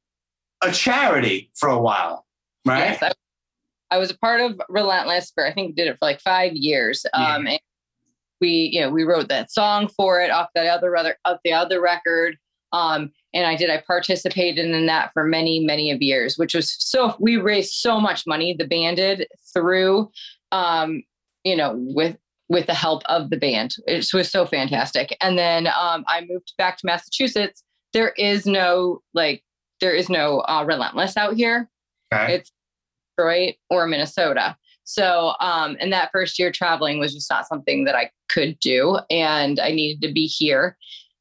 a 0.63 0.71
charity 0.71 1.51
for 1.55 1.67
a 1.67 1.79
while, 1.79 2.25
right? 2.65 2.97
Yes, 3.01 3.03
I, 3.03 3.11
I 3.91 3.97
was 3.97 4.11
a 4.11 4.17
part 4.17 4.39
of 4.39 4.61
Relentless 4.69 5.31
for 5.33 5.45
I 5.45 5.53
think 5.53 5.75
did 5.75 5.87
it 5.87 5.93
for 5.93 6.05
like 6.05 6.21
five 6.21 6.53
years. 6.53 7.05
Yeah. 7.13 7.35
Um, 7.35 7.47
and 7.47 7.59
we 8.39 8.69
you 8.71 8.81
know 8.81 8.89
we 8.89 9.03
wrote 9.03 9.29
that 9.29 9.51
song 9.51 9.89
for 9.89 10.21
it 10.21 10.29
off 10.29 10.49
that 10.55 10.67
other 10.67 10.95
other 10.95 11.17
of 11.25 11.37
the 11.43 11.53
other 11.53 11.81
record. 11.81 12.37
Um, 12.71 13.11
and 13.33 13.45
I 13.45 13.55
did 13.55 13.69
I 13.69 13.83
participated 13.85 14.65
in 14.65 14.85
that 14.85 15.11
for 15.13 15.25
many 15.25 15.59
many 15.59 15.91
of 15.91 16.01
years, 16.01 16.37
which 16.37 16.53
was 16.53 16.75
so 16.79 17.15
we 17.19 17.37
raised 17.37 17.73
so 17.73 17.99
much 17.99 18.25
money. 18.25 18.55
The 18.57 18.67
band 18.67 18.97
did 18.97 19.27
through, 19.53 20.11
um, 20.51 21.03
you 21.43 21.55
know, 21.55 21.73
with 21.75 22.17
with 22.49 22.67
the 22.67 22.73
help 22.73 23.03
of 23.05 23.29
the 23.29 23.37
band. 23.37 23.75
It 23.87 24.07
was 24.13 24.29
so 24.29 24.45
fantastic. 24.45 25.15
And 25.21 25.37
then 25.37 25.67
um, 25.67 26.03
I 26.07 26.25
moved 26.27 26.53
back 26.57 26.77
to 26.77 26.85
Massachusetts. 26.85 27.63
There 27.93 28.13
is 28.17 28.45
no 28.45 29.01
like 29.13 29.43
there 29.81 29.93
is 29.93 30.09
no 30.09 30.39
uh, 30.41 30.63
Relentless 30.65 31.17
out 31.17 31.35
here 31.35 31.69
Okay. 32.13 32.35
it's 32.35 32.51
Detroit 33.17 33.55
or 33.69 33.87
Minnesota. 33.87 34.55
So, 34.85 35.33
um, 35.39 35.77
and 35.79 35.93
that 35.93 36.09
first 36.11 36.37
year 36.37 36.51
traveling 36.51 36.99
was 36.99 37.13
just 37.13 37.29
not 37.29 37.47
something 37.47 37.85
that 37.85 37.95
I 37.95 38.11
could 38.29 38.59
do. 38.59 38.99
And 39.09 39.59
I 39.59 39.71
needed 39.71 40.05
to 40.07 40.13
be 40.13 40.25
here 40.25 40.77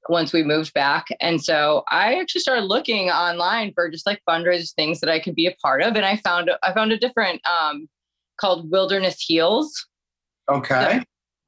once 0.09 0.33
we 0.33 0.43
moved 0.43 0.75
back. 0.75 1.07
And 1.21 1.43
so 1.43 1.85
I 1.91 2.19
actually 2.19 2.41
started 2.41 2.65
looking 2.65 3.11
online 3.11 3.73
for 3.73 3.89
just 3.89 4.05
like 4.05 4.21
fundraisers 4.29 4.75
things 4.75 4.99
that 5.01 5.11
I 5.11 5.21
could 5.21 5.37
be 5.37 5.47
a 5.47 5.55
part 5.63 5.81
of. 5.83 5.95
And 5.95 6.05
I 6.05 6.17
found, 6.17 6.51
I 6.63 6.73
found 6.73 6.91
a 6.91 6.99
different, 6.99 7.41
um, 7.47 7.89
called 8.41 8.71
Wilderness 8.71 9.21
Heals 9.21 9.87
okay. 10.51 11.03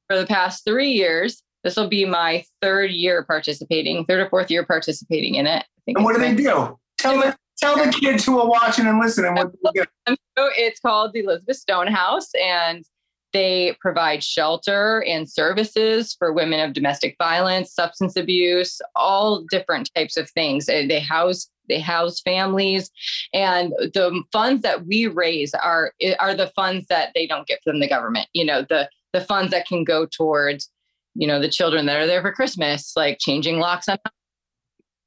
For 0.09 0.19
the 0.19 0.27
past 0.27 0.65
three 0.65 0.91
years. 0.91 1.43
This 1.63 1.77
will 1.77 1.89
be 1.89 2.05
my 2.05 2.45
third 2.61 2.91
year 2.91 3.25
participating, 3.25 4.05
third 4.05 4.21
or 4.21 4.29
fourth 4.29 4.51
year 4.51 4.67
participating 4.67 5.37
in 5.37 5.47
it. 5.47 5.63
I 5.63 5.81
think 5.87 5.99
And 5.99 6.05
what 6.05 6.15
do 6.15 6.21
they 6.21 6.35
do? 6.35 6.79
Tell 6.99 7.21
the 7.21 7.37
tell 7.57 7.77
the 7.77 7.91
kids 7.91 8.25
who 8.27 8.39
are 8.39 8.49
watching 8.49 8.87
and 8.87 8.99
listening 8.99 9.35
what 9.35 9.53
they 9.53 9.83
do. 9.83 9.85
So 10.37 10.51
it's 10.57 10.81
called 10.81 11.13
the 11.13 11.21
Elizabeth 11.21 11.57
Stone 11.59 11.87
House, 11.87 12.29
and 12.35 12.85
they 13.33 13.77
provide 13.81 14.25
shelter 14.25 15.05
and 15.05 15.31
services 15.31 16.15
for 16.19 16.33
women 16.33 16.59
of 16.61 16.73
domestic 16.73 17.15
violence, 17.19 17.73
substance 17.73 18.17
abuse, 18.17 18.81
all 18.97 19.45
different 19.51 19.91
types 19.95 20.17
of 20.17 20.29
things. 20.31 20.67
They 20.67 21.01
house 21.01 21.49
they 21.69 21.79
house 21.79 22.21
families, 22.21 22.91
and 23.33 23.73
the 23.79 24.23
funds 24.33 24.63
that 24.63 24.87
we 24.87 25.07
raise 25.07 25.55
are 25.55 25.93
are 26.19 26.35
the 26.35 26.53
funds 26.57 26.87
that 26.89 27.11
they 27.15 27.27
don't 27.27 27.47
get 27.47 27.61
from 27.65 27.81
the 27.81 27.89
government. 27.89 28.29
You 28.33 28.45
know, 28.45 28.63
the 28.63 28.89
the 29.15 29.23
funds 29.23 29.51
that 29.53 29.67
can 29.67 29.85
go 29.85 30.05
towards 30.05 30.69
you 31.15 31.27
know 31.27 31.41
the 31.41 31.49
children 31.49 31.87
that 31.87 31.97
are 31.97 32.07
there 32.07 32.21
for 32.21 32.33
Christmas, 32.33 32.93
like 32.97 33.19
changing 33.19 33.59
locks 33.59 33.89
on, 33.89 33.99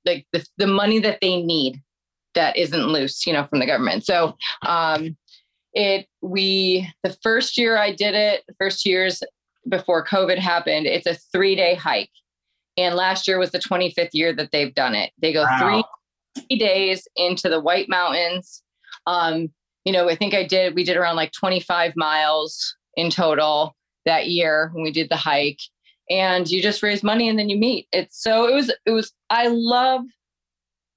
like 0.06 0.26
the, 0.34 0.44
the 0.58 0.68
money 0.68 1.00
that 1.00 1.20
they 1.22 1.42
need 1.44 1.82
that 2.34 2.58
isn't 2.58 2.88
loose, 2.88 3.28
you 3.28 3.34
know, 3.34 3.46
from 3.46 3.60
the 3.60 3.66
government. 3.66 4.06
So 4.06 4.36
um, 4.66 5.18
it 5.74 6.08
we 6.22 6.92
the 7.04 7.16
first 7.22 7.58
year 7.58 7.78
I 7.78 7.94
did 7.94 8.16
it, 8.16 8.44
first 8.58 8.86
years 8.86 9.22
before 9.68 10.06
COVID 10.06 10.38
happened, 10.38 10.88
it's 10.88 11.08
a 11.08 11.14
three 11.14 11.56
day 11.56 11.76
hike. 11.76 12.12
And 12.78 12.96
last 12.96 13.28
year 13.28 13.40
was 13.40 13.52
the 13.52 13.60
25th 13.60 14.12
year 14.14 14.34
that 14.34 14.52
they've 14.52 14.74
done 14.74 14.94
it. 14.96 15.12
They 15.20 15.34
go 15.34 15.44
wow. 15.44 15.84
three 16.48 16.58
days 16.58 17.08
into 17.16 17.50
the 17.50 17.60
White 17.60 17.90
Mountains. 17.90 18.62
Um, 19.08 19.50
you 19.84 19.92
know, 19.92 20.08
I 20.08 20.16
think 20.16 20.36
I 20.36 20.44
did, 20.44 20.76
we 20.76 20.84
did 20.84 20.96
around 20.96 21.16
like 21.16 21.32
25 21.32 21.94
miles 21.96 22.76
in 22.96 23.10
total 23.10 23.76
that 24.08 24.28
year 24.28 24.72
when 24.74 24.84
we 24.84 24.92
did 24.92 25.10
the 25.10 25.16
hike. 25.16 25.62
And 26.10 26.50
you 26.50 26.62
just 26.62 26.82
raise 26.82 27.04
money 27.04 27.28
and 27.28 27.38
then 27.38 27.50
you 27.50 27.58
meet. 27.58 27.88
It's 27.92 28.24
so 28.24 28.48
it 28.48 28.54
was, 28.54 28.72
it 28.86 28.92
was, 28.92 29.12
I 29.30 29.48
love 29.48 30.06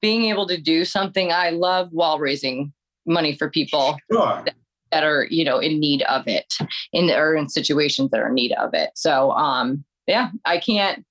being 0.01 0.27
able 0.27 0.47
to 0.47 0.57
do 0.57 0.85
something 0.85 1.33
I 1.33 1.51
love 1.51 1.89
while 1.93 2.19
raising 2.19 2.73
money 3.07 3.35
for 3.35 3.51
people 3.51 3.97
sure. 4.11 4.45
that 4.91 5.05
are 5.05 5.27
you 5.31 5.45
know 5.45 5.59
in 5.59 5.81
need 5.81 6.03
of 6.03 6.27
it 6.27 6.55
in 6.93 7.11
or 7.11 7.35
in 7.35 7.49
situations 7.49 8.11
that 8.11 8.21
are 8.21 8.29
in 8.29 8.35
need 8.35 8.53
of 8.53 8.75
it. 8.75 8.91
So 8.95 9.33
um 9.33 9.85
yeah 10.07 10.31
i 10.45 10.59
can't 10.59 11.05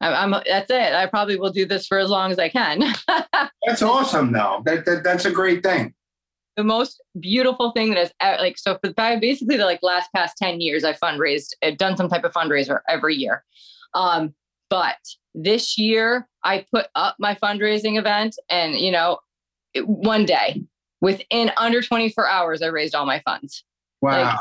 I'm, 0.00 0.34
I'm 0.34 0.42
that's 0.46 0.70
it. 0.70 0.94
I 0.94 1.06
probably 1.06 1.38
will 1.38 1.52
do 1.52 1.64
this 1.64 1.86
for 1.86 1.98
as 1.98 2.10
long 2.10 2.32
as 2.32 2.38
i 2.38 2.48
can. 2.48 2.82
That's 3.66 3.82
awesome 3.82 4.32
though. 4.32 4.60
That, 4.64 4.84
that 4.84 5.04
that's 5.04 5.26
a 5.26 5.30
great 5.30 5.62
thing 5.62 5.94
the 6.56 6.64
most 6.64 7.02
beautiful 7.18 7.72
thing 7.72 7.90
that 7.90 7.98
is 7.98 8.12
like 8.20 8.58
so 8.58 8.78
for 8.82 8.92
basically 9.18 9.56
the 9.56 9.64
like 9.64 9.80
last 9.82 10.10
past 10.14 10.36
10 10.36 10.60
years 10.60 10.84
i 10.84 10.92
fundraised 10.92 11.50
i've 11.62 11.78
done 11.78 11.96
some 11.96 12.08
type 12.08 12.24
of 12.24 12.32
fundraiser 12.32 12.80
every 12.88 13.14
year 13.14 13.44
um 13.94 14.34
but 14.70 14.98
this 15.34 15.78
year 15.78 16.28
i 16.44 16.64
put 16.72 16.86
up 16.94 17.16
my 17.18 17.34
fundraising 17.34 17.98
event 17.98 18.36
and 18.50 18.74
you 18.74 18.90
know 18.90 19.18
one 19.84 20.26
day 20.26 20.62
within 21.02 21.50
under 21.58 21.82
24 21.82 22.26
hours, 22.26 22.62
I 22.62 22.68
raised 22.68 22.94
all 22.94 23.04
my 23.04 23.20
funds. 23.20 23.64
Wow. 24.00 24.22
Like, 24.22 24.38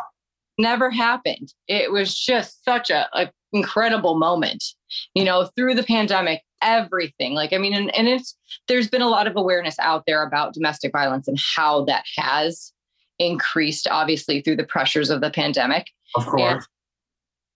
never 0.57 0.89
happened. 0.89 1.53
It 1.67 1.91
was 1.91 2.17
just 2.17 2.63
such 2.63 2.89
a, 2.89 3.09
a, 3.13 3.29
incredible 3.53 4.17
moment, 4.17 4.63
you 5.13 5.25
know, 5.25 5.49
through 5.57 5.75
the 5.75 5.83
pandemic, 5.83 6.41
everything. 6.61 7.33
Like, 7.33 7.53
I 7.53 7.57
mean, 7.57 7.73
and, 7.73 7.93
and 7.95 8.07
it's, 8.07 8.35
there's 8.67 8.89
been 8.89 9.01
a 9.01 9.09
lot 9.09 9.27
of 9.27 9.35
awareness 9.35 9.77
out 9.79 10.03
there 10.07 10.23
about 10.23 10.53
domestic 10.53 10.91
violence 10.91 11.27
and 11.27 11.39
how 11.55 11.85
that 11.85 12.05
has 12.17 12.73
increased, 13.19 13.87
obviously, 13.89 14.41
through 14.41 14.57
the 14.57 14.63
pressures 14.63 15.09
of 15.09 15.21
the 15.21 15.29
pandemic. 15.29 15.87
Of 16.15 16.25
course. 16.25 16.67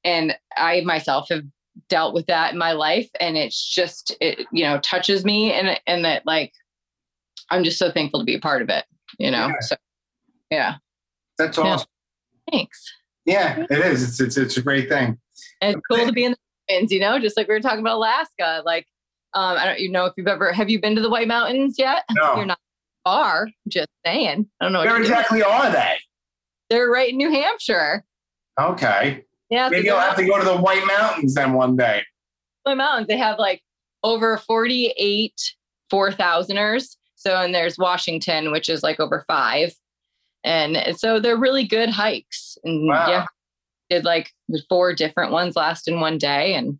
And, 0.04 0.32
and 0.32 0.38
I 0.58 0.82
myself 0.82 1.30
have 1.30 1.44
dealt 1.90 2.14
with 2.14 2.26
that 2.28 2.54
in 2.54 2.58
my 2.58 2.72
life 2.72 3.10
and 3.20 3.38
it's 3.38 3.64
just 3.74 4.16
it 4.22 4.46
you 4.52 4.64
know 4.64 4.80
touches 4.80 5.26
me 5.26 5.52
and 5.52 5.80
and 5.86 6.06
that 6.06 6.26
like 6.26 6.54
i'm 7.50 7.64
just 7.64 7.78
so 7.78 7.92
thankful 7.92 8.20
to 8.20 8.26
be 8.26 8.36
a 8.36 8.40
part 8.40 8.62
of 8.62 8.70
it 8.70 8.86
you 9.20 9.30
know 9.30 9.48
yeah. 9.48 9.60
so 9.60 9.76
yeah 10.50 10.76
that's 11.38 11.58
awesome 11.58 11.88
yeah. 12.48 12.58
thanks 12.58 12.94
yeah 13.26 13.66
it 13.70 13.80
is 13.80 14.04
it's, 14.04 14.20
it's 14.22 14.38
it's 14.38 14.58
a 14.58 14.62
great 14.62 14.88
thing 14.88 15.18
and 15.62 15.76
it's 15.76 15.82
cool 15.90 16.06
to 16.06 16.14
be 16.14 16.24
in 16.24 16.32
the 16.32 16.38
mountains 16.70 16.92
you 16.92 17.00
know 17.00 17.20
just 17.20 17.36
like 17.36 17.48
we 17.48 17.54
were 17.54 17.60
talking 17.60 17.82
about 17.82 17.98
alaska 17.98 18.62
like 18.66 18.88
um 19.36 19.58
i 19.58 19.66
don't 19.66 19.80
you 19.80 19.90
know 19.90 20.06
if 20.06 20.14
you've 20.18 20.28
ever 20.28 20.52
have 20.52 20.70
you 20.70 20.80
been 20.80 20.96
to 20.96 21.02
the 21.02 21.10
white 21.10 21.28
mountains 21.28 21.76
yet 21.78 22.04
no. 22.12 22.36
you're 22.36 22.46
not 22.46 22.60
far 23.04 23.48
just 23.68 23.90
saying 24.06 24.48
i 24.60 24.66
don't 24.66 24.74
know 24.74 24.80
where 24.80 24.98
exactly 24.98 25.40
doing. 25.40 25.52
are 25.52 25.72
they 25.72 25.96
they're 26.70 26.90
right 26.90 27.12
in 27.12 27.18
new 27.18 27.32
hampshire 27.32 28.04
okay 28.60 29.24
yeah 29.50 29.70
maybe 29.70 29.86
you'll 29.86 30.00
have 30.00 30.16
to 30.16 30.26
go 30.26 30.40
to 30.40 30.46
the 30.46 30.58
white 30.58 30.86
mountains 30.88 31.36
then 31.36 31.54
one 31.54 31.76
day 31.76 32.02
white 32.64 32.78
mountains 32.78 33.08
they 33.08 33.18
have 33.18 33.38
like 33.38 33.62
over 34.04 34.38
48 34.38 35.32
four 35.90 36.12
thousanders 36.12 36.98
so, 37.26 37.42
and 37.42 37.56
there's 37.56 37.78
Washington, 37.78 38.52
which 38.52 38.70
is 38.70 38.84
like 38.84 39.00
over 39.00 39.26
five. 39.28 39.74
And 40.44 40.96
so 40.96 41.20
they're 41.20 41.38
really 41.38 41.66
good 41.66 41.90
hikes. 41.90 42.56
And 42.64 42.88
wow. 42.88 43.10
yeah, 43.10 43.26
did 43.90 44.06
like 44.06 44.32
four 44.70 44.94
different 44.94 45.32
ones 45.32 45.56
last 45.56 45.88
in 45.88 46.00
one 46.00 46.20
day. 46.20 46.54
And 46.54 46.80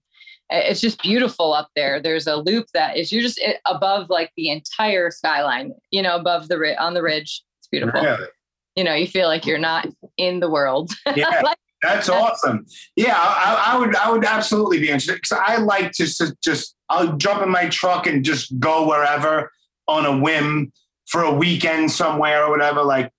it's 0.50 0.82
just 0.82 1.02
beautiful 1.02 1.54
up 1.54 1.70
there. 1.76 2.00
There's 2.00 2.28
a 2.28 2.36
loop 2.36 2.68
that 2.74 2.98
is 2.98 3.12
you're 3.12 3.22
just 3.22 3.40
eh, 3.44 3.54
above 3.66 4.10
like 4.10 4.32
the 4.38 4.50
entire 4.50 5.12
skyline, 5.12 5.74
you 5.92 6.02
know, 6.02 6.16
above 6.16 6.48
the 6.48 6.76
on 6.80 6.94
the 6.94 7.02
ridge. 7.02 7.44
It's 7.60 7.68
beautiful. 7.72 8.02
Really? 8.02 8.28
You 8.76 8.84
know, 8.84 8.94
you 8.94 9.08
feel 9.08 9.28
like 9.28 9.46
you're 9.46 9.58
not 9.58 9.88
in 10.18 10.40
the 10.40 10.50
world. 10.50 10.92
Yeah. 11.16 11.42
like, 11.42 11.58
that's 11.82 12.10
awesome. 12.10 12.66
Yeah, 12.96 13.16
I, 13.16 13.74
I, 13.74 13.78
would. 13.78 13.96
I 13.96 14.12
would 14.12 14.26
absolutely 14.26 14.80
be 14.80 14.88
interested 14.88 15.16
because 15.16 15.38
I 15.46 15.58
like 15.58 15.92
to 15.94 16.06
just, 16.06 16.34
just. 16.42 16.76
I'll 16.90 17.16
jump 17.18 17.44
in 17.44 17.50
my 17.50 17.70
truck 17.70 18.08
and 18.08 18.24
just 18.24 18.60
go 18.60 18.88
wherever 18.88 19.52
on 19.88 20.06
a 20.06 20.18
whim 20.18 20.72
for 21.08 21.22
a 21.22 21.34
weekend 21.34 21.92
somewhere 21.92 22.46
or 22.46 22.50
whatever. 22.50 22.84
Like, 22.84 23.12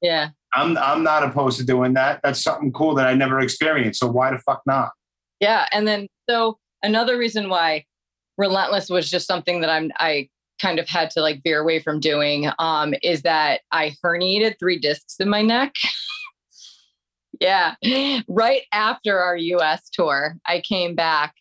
yeah, 0.00 0.30
I'm 0.54 0.78
I'm 0.78 1.02
not 1.02 1.24
opposed 1.24 1.58
to 1.58 1.64
doing 1.64 1.94
that. 1.94 2.20
That's 2.22 2.42
something 2.42 2.72
cool 2.72 2.94
that 2.94 3.06
I 3.06 3.14
never 3.14 3.40
experienced. 3.40 4.00
So 4.00 4.06
why 4.06 4.30
the 4.30 4.38
fuck 4.38 4.62
not? 4.66 4.92
Yeah, 5.40 5.66
and 5.72 5.86
then 5.86 6.08
so 6.28 6.58
another 6.82 7.18
reason 7.18 7.48
why 7.48 7.84
relentless 8.38 8.88
was 8.88 9.10
just 9.10 9.26
something 9.26 9.60
that 9.60 9.70
I'm 9.70 9.90
I 9.98 10.28
kind 10.60 10.78
of 10.78 10.88
had 10.88 11.10
to 11.10 11.20
like 11.20 11.42
veer 11.42 11.60
away 11.60 11.80
from 11.80 12.00
doing 12.00 12.50
um, 12.58 12.94
is 13.02 13.22
that 13.22 13.60
I 13.72 13.94
herniated 14.04 14.58
three 14.58 14.78
discs 14.78 15.16
in 15.20 15.28
my 15.28 15.42
neck. 15.42 15.74
yeah, 17.40 17.74
right 18.28 18.62
after 18.72 19.18
our 19.18 19.36
US 19.36 19.88
tour, 19.90 20.36
I 20.46 20.60
came 20.60 20.94
back 20.94 21.34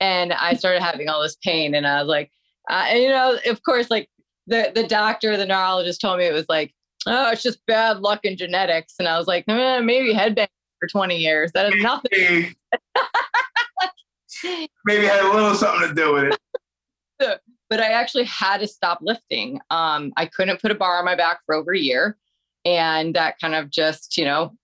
and 0.00 0.32
I 0.32 0.54
started 0.54 0.82
having 0.82 1.08
all 1.08 1.22
this 1.22 1.36
pain, 1.42 1.74
and 1.74 1.86
I 1.86 2.00
was 2.00 2.08
like, 2.08 2.30
uh, 2.70 2.86
and, 2.88 3.02
you 3.02 3.08
know, 3.08 3.38
of 3.46 3.62
course, 3.62 3.90
like 3.90 4.08
the 4.46 4.72
the 4.74 4.86
doctor, 4.86 5.36
the 5.36 5.46
neurologist 5.46 6.00
told 6.00 6.18
me 6.18 6.24
it 6.24 6.32
was 6.32 6.46
like, 6.48 6.74
oh, 7.06 7.30
it's 7.30 7.42
just 7.42 7.64
bad 7.66 8.00
luck 8.00 8.20
and 8.24 8.38
genetics. 8.38 8.94
And 8.98 9.08
I 9.08 9.18
was 9.18 9.26
like, 9.26 9.44
eh, 9.48 9.80
maybe 9.80 10.14
headbang 10.14 10.48
for 10.80 10.88
20 10.88 11.16
years. 11.16 11.52
That 11.52 11.72
is 11.72 11.82
nothing. 11.82 12.54
maybe 14.84 15.06
had 15.06 15.24
a 15.24 15.32
little 15.32 15.54
something 15.54 15.88
to 15.88 15.94
do 15.94 16.14
with 16.14 16.24
it. 16.24 16.38
but 17.70 17.80
I 17.80 17.92
actually 17.92 18.24
had 18.24 18.58
to 18.58 18.68
stop 18.68 18.98
lifting. 19.02 19.60
Um, 19.70 20.12
I 20.16 20.26
couldn't 20.26 20.60
put 20.60 20.70
a 20.70 20.74
bar 20.74 20.98
on 20.98 21.04
my 21.04 21.16
back 21.16 21.40
for 21.46 21.54
over 21.54 21.72
a 21.72 21.78
year. 21.78 22.16
And 22.64 23.14
that 23.14 23.38
kind 23.40 23.54
of 23.54 23.70
just, 23.70 24.16
you 24.16 24.24
know, 24.24 24.54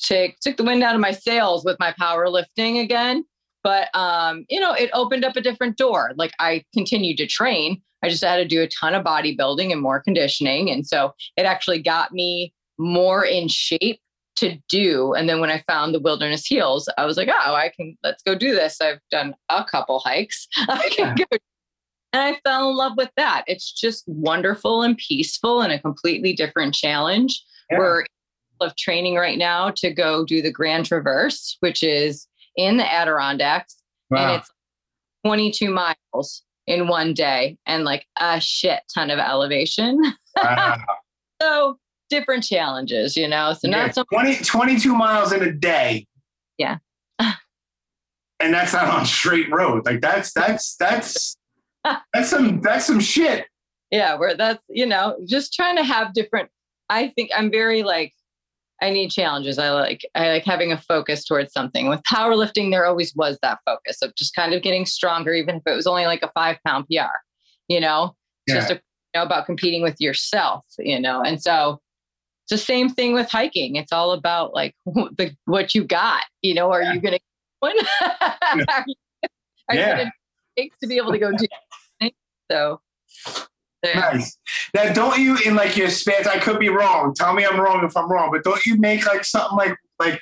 took, 0.00 0.32
took 0.40 0.56
the 0.56 0.64
wind 0.64 0.82
out 0.82 0.94
of 0.94 1.00
my 1.00 1.12
sails 1.12 1.64
with 1.64 1.78
my 1.78 1.94
powerlifting 2.00 2.82
again. 2.82 3.24
But, 3.62 3.94
um, 3.94 4.44
you 4.48 4.60
know, 4.60 4.72
it 4.72 4.90
opened 4.92 5.24
up 5.24 5.36
a 5.36 5.40
different 5.40 5.76
door. 5.76 6.12
Like 6.16 6.32
I 6.38 6.64
continued 6.72 7.18
to 7.18 7.26
train, 7.26 7.82
I 8.02 8.08
just 8.08 8.24
had 8.24 8.36
to 8.36 8.44
do 8.44 8.62
a 8.62 8.68
ton 8.68 8.94
of 8.94 9.04
bodybuilding 9.04 9.72
and 9.72 9.80
more 9.80 10.00
conditioning. 10.00 10.70
And 10.70 10.86
so 10.86 11.14
it 11.36 11.42
actually 11.42 11.82
got 11.82 12.12
me 12.12 12.52
more 12.78 13.24
in 13.24 13.48
shape 13.48 14.00
to 14.38 14.56
do. 14.68 15.14
And 15.14 15.28
then 15.28 15.40
when 15.40 15.50
I 15.50 15.62
found 15.66 15.94
the 15.94 16.00
wilderness 16.00 16.46
heals, 16.46 16.88
I 16.98 17.06
was 17.06 17.16
like, 17.16 17.28
oh, 17.28 17.54
I 17.54 17.70
can, 17.74 17.96
let's 18.02 18.22
go 18.22 18.34
do 18.34 18.52
this. 18.54 18.80
I've 18.80 19.00
done 19.10 19.34
a 19.48 19.64
couple 19.64 19.98
hikes. 20.00 20.46
I 20.56 20.88
can 20.90 21.16
go. 21.16 21.24
And 22.12 22.22
I 22.22 22.40
fell 22.42 22.70
in 22.70 22.76
love 22.76 22.92
with 22.96 23.10
that. 23.16 23.44
It's 23.46 23.70
just 23.70 24.04
wonderful 24.06 24.82
and 24.82 24.96
peaceful 24.96 25.60
and 25.60 25.72
a 25.72 25.78
completely 25.78 26.32
different 26.32 26.74
challenge. 26.74 27.42
Yeah. 27.70 27.78
We're 27.78 28.04
of 28.60 28.74
training 28.76 29.14
right 29.14 29.38
now 29.38 29.70
to 29.70 29.92
go 29.92 30.24
do 30.24 30.42
the 30.42 30.50
Grand 30.50 30.86
Traverse, 30.86 31.56
which 31.60 31.82
is 31.82 32.26
in 32.56 32.76
the 32.76 32.92
Adirondacks. 32.92 33.76
Wow. 34.10 34.32
And 34.32 34.40
it's 34.40 34.50
22 35.24 35.70
miles 35.70 36.42
in 36.66 36.88
one 36.88 37.14
day 37.14 37.56
and 37.66 37.84
like 37.84 38.06
a 38.18 38.40
shit 38.40 38.80
ton 38.94 39.10
of 39.10 39.18
elevation. 39.18 40.00
Wow. 40.40 40.76
so 41.42 41.78
different 42.08 42.44
challenges, 42.44 43.16
you 43.16 43.28
know. 43.28 43.52
So 43.52 43.68
not 43.68 43.94
so 43.94 44.04
20, 44.12 44.36
22 44.36 44.94
miles 44.94 45.32
in 45.32 45.42
a 45.42 45.52
day. 45.52 46.06
Yeah. 46.56 46.78
and 47.18 47.34
that's 48.40 48.72
not 48.72 48.88
on 48.88 49.06
straight 49.06 49.50
road. 49.50 49.86
Like 49.86 50.00
that's 50.00 50.32
that's 50.32 50.76
that's 50.76 51.36
that's 52.12 52.28
some 52.28 52.60
that's 52.60 52.86
some 52.86 53.00
shit. 53.00 53.46
Yeah, 53.90 54.16
where 54.16 54.36
that's 54.36 54.62
you 54.68 54.86
know, 54.86 55.16
just 55.26 55.54
trying 55.54 55.76
to 55.76 55.84
have 55.84 56.12
different 56.12 56.50
I 56.88 57.08
think 57.08 57.30
I'm 57.36 57.50
very 57.50 57.82
like 57.82 58.12
I 58.80 58.90
need 58.90 59.10
challenges. 59.10 59.58
I 59.58 59.70
like 59.70 60.06
I 60.14 60.28
like 60.28 60.44
having 60.44 60.72
a 60.72 60.78
focus 60.78 61.24
towards 61.24 61.52
something. 61.52 61.88
With 61.88 62.00
powerlifting, 62.02 62.70
there 62.70 62.86
always 62.86 63.14
was 63.14 63.38
that 63.42 63.58
focus 63.64 64.02
of 64.02 64.14
just 64.14 64.34
kind 64.34 64.54
of 64.54 64.62
getting 64.62 64.86
stronger, 64.86 65.34
even 65.34 65.56
if 65.56 65.62
it 65.66 65.74
was 65.74 65.86
only 65.86 66.06
like 66.06 66.22
a 66.22 66.30
five 66.34 66.58
pound 66.64 66.86
PR. 66.86 67.08
You 67.68 67.80
know, 67.80 68.14
yeah. 68.46 68.54
just 68.54 68.70
a, 68.70 68.74
you 68.74 68.80
know, 69.16 69.22
about 69.24 69.46
competing 69.46 69.82
with 69.82 70.00
yourself. 70.00 70.64
You 70.78 71.00
know, 71.00 71.22
and 71.22 71.42
so 71.42 71.80
it's 72.50 72.62
the 72.62 72.64
same 72.64 72.88
thing 72.88 73.12
with 73.12 73.30
hiking. 73.30 73.76
It's 73.76 73.92
all 73.92 74.12
about 74.12 74.54
like 74.54 74.74
the 74.86 75.36
what 75.44 75.74
you 75.74 75.84
got. 75.84 76.24
You 76.40 76.54
know, 76.54 76.72
are 76.72 76.82
yeah. 76.82 76.94
you 76.94 77.00
gonna 77.00 77.18
one? 77.60 77.76
are 78.20 78.84
you, 78.86 78.94
are 79.68 79.74
yeah. 79.74 79.90
you 79.90 79.96
gonna 80.56 80.70
to 80.80 80.86
be 80.88 80.96
able 80.96 81.12
to 81.12 81.18
go 81.18 81.30
do 81.32 81.46
so 82.50 82.80
Nice. 83.84 84.36
Now, 84.74 84.92
don't 84.92 85.18
you 85.18 85.38
in 85.46 85.54
like 85.54 85.76
your 85.76 85.88
spans? 85.88 86.26
I 86.26 86.38
could 86.38 86.58
be 86.58 86.68
wrong. 86.68 87.14
Tell 87.14 87.32
me 87.32 87.46
I'm 87.46 87.60
wrong 87.60 87.84
if 87.84 87.96
I'm 87.96 88.10
wrong. 88.10 88.30
But 88.32 88.42
don't 88.42 88.64
you 88.66 88.76
make 88.76 89.06
like 89.06 89.24
something 89.24 89.56
like 89.56 89.76
like 90.00 90.20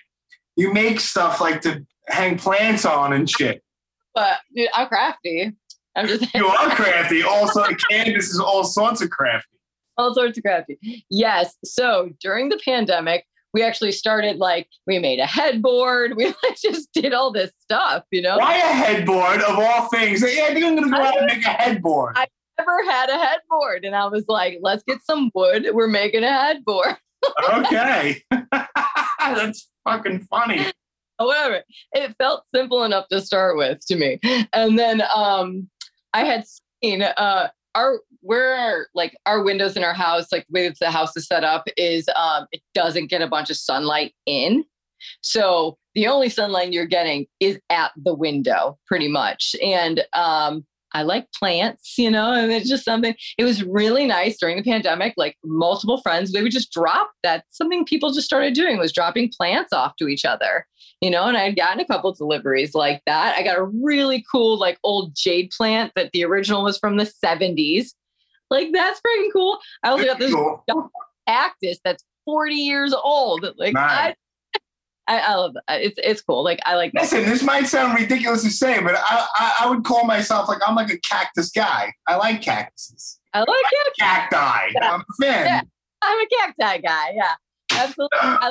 you 0.56 0.74
make 0.74 1.00
stuff 1.00 1.40
like 1.40 1.62
to 1.62 1.86
hang 2.08 2.36
plants 2.36 2.84
on 2.84 3.14
and 3.14 3.28
shit? 3.28 3.62
But 4.14 4.40
dude, 4.54 4.68
I'm 4.74 4.88
crafty. 4.88 5.52
I'm 5.94 6.06
just 6.06 6.34
you 6.34 6.46
are 6.46 6.70
crafty. 6.76 7.22
Also, 7.22 7.64
Candace 7.90 8.28
is 8.28 8.38
all 8.38 8.64
sorts 8.64 9.00
of 9.00 9.08
crafty. 9.08 9.55
All 9.98 10.14
sorts 10.14 10.38
of 10.38 10.44
crafty. 10.44 11.04
Yes. 11.10 11.56
So 11.64 12.10
during 12.20 12.48
the 12.48 12.60
pandemic, 12.64 13.24
we 13.56 13.62
actually 13.62 13.92
started 13.92 14.36
like 14.36 14.68
we 14.86 14.98
made 14.98 15.18
a 15.18 15.24
headboard. 15.24 16.14
We 16.14 16.26
like 16.42 16.60
just 16.60 16.92
did 16.92 17.14
all 17.14 17.32
this 17.32 17.50
stuff, 17.60 18.04
you 18.10 18.20
know. 18.20 18.36
Why 18.36 18.56
a 18.56 18.60
headboard 18.60 19.40
of 19.40 19.58
all 19.58 19.88
things? 19.88 20.20
Yeah, 20.20 20.44
I 20.44 20.54
think 20.54 20.66
I'm 20.66 20.74
gonna 20.74 20.90
go 20.90 21.02
out 21.02 21.16
and 21.16 21.26
make 21.26 21.44
a 21.44 21.48
headboard. 21.48 22.16
I 22.18 22.26
never 22.58 22.84
had 22.84 23.08
a 23.08 23.18
headboard, 23.18 23.86
and 23.86 23.96
I 23.96 24.06
was 24.08 24.26
like, 24.28 24.58
let's 24.60 24.82
get 24.82 24.98
some 25.04 25.30
wood. 25.34 25.68
We're 25.72 25.88
making 25.88 26.22
a 26.22 26.30
headboard. 26.30 26.96
okay, 27.54 28.22
that's 29.18 29.70
fucking 29.84 30.24
funny. 30.24 30.66
However, 31.18 31.62
it 31.92 32.14
felt 32.18 32.44
simple 32.54 32.84
enough 32.84 33.08
to 33.08 33.22
start 33.22 33.56
with 33.56 33.80
to 33.86 33.96
me, 33.96 34.20
and 34.52 34.78
then 34.78 35.02
um, 35.14 35.70
I 36.12 36.24
had 36.24 36.44
seen 36.82 37.00
uh, 37.00 37.48
our 37.74 38.00
where 38.26 38.88
like 38.94 39.16
our 39.26 39.42
windows 39.42 39.76
in 39.76 39.84
our 39.84 39.94
house, 39.94 40.26
like 40.32 40.46
with 40.50 40.76
the 40.80 40.90
house 40.90 41.16
is 41.16 41.26
set 41.26 41.44
up, 41.44 41.64
is 41.76 42.08
um, 42.16 42.46
it 42.52 42.60
doesn't 42.74 43.06
get 43.06 43.22
a 43.22 43.26
bunch 43.26 43.50
of 43.50 43.56
sunlight 43.56 44.14
in. 44.26 44.64
So 45.20 45.78
the 45.94 46.06
only 46.08 46.28
sunlight 46.28 46.72
you're 46.72 46.86
getting 46.86 47.26
is 47.40 47.58
at 47.70 47.92
the 47.96 48.14
window, 48.14 48.78
pretty 48.86 49.08
much. 49.08 49.54
And 49.62 50.04
um, 50.12 50.66
I 50.92 51.02
like 51.02 51.30
plants, 51.32 51.98
you 51.98 52.10
know, 52.10 52.32
and 52.32 52.50
it's 52.50 52.68
just 52.68 52.84
something, 52.84 53.14
it 53.36 53.44
was 53.44 53.62
really 53.62 54.06
nice 54.06 54.38
during 54.38 54.56
the 54.56 54.62
pandemic. 54.62 55.14
Like 55.16 55.36
multiple 55.44 56.00
friends, 56.00 56.32
they 56.32 56.42
would 56.42 56.52
just 56.52 56.72
drop 56.72 57.10
that. 57.22 57.44
Something 57.50 57.84
people 57.84 58.12
just 58.12 58.26
started 58.26 58.54
doing 58.54 58.78
was 58.78 58.92
dropping 58.92 59.32
plants 59.36 59.72
off 59.72 59.96
to 59.96 60.08
each 60.08 60.24
other, 60.24 60.66
you 61.00 61.10
know, 61.10 61.24
and 61.24 61.36
I 61.36 61.44
had 61.44 61.56
gotten 61.56 61.80
a 61.80 61.86
couple 61.86 62.12
deliveries 62.14 62.74
like 62.74 63.02
that. 63.06 63.36
I 63.36 63.42
got 63.42 63.58
a 63.58 63.64
really 63.82 64.24
cool, 64.32 64.58
like 64.58 64.78
old 64.84 65.14
jade 65.14 65.50
plant 65.56 65.92
that 65.96 66.10
the 66.12 66.24
original 66.24 66.64
was 66.64 66.78
from 66.78 66.96
the 66.96 67.12
70s. 67.24 67.90
Like 68.50 68.68
that's 68.72 69.00
freaking 69.00 69.32
cool. 69.32 69.58
I 69.82 69.90
also 69.90 70.04
got 70.04 70.18
this 70.18 70.32
cool. 70.32 70.64
cactus 71.26 71.78
that's 71.84 72.04
40 72.24 72.54
years 72.54 72.94
old. 72.94 73.46
Like 73.56 73.74
nice. 73.74 74.10
I 74.10 74.14
I, 75.08 75.18
I, 75.18 75.34
love 75.36 75.54
that. 75.54 75.82
It's 75.82 75.98
it's 76.02 76.20
cool. 76.20 76.42
Like 76.42 76.58
I 76.66 76.74
like. 76.74 76.92
That. 76.92 77.02
Listen, 77.02 77.24
this 77.24 77.42
might 77.42 77.66
sound 77.66 77.96
ridiculous 77.98 78.42
to 78.42 78.50
say, 78.50 78.82
but 78.82 78.96
I, 78.96 79.26
I, 79.36 79.56
I 79.60 79.70
would 79.70 79.84
call 79.84 80.04
myself 80.04 80.48
like 80.48 80.58
I'm 80.66 80.74
like 80.74 80.90
a 80.90 80.98
cactus 80.98 81.50
guy. 81.52 81.92
I 82.08 82.16
like 82.16 82.42
cactuses. 82.42 83.20
I 83.32 83.40
like 83.40 83.48
cactus. 83.48 84.30
cacti. 84.32 84.72
Yeah. 84.74 84.94
I'm 84.94 85.00
a 85.00 85.24
fan. 85.24 85.46
Yeah. 85.46 85.60
I'm 86.02 86.18
a 86.18 86.26
cacti 86.26 86.78
guy. 86.78 87.12
Yeah, 87.14 87.34
absolutely. 87.72 88.18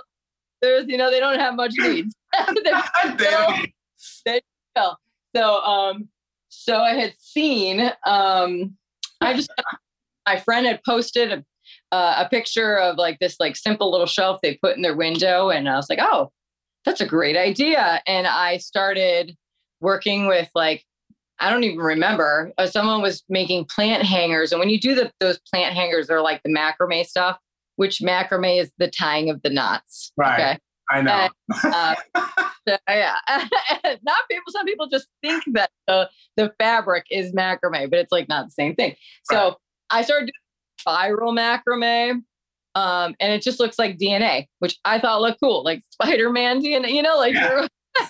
There's 0.62 0.88
you 0.88 0.98
know 0.98 1.12
they 1.12 1.20
don't 1.20 1.40
have 1.40 1.56
much 1.56 1.74
needs. 1.78 2.16
they 2.64 3.62
so, 4.78 4.94
so 5.36 5.62
um 5.62 6.08
so 6.48 6.78
I 6.78 6.94
had 6.94 7.14
seen 7.20 7.82
um 8.06 8.78
I 9.20 9.34
just 9.34 9.52
my 10.26 10.38
friend 10.38 10.66
had 10.66 10.82
posted 10.84 11.32
a, 11.32 11.46
uh, 11.92 12.24
a 12.26 12.30
picture 12.30 12.78
of 12.78 12.98
like 12.98 13.20
this 13.20 13.36
like 13.40 13.56
simple 13.56 13.92
little 13.92 14.08
shelf 14.08 14.40
they 14.42 14.56
put 14.62 14.76
in 14.76 14.82
their 14.82 14.96
window 14.96 15.50
and 15.50 15.70
I 15.70 15.76
was 15.76 15.90
like 15.90 16.00
oh 16.02 16.32
that's 16.86 17.02
a 17.02 17.06
great 17.06 17.36
idea. 17.36 18.02
And 18.08 18.28
I 18.28 18.58
started 18.58 19.36
working 19.82 20.28
with 20.28 20.50
like, 20.56 20.86
I 21.40 21.50
don't 21.50 21.64
even 21.64 21.80
remember. 21.80 22.54
Uh, 22.58 22.68
someone 22.68 23.02
was 23.02 23.24
making 23.28 23.66
plant 23.66 24.04
hangers. 24.04 24.52
And 24.52 24.60
when 24.60 24.70
you 24.70 24.80
do 24.80 24.96
the, 24.96 25.12
those 25.20 25.40
plant 25.52 25.76
hangers, 25.76 26.08
they're 26.08 26.22
like 26.22 26.42
the 26.44 26.54
macrame 26.54 27.06
stuff, 27.06 27.38
which 27.76 28.00
macrame 28.00 28.62
is 28.62 28.72
the 28.78 28.90
tying 28.90 29.30
of 29.30 29.42
the 29.42 29.50
knots. 29.50 30.14
Right. 30.16 30.40
Okay. 30.40 30.60
I 30.90 31.02
know. 31.02 31.28
And, 31.64 31.74
uh, 31.74 31.96
so, 32.68 32.78
yeah. 32.88 33.16
not 34.04 34.18
people, 34.30 34.52
some 34.52 34.66
people 34.66 34.88
just 34.88 35.08
think 35.22 35.44
that 35.54 35.72
the, 35.88 36.10
the 36.38 36.54
fabric 36.60 37.06
is 37.10 37.34
macrame, 37.34 37.90
but 37.90 38.00
it's 38.00 38.12
like 38.12 38.30
not 38.30 38.46
the 38.46 38.52
same 38.52 38.76
thing. 38.76 38.96
So. 39.24 39.58
I 39.96 40.02
started 40.02 40.26
doing 40.26 40.34
spiral 40.80 41.34
macrame 41.34 42.24
um, 42.76 43.16
and 43.22 43.32
it 43.32 43.42
just 43.42 43.60
looks 43.62 43.80
like 43.80 43.98
DNA, 43.98 44.48
which 44.60 44.78
I 44.84 45.00
thought 45.00 45.22
looked 45.22 45.40
cool, 45.42 45.64
like 45.64 45.84
Spider-Man 45.92 46.62
DNA, 46.62 46.92
you 46.92 47.02
know, 47.02 47.18
like 47.18 47.34
yeah. 47.34 47.68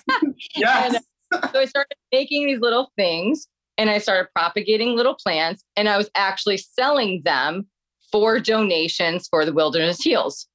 yes. 0.56 0.96
and, 0.96 1.04
so 1.52 1.60
I 1.60 1.66
started 1.66 1.96
making 2.12 2.48
these 2.48 2.60
little 2.60 2.92
things 2.96 3.48
and 3.78 3.90
I 3.90 4.00
started 4.00 4.30
propagating 4.36 4.96
little 4.96 5.16
plants 5.16 5.64
and 5.76 5.88
I 5.88 5.98
was 5.98 6.10
actually 6.16 6.58
selling 6.58 7.22
them 7.24 7.68
for 8.12 8.40
donations 8.40 9.28
for 9.28 9.46
the 9.46 9.54
Wilderness 9.54 10.02
Heals. 10.02 10.48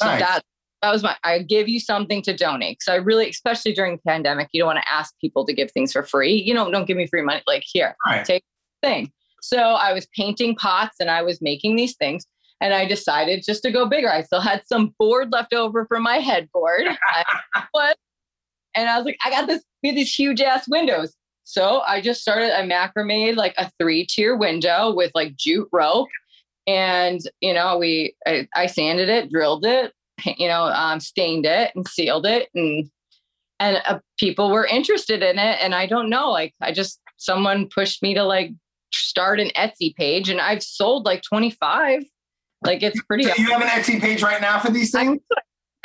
So 0.00 0.06
nice. 0.06 0.20
that 0.20 0.42
that 0.80 0.92
was 0.92 1.02
my 1.02 1.16
I 1.24 1.40
give 1.40 1.68
you 1.68 1.80
something 1.80 2.22
to 2.22 2.34
donate. 2.34 2.82
So 2.82 2.92
I 2.92 2.96
really, 2.96 3.28
especially 3.28 3.74
during 3.74 3.96
the 3.96 4.02
pandemic, 4.06 4.48
you 4.52 4.60
don't 4.60 4.68
want 4.68 4.78
to 4.78 4.92
ask 4.92 5.12
people 5.20 5.44
to 5.44 5.52
give 5.52 5.70
things 5.72 5.92
for 5.92 6.04
free. 6.04 6.34
You 6.34 6.54
know, 6.54 6.70
don't 6.70 6.86
give 6.86 6.96
me 6.96 7.06
free 7.06 7.22
money. 7.22 7.42
Like 7.46 7.64
here, 7.66 7.96
right. 8.06 8.24
take 8.24 8.44
thing. 8.82 9.12
So 9.40 9.58
I 9.58 9.92
was 9.92 10.06
painting 10.14 10.54
pots 10.54 10.96
and 11.00 11.10
I 11.10 11.22
was 11.22 11.40
making 11.40 11.76
these 11.76 11.96
things. 11.96 12.26
And 12.60 12.74
I 12.74 12.86
decided 12.86 13.44
just 13.46 13.62
to 13.62 13.70
go 13.70 13.86
bigger. 13.86 14.10
I 14.10 14.22
still 14.22 14.40
had 14.40 14.66
some 14.66 14.94
board 14.98 15.30
left 15.30 15.54
over 15.54 15.86
from 15.86 16.02
my 16.02 16.16
headboard. 16.16 16.82
and 18.74 18.88
I 18.88 18.96
was 18.96 19.04
like, 19.04 19.18
I 19.24 19.30
got 19.30 19.46
this, 19.46 19.62
these 19.82 20.12
huge 20.12 20.40
ass 20.40 20.66
windows. 20.68 21.14
So 21.44 21.80
I 21.86 22.00
just 22.00 22.20
started, 22.20 22.56
I 22.58 22.62
macrame 22.62 23.36
like 23.36 23.54
a 23.56 23.70
three 23.80 24.04
tier 24.04 24.36
window 24.36 24.92
with 24.92 25.12
like 25.14 25.36
jute 25.36 25.68
rope. 25.72 26.08
And, 26.66 27.20
you 27.40 27.54
know, 27.54 27.78
we, 27.78 28.14
I, 28.26 28.46
I 28.54 28.66
sanded 28.66 29.08
it, 29.08 29.30
drilled 29.30 29.64
it, 29.64 29.92
you 30.36 30.48
know, 30.48 30.64
um, 30.64 31.00
stained 31.00 31.46
it 31.46 31.72
and 31.74 31.88
sealed 31.88 32.26
it. 32.26 32.48
And, 32.54 32.90
and 33.60 33.80
uh, 33.86 34.00
people 34.18 34.50
were 34.50 34.66
interested 34.66 35.22
in 35.22 35.38
it. 35.38 35.58
And 35.62 35.74
I 35.74 35.86
don't 35.86 36.10
know, 36.10 36.30
like, 36.30 36.54
I 36.60 36.72
just, 36.72 37.00
someone 37.16 37.68
pushed 37.74 38.02
me 38.02 38.14
to 38.14 38.24
like 38.24 38.50
start 38.92 39.40
an 39.40 39.50
Etsy 39.56 39.94
page 39.94 40.28
and 40.28 40.40
I've 40.40 40.62
sold 40.62 41.04
like 41.04 41.22
25 41.22 42.02
like 42.62 42.82
it's 42.82 43.00
pretty. 43.02 43.24
So 43.24 43.32
you 43.38 43.50
have 43.50 43.62
an 43.62 43.68
Etsy 43.68 44.00
page 44.00 44.22
right 44.22 44.40
now 44.40 44.58
for 44.58 44.70
these 44.70 44.90
things? 44.90 45.20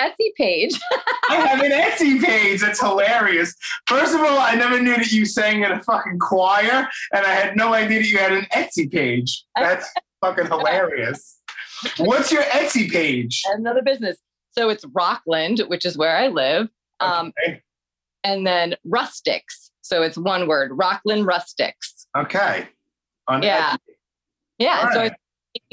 Etsy 0.01 0.33
page. 0.35 0.79
I 1.29 1.35
have 1.35 1.61
an 1.61 1.71
Etsy 1.71 2.21
page. 2.21 2.61
That's 2.61 2.79
hilarious. 2.79 3.55
First 3.87 4.15
of 4.15 4.21
all, 4.21 4.39
I 4.39 4.55
never 4.55 4.81
knew 4.81 4.95
that 4.95 5.11
you 5.11 5.25
sang 5.25 5.63
in 5.63 5.71
a 5.71 5.81
fucking 5.83 6.19
choir, 6.19 6.89
and 7.13 7.25
I 7.25 7.29
had 7.29 7.55
no 7.55 7.73
idea 7.73 7.99
that 7.99 8.07
you 8.07 8.17
had 8.17 8.31
an 8.31 8.45
Etsy 8.53 8.91
page. 8.91 9.43
That's 9.55 9.87
fucking 10.21 10.47
hilarious. 10.47 11.39
What's 11.97 12.31
your 12.31 12.43
Etsy 12.43 12.91
page? 12.91 13.43
Another 13.47 13.81
business. 13.81 14.17
So 14.51 14.69
it's 14.69 14.85
Rockland, 14.93 15.59
which 15.67 15.85
is 15.85 15.97
where 15.97 16.15
I 16.15 16.27
live. 16.27 16.69
Um, 16.99 17.33
okay. 17.47 17.61
And 18.23 18.47
then 18.47 18.75
Rustics. 18.87 19.71
So 19.81 20.01
it's 20.01 20.17
one 20.17 20.47
word, 20.47 20.71
Rockland 20.73 21.25
Rustics. 21.25 22.07
Okay. 22.17 22.67
On 23.27 23.41
yeah. 23.41 23.73
Etsy. 23.73 23.93
Yeah. 24.59 24.83
Right. 24.85 24.93
So 24.93 25.01
it's 25.03 25.15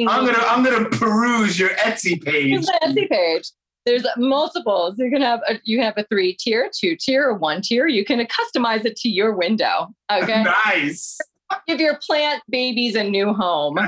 I'm 0.09 0.27
gonna 0.27 0.39
I'm 0.47 0.63
gonna 0.63 0.89
peruse 0.91 1.59
your 1.59 1.71
Etsy 1.71 2.23
page. 2.25 2.67
Etsy 2.83 3.09
page. 3.09 3.51
There's 3.87 4.07
multiples. 4.19 4.99
You 4.99 5.11
can 5.11 5.23
have 5.23 5.41
a, 5.49 5.59
you 5.65 5.81
have 5.81 5.95
a 5.97 6.05
three 6.05 6.35
tier, 6.39 6.71
two 6.75 6.97
tier, 6.97 7.33
one 7.33 7.63
tier. 7.63 7.87
You 7.87 8.05
can 8.05 8.25
customize 8.27 8.85
it 8.85 8.97
to 8.97 9.09
your 9.09 9.35
window. 9.35 9.89
Okay. 10.13 10.43
nice. 10.67 11.19
Give 11.67 11.81
your 11.81 11.99
plant 12.07 12.43
babies 12.49 12.95
a 12.95 13.05
new 13.05 13.33
home. 13.33 13.79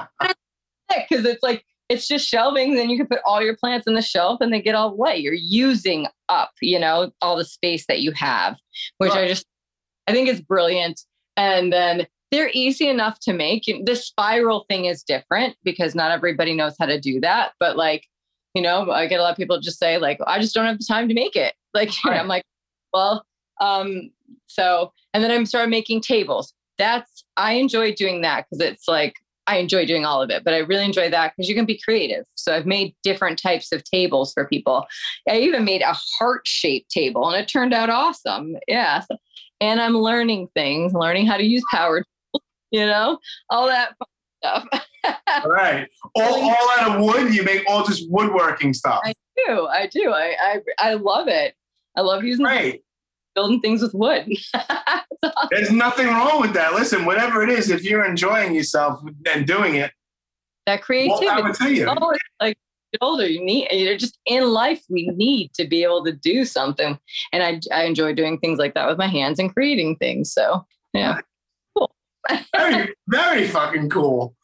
Because 1.09 1.23
it's 1.23 1.41
like 1.41 1.63
it's 1.87 2.05
just 2.05 2.27
shelving. 2.27 2.75
Then 2.75 2.89
you 2.89 2.97
can 2.97 3.07
put 3.07 3.21
all 3.25 3.41
your 3.41 3.55
plants 3.55 3.87
in 3.87 3.93
the 3.93 4.01
shelf, 4.01 4.41
and 4.41 4.51
they 4.51 4.61
get 4.61 4.75
all 4.75 4.93
wet. 4.93 5.21
You're 5.21 5.33
using 5.33 6.07
up, 6.27 6.51
you 6.61 6.77
know, 6.77 7.11
all 7.21 7.37
the 7.37 7.45
space 7.45 7.85
that 7.87 8.01
you 8.01 8.11
have, 8.11 8.57
which 8.97 9.13
I 9.13 9.25
just 9.25 9.45
I 10.07 10.11
think 10.11 10.27
is 10.27 10.41
brilliant. 10.41 10.99
And 11.37 11.71
then 11.71 12.07
they're 12.31 12.49
easy 12.53 12.87
enough 12.87 13.19
to 13.19 13.33
make. 13.33 13.65
The 13.65 13.95
spiral 13.95 14.65
thing 14.69 14.85
is 14.85 15.03
different 15.03 15.55
because 15.63 15.93
not 15.93 16.11
everybody 16.11 16.55
knows 16.55 16.75
how 16.79 16.85
to 16.85 16.99
do 16.99 17.19
that. 17.19 17.51
But 17.59 17.75
like, 17.75 18.07
you 18.55 18.61
know, 18.61 18.89
I 18.89 19.07
get 19.07 19.19
a 19.19 19.23
lot 19.23 19.31
of 19.31 19.37
people 19.37 19.59
just 19.59 19.79
say 19.79 19.97
like, 19.97 20.17
I 20.25 20.39
just 20.39 20.55
don't 20.55 20.65
have 20.65 20.77
the 20.77 20.85
time 20.85 21.07
to 21.07 21.13
make 21.13 21.35
it. 21.35 21.53
Like, 21.73 21.91
right. 22.05 22.19
I'm 22.19 22.27
like, 22.27 22.43
well, 22.91 23.25
um, 23.61 24.09
so, 24.47 24.91
and 25.13 25.23
then 25.23 25.31
I'm 25.31 25.45
started 25.45 25.69
making 25.69 26.01
tables. 26.01 26.53
That's, 26.77 27.23
I 27.37 27.53
enjoy 27.53 27.93
doing 27.93 28.23
that 28.23 28.43
because 28.43 28.59
it's 28.59 28.89
like, 28.89 29.15
I 29.47 29.55
enjoy 29.55 29.85
doing 29.85 30.05
all 30.05 30.21
of 30.21 30.29
it, 30.29 30.43
but 30.43 30.53
I 30.53 30.57
really 30.57 30.83
enjoy 30.83 31.09
that 31.11 31.31
because 31.31 31.47
you 31.47 31.55
can 31.55 31.63
be 31.63 31.79
creative. 31.79 32.25
So 32.35 32.53
I've 32.53 32.65
made 32.65 32.93
different 33.03 33.41
types 33.41 33.71
of 33.71 33.85
tables 33.85 34.33
for 34.33 34.45
people. 34.45 34.85
I 35.29 35.37
even 35.37 35.63
made 35.63 35.81
a 35.81 35.93
heart 35.93 36.45
shaped 36.45 36.91
table 36.91 37.29
and 37.29 37.41
it 37.41 37.47
turned 37.47 37.73
out 37.73 37.89
awesome. 37.89 38.57
Yeah. 38.67 39.05
And 39.61 39.79
I'm 39.79 39.97
learning 39.97 40.49
things, 40.53 40.91
learning 40.93 41.25
how 41.25 41.37
to 41.37 41.45
use 41.45 41.63
power 41.71 42.03
you 42.71 42.85
know, 42.85 43.19
all 43.49 43.67
that 43.67 43.95
stuff. 44.43 44.67
All 45.43 45.49
right. 45.49 45.87
All, 46.15 46.41
all 46.41 46.69
out 46.79 46.95
of 46.95 47.03
wood. 47.03 47.33
You 47.33 47.43
make 47.43 47.63
all 47.67 47.83
just 47.83 48.09
woodworking 48.11 48.73
stuff. 48.73 49.01
I 49.03 49.13
do. 49.35 49.67
I 49.67 49.87
do. 49.87 50.11
I 50.11 50.35
I, 50.39 50.59
I 50.77 50.93
love 50.93 51.27
it. 51.27 51.55
I 51.97 52.01
love 52.01 52.23
using 52.23 52.45
Great. 52.45 52.83
building 53.33 53.59
things 53.61 53.81
with 53.81 53.93
wood. 53.95 54.27
There's 55.49 55.71
nothing 55.71 56.07
wrong 56.07 56.39
with 56.39 56.53
that. 56.53 56.73
Listen, 56.73 57.05
whatever 57.05 57.41
it 57.41 57.49
is, 57.49 57.71
if 57.71 57.83
you're 57.83 58.05
enjoying 58.05 58.53
yourself 58.53 59.01
and 59.33 59.47
doing 59.47 59.75
it, 59.75 59.91
that 60.67 60.79
well, 60.79 60.85
creativity. 60.85 61.27
I 61.27 61.41
would 61.41 61.55
tell 61.55 61.71
you. 61.71 61.87
Oh, 61.89 62.13
like 62.39 62.57
older, 62.99 63.27
you 63.27 63.43
need 63.43 63.67
you're 63.71 63.97
just 63.97 64.19
in 64.25 64.43
life. 64.51 64.83
We 64.89 65.07
need 65.07 65.53
to 65.53 65.65
be 65.65 65.83
able 65.83 66.03
to 66.05 66.11
do 66.11 66.45
something, 66.45 66.99
and 67.33 67.43
I 67.43 67.59
I 67.75 67.85
enjoy 67.85 68.13
doing 68.13 68.39
things 68.39 68.59
like 68.59 68.73
that 68.75 68.87
with 68.87 68.97
my 68.97 69.07
hands 69.07 69.39
and 69.39 69.53
creating 69.53 69.95
things. 69.97 70.31
So 70.31 70.65
yeah, 70.93 71.19
very, 72.55 72.93
very 73.07 73.47
fucking 73.47 73.89
cool. 73.89 74.35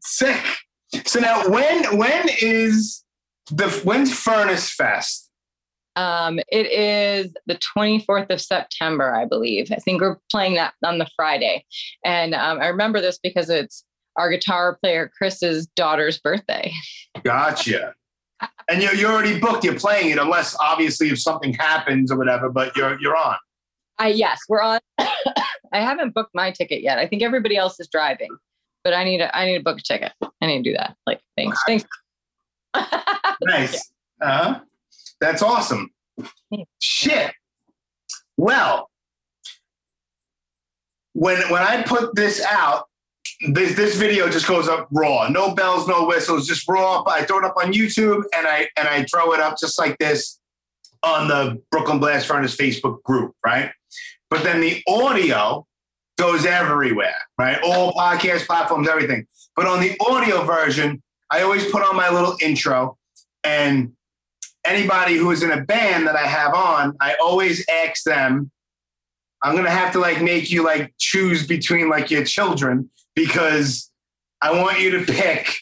Sick. 0.00 0.42
So 1.04 1.20
now, 1.20 1.48
when 1.48 1.96
when 1.98 2.28
is 2.40 3.04
the 3.50 3.68
when's 3.84 4.12
Furnace 4.12 4.72
Fest? 4.72 5.28
um, 5.98 6.38
it 6.48 6.66
is 6.70 7.34
the 7.46 7.58
24th 7.76 8.30
of 8.30 8.40
September, 8.40 9.12
I 9.12 9.24
believe. 9.24 9.72
I 9.72 9.76
think 9.76 10.00
we're 10.00 10.18
playing 10.30 10.54
that 10.54 10.74
on 10.84 10.98
the 10.98 11.08
Friday, 11.16 11.64
and 12.04 12.34
um, 12.34 12.60
I 12.60 12.68
remember 12.68 13.00
this 13.00 13.18
because 13.20 13.50
it's 13.50 13.84
our 14.16 14.30
guitar 14.30 14.78
player 14.80 15.10
Chris's 15.18 15.66
daughter's 15.74 16.18
birthday. 16.18 16.72
Gotcha. 17.24 17.94
And 18.70 18.80
you're, 18.80 18.94
you're 18.94 19.10
already 19.10 19.40
booked. 19.40 19.64
You're 19.64 19.78
playing 19.78 20.10
it, 20.10 20.18
unless 20.18 20.56
obviously 20.60 21.08
if 21.08 21.20
something 21.20 21.52
happens 21.54 22.12
or 22.12 22.16
whatever. 22.16 22.48
But 22.48 22.76
you're 22.76 23.00
you're 23.00 23.16
on. 23.16 23.36
I 23.98 24.08
yes, 24.08 24.40
we're 24.48 24.60
on. 24.60 24.80
I 24.98 25.80
haven't 25.80 26.14
booked 26.14 26.34
my 26.34 26.50
ticket 26.50 26.82
yet. 26.82 26.98
I 26.98 27.06
think 27.06 27.22
everybody 27.22 27.56
else 27.56 27.78
is 27.80 27.88
driving, 27.88 28.36
but 28.84 28.94
I 28.94 29.04
need 29.04 29.18
to. 29.18 29.36
I 29.36 29.44
need 29.46 29.58
to 29.58 29.64
book 29.64 29.78
a 29.78 29.82
ticket. 29.82 30.12
I 30.40 30.46
need 30.46 30.64
to 30.64 30.70
do 30.70 30.76
that. 30.76 30.96
Like 31.06 31.20
thanks, 31.36 31.58
thanks. 31.66 31.84
Nice. 33.42 33.92
Uh-huh. 34.20 34.60
That's 35.20 35.42
awesome. 35.42 35.90
Shit. 36.80 37.32
Well, 38.36 38.90
when 41.12 41.40
when 41.50 41.62
I 41.62 41.82
put 41.82 42.14
this 42.14 42.44
out, 42.44 42.84
this 43.48 43.74
this 43.74 43.96
video 43.96 44.28
just 44.28 44.46
goes 44.46 44.68
up 44.68 44.88
raw. 44.90 45.28
No 45.28 45.54
bells, 45.54 45.86
no 45.86 46.06
whistles, 46.06 46.46
just 46.46 46.68
raw. 46.68 47.02
I 47.06 47.24
throw 47.24 47.38
it 47.38 47.44
up 47.44 47.54
on 47.56 47.72
YouTube 47.72 48.22
and 48.36 48.46
I 48.46 48.68
and 48.76 48.88
I 48.88 49.04
throw 49.04 49.32
it 49.32 49.40
up 49.40 49.56
just 49.58 49.78
like 49.78 49.96
this 49.98 50.38
on 51.02 51.28
the 51.28 51.62
Brooklyn 51.70 51.98
Blast 51.98 52.26
Furnace 52.26 52.56
Facebook 52.56 53.02
group, 53.02 53.34
right? 53.44 53.70
But 54.30 54.44
then 54.44 54.60
the 54.60 54.82
audio 54.86 55.66
goes 56.18 56.44
everywhere, 56.44 57.14
right? 57.38 57.58
All 57.62 57.92
podcast 57.92 58.46
platforms, 58.46 58.88
everything. 58.88 59.26
But 59.56 59.66
on 59.66 59.80
the 59.80 59.96
audio 60.00 60.44
version, 60.44 61.02
I 61.30 61.42
always 61.42 61.70
put 61.70 61.82
on 61.82 61.96
my 61.96 62.10
little 62.10 62.36
intro 62.42 62.98
and 63.44 63.92
anybody 64.64 65.16
who 65.16 65.30
is 65.30 65.42
in 65.42 65.50
a 65.50 65.62
band 65.62 66.06
that 66.06 66.16
I 66.16 66.26
have 66.26 66.54
on, 66.54 66.96
I 67.00 67.14
always 67.22 67.64
ask 67.68 68.02
them, 68.04 68.50
I'm 69.42 69.54
gonna 69.54 69.70
have 69.70 69.92
to 69.92 70.00
like 70.00 70.20
make 70.20 70.50
you 70.50 70.64
like 70.64 70.92
choose 70.98 71.46
between 71.46 71.88
like 71.88 72.10
your 72.10 72.24
children 72.24 72.90
because 73.14 73.90
I 74.40 74.60
want 74.60 74.80
you 74.80 74.90
to 74.98 75.12
pick 75.12 75.60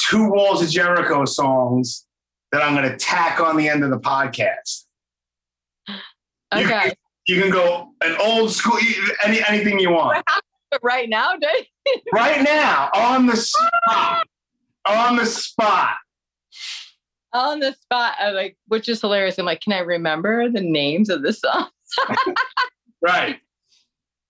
two 0.00 0.30
Walls 0.30 0.62
of 0.62 0.70
Jericho 0.70 1.24
songs 1.24 2.06
that 2.52 2.62
I'm 2.62 2.74
gonna 2.74 2.96
tack 2.96 3.40
on 3.40 3.56
the 3.56 3.68
end 3.68 3.82
of 3.82 3.90
the 3.90 3.98
podcast. 3.98 4.84
Okay, 6.54 6.86
You 6.86 6.92
can 7.40 7.50
go 7.50 7.90
an 8.02 8.16
old 8.20 8.50
school, 8.52 8.78
any 9.24 9.40
anything 9.48 9.78
you 9.78 9.90
want. 9.90 10.22
right 10.82 11.08
now. 11.08 11.34
Right 12.12 12.42
now, 12.42 12.90
on 12.94 13.26
the 13.26 13.36
spot. 13.88 14.26
On 14.86 15.16
the 15.16 15.24
spot. 15.26 15.94
on 17.32 17.60
the 17.60 17.72
spot. 17.72 18.14
I 18.18 18.30
like, 18.30 18.56
which 18.68 18.88
is 18.88 19.00
hilarious. 19.00 19.38
I'm 19.38 19.46
like, 19.46 19.60
can 19.60 19.72
I 19.72 19.78
remember 19.78 20.48
the 20.50 20.60
names 20.60 21.08
of 21.10 21.22
the 21.22 21.32
songs? 21.32 21.70
Right. 23.02 23.38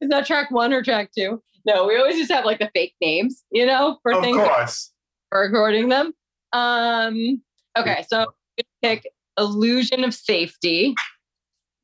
Is 0.01 0.09
that 0.11 0.27
track 0.27 0.51
one 0.51 0.73
or 0.73 0.83
track 0.83 1.11
two? 1.17 1.41
No, 1.65 1.87
we 1.87 1.97
always 1.97 2.17
just 2.17 2.33
have 2.33 2.45
like 2.45 2.59
the 2.59 2.69
fake 2.75 2.95
names, 3.01 3.45
you 3.53 3.65
know, 3.65 3.99
for 4.03 4.13
Of 4.13 4.21
things 4.23 4.37
course. 4.37 4.93
for 5.31 5.41
recording 5.43 5.89
them. 5.91 6.13
Um, 6.53 7.41
okay, 7.79 8.05
so 8.09 8.27
pick 8.83 9.05
Illusion 9.39 10.03
of 10.03 10.13
Safety. 10.13 10.95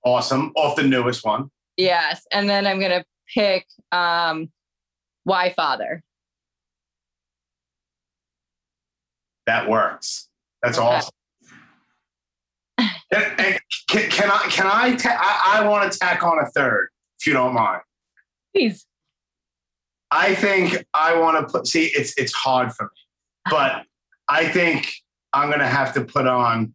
Awesome. 0.04 0.52
Off 0.56 0.76
the 0.76 0.82
newest 0.82 1.24
one. 1.24 1.50
Yes, 1.76 2.22
and 2.32 2.48
then 2.48 2.66
I'm 2.66 2.80
gonna 2.80 3.04
pick 3.34 3.66
um, 3.92 4.50
Why 5.24 5.52
Father. 5.52 6.02
That 9.46 9.68
works. 9.68 10.28
That's 10.62 10.78
Okay. 10.78 10.86
awesome. 10.86 11.10
And, 12.78 13.40
and 13.40 13.60
can, 13.88 14.08
can 14.10 14.30
I? 14.30 14.46
Can 14.50 14.66
I? 14.66 14.94
Ta- 14.94 15.18
I, 15.20 15.58
I 15.60 15.68
want 15.68 15.90
to 15.90 15.98
tack 15.98 16.22
on 16.22 16.38
a 16.38 16.46
third, 16.50 16.90
if 17.18 17.26
you 17.26 17.32
don't 17.32 17.54
mind. 17.54 17.82
Please. 18.54 18.86
I 20.12 20.34
think 20.34 20.84
I 20.94 21.18
want 21.18 21.36
to 21.46 21.52
put. 21.52 21.66
See, 21.66 21.86
it's 21.86 22.14
it's 22.16 22.32
hard 22.32 22.72
for 22.72 22.84
me, 22.84 22.90
but 23.50 23.84
I 24.28 24.48
think 24.48 24.92
I'm 25.32 25.50
gonna 25.50 25.68
have 25.68 25.92
to 25.94 26.04
put 26.04 26.26
on 26.26 26.74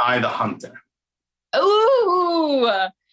"I 0.00 0.18
the 0.18 0.28
Hunter." 0.28 0.80
Ooh, 1.56 2.66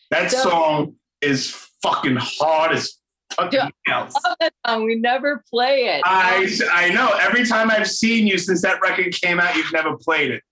That 0.10 0.32
So- 0.32 0.44
song 0.50 0.96
is 1.22 1.52
fucking 1.84 2.16
hard 2.18 2.72
as 2.72 2.94
fucking 3.34 3.72
else. 3.88 4.14
love 4.24 4.38
that 4.40 4.54
song. 4.66 4.86
We 4.86 4.96
never 4.96 5.44
play 5.50 5.86
it. 5.88 6.02
I 6.06 6.48
I 6.72 6.90
know. 6.90 7.10
Every 7.22 7.46
time 7.46 7.70
I've 7.70 7.90
seen 7.90 8.26
you 8.26 8.38
since 8.38 8.62
that 8.62 8.80
record 8.82 9.14
came 9.14 9.40
out, 9.40 9.56
you've 9.56 9.74
never 9.74 9.98
played 9.98 10.32
it. 10.32 10.44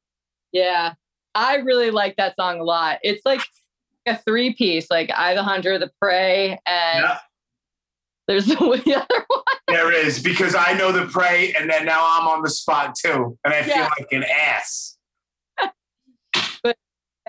Yeah, 0.51 0.93
I 1.36 1.57
really 1.57 1.89
like 1.91 2.15
that 2.17 2.36
song 2.36 2.59
a 2.59 2.63
lot. 2.63 2.99
It's 3.03 3.21
like 3.25 3.41
a 4.05 4.17
three 4.17 4.53
piece, 4.53 4.89
like 4.91 5.09
I 5.15 5.33
the 5.36 5.43
Hunter, 5.43 5.77
the 5.79 5.91
Prey, 6.01 6.59
and 6.65 7.03
Yeah. 7.03 7.19
there's 8.27 8.45
the, 8.47 8.55
the 8.86 8.95
other 8.95 9.25
one. 9.27 9.43
There 9.67 9.91
is 9.93 10.21
because 10.21 10.53
I 10.55 10.73
know 10.73 10.91
the 10.91 11.05
prey, 11.07 11.53
and 11.53 11.69
then 11.69 11.86
now 11.86 12.05
I'm 12.07 12.27
on 12.27 12.41
the 12.43 12.49
spot 12.49 12.95
too, 12.95 13.38
and 13.43 13.53
I 13.53 13.63
feel 13.63 13.81
like 13.83 14.07
an 14.11 14.23
ass. 14.23 14.94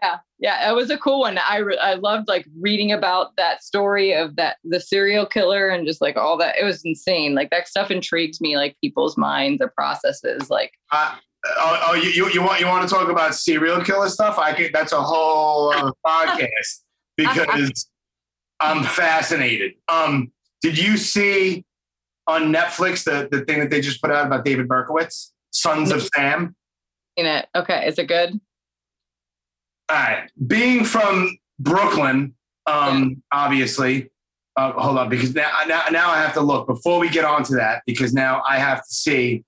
Yeah, 0.03 0.19
yeah, 0.39 0.71
it 0.71 0.75
was 0.75 0.91
a 0.91 0.99
cool 0.99 1.21
one. 1.21 1.39
I 1.39 1.59
re- 1.59 1.79
I 1.79 1.95
loved 1.95 2.29
like 2.29 2.47
reading 2.61 2.93
about 2.93 3.35
that 3.37 3.63
story 3.63 4.13
of 4.13 4.37
that 4.37 4.59
the 4.63 4.79
serial 4.79 5.25
killer 5.25 5.69
and 5.69 5.87
just 5.87 6.01
like 6.03 6.17
all 6.17 6.37
that. 6.39 6.57
It 6.61 6.65
was 6.65 6.85
insane. 6.85 7.35
Like 7.35 7.51
that 7.51 7.67
stuff 7.67 7.91
intrigues 7.91 8.41
me, 8.41 8.57
like 8.57 8.77
people's 8.83 9.17
minds, 9.17 9.59
their 9.59 9.73
processes. 9.77 10.51
Like 10.51 10.73
Uh, 10.93 11.17
oh, 11.47 11.83
oh 11.89 11.95
you, 11.95 12.11
you, 12.11 12.31
you 12.31 12.43
want 12.43 12.61
you 12.61 12.67
want 12.67 12.87
to 12.87 12.95
talk 12.95 13.09
about 13.09 13.35
serial 13.35 13.83
killer 13.83 14.09
stuff? 14.09 14.39
I 14.39 14.53
could. 14.53 14.71
That's 14.73 14.93
a 14.93 15.01
whole 15.01 15.73
other 15.73 15.93
podcast 16.07 16.83
because 17.17 17.89
I'm 18.61 18.83
fascinated. 18.83 19.73
Um, 19.89 20.31
did 20.61 20.79
you 20.79 20.99
see 20.99 21.65
on 22.27 22.53
Netflix 22.53 23.05
the 23.05 23.29
the 23.31 23.47
thing 23.47 23.61
that 23.61 23.71
they 23.71 23.81
just 23.81 24.03
put 24.03 24.11
out 24.11 24.27
about 24.27 24.45
David 24.45 24.69
Berkowitz, 24.69 25.31
Sons 25.53 25.91
of 25.91 26.07
Sam? 26.15 26.55
in 27.17 27.27
it. 27.27 27.49
Okay, 27.55 27.87
is 27.87 27.99
it 27.99 28.07
good? 28.07 28.39
All 29.89 29.97
right. 29.97 30.31
Being 30.47 30.85
from 30.85 31.39
Brooklyn, 31.59 32.35
um, 32.67 33.23
obviously. 33.33 34.11
Uh, 34.57 34.73
hold 34.73 34.97
on, 34.97 35.11
because 35.11 35.35
now, 35.35 35.51
now 35.67 35.85
now 35.91 36.09
I 36.11 36.17
have 36.17 36.33
to 36.33 36.41
look 36.41 36.67
before 36.67 36.99
we 36.99 37.11
get 37.11 37.27
on 37.27 37.43
to 37.45 37.57
that, 37.57 37.83
because 37.85 38.15
now 38.15 38.43
I 38.49 38.59
have 38.59 38.79
to 38.79 38.95
see 38.95 39.45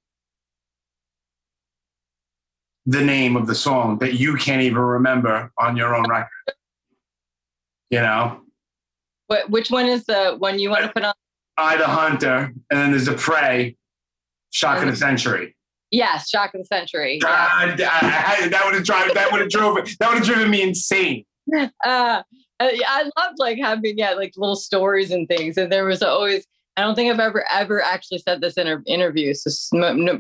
the 2.85 3.03
name 3.03 3.35
of 3.35 3.47
the 3.47 3.55
song 3.55 3.99
that 3.99 4.15
you 4.15 4.37
can't 4.37 4.63
even 4.63 4.79
remember 4.79 5.51
on 5.59 5.77
your 5.77 5.97
own 5.97 6.09
record. 6.09 6.29
You 7.91 8.01
know, 8.01 8.43
What? 9.29 9.49
Which 9.49 9.71
one 9.71 9.87
is 9.87 10.05
the 10.05 10.37
one 10.39 10.59
you 10.59 10.69
want 10.69 10.85
to 10.85 10.93
put 10.93 11.05
on? 11.05 11.15
I 11.57 11.77
the 11.77 11.87
Hunter, 11.87 12.53
and 12.71 12.79
then 12.79 12.91
there's 12.91 13.09
a 13.09 13.15
Prey, 13.15 13.77
Shock 14.51 14.83
of 14.83 14.91
the 14.91 14.97
Century. 14.97 15.57
Yes, 15.91 16.29
Shock 16.29 16.55
of 16.55 16.61
the 16.61 16.67
Century. 16.67 17.19
Yeah. 17.23 17.77
God, 17.77 17.81
I- 17.81 18.37
I- 18.45 18.49
that 18.49 18.63
would 18.65 18.75
have 18.75 18.85
driven 18.85 19.15
that 19.15 19.33
would 19.33 19.41
have 19.41 19.51
drove 19.51 19.77
that 20.01 20.09
would 20.09 20.19
have 20.19 20.27
driven 20.27 20.51
me 20.51 20.63
insane. 20.63 21.25
uh, 21.57 21.69
uh, 21.85 22.23
I 22.61 23.11
loved 23.17 23.39
like 23.39 23.59
having 23.59 23.97
yeah 23.97 24.13
like 24.13 24.33
little 24.37 24.57
stories 24.57 25.11
and 25.11 25.27
things. 25.29 25.57
And 25.57 25.73
there 25.73 25.85
was 25.87 26.03
always 26.03 26.47
I 26.77 26.83
don't 26.83 26.95
think 26.95 27.11
I've 27.13 27.21
ever 27.21 27.45
ever 27.51 27.83
actually 27.83 28.19
said 28.19 28.41
this 28.41 28.55
in 28.55 28.67
an 28.67 28.83
interview, 28.87 29.33
so 29.35 29.51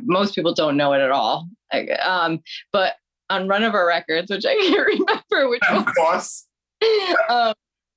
most 0.04 0.34
people 0.34 0.54
don't 0.54 0.76
know 0.76 0.92
it 0.92 1.00
at 1.00 1.10
all. 1.10 1.48
Like, 1.72 1.90
um, 2.02 2.40
but 2.72 2.94
on 3.30 3.46
Run 3.46 3.62
of 3.62 3.74
Our 3.74 3.86
Records, 3.86 4.30
which 4.30 4.46
I 4.46 4.54
can't 4.54 4.86
remember 5.30 5.50
which 5.50 5.62
Of 5.70 5.86
course. 5.94 6.46
um, 7.28 7.52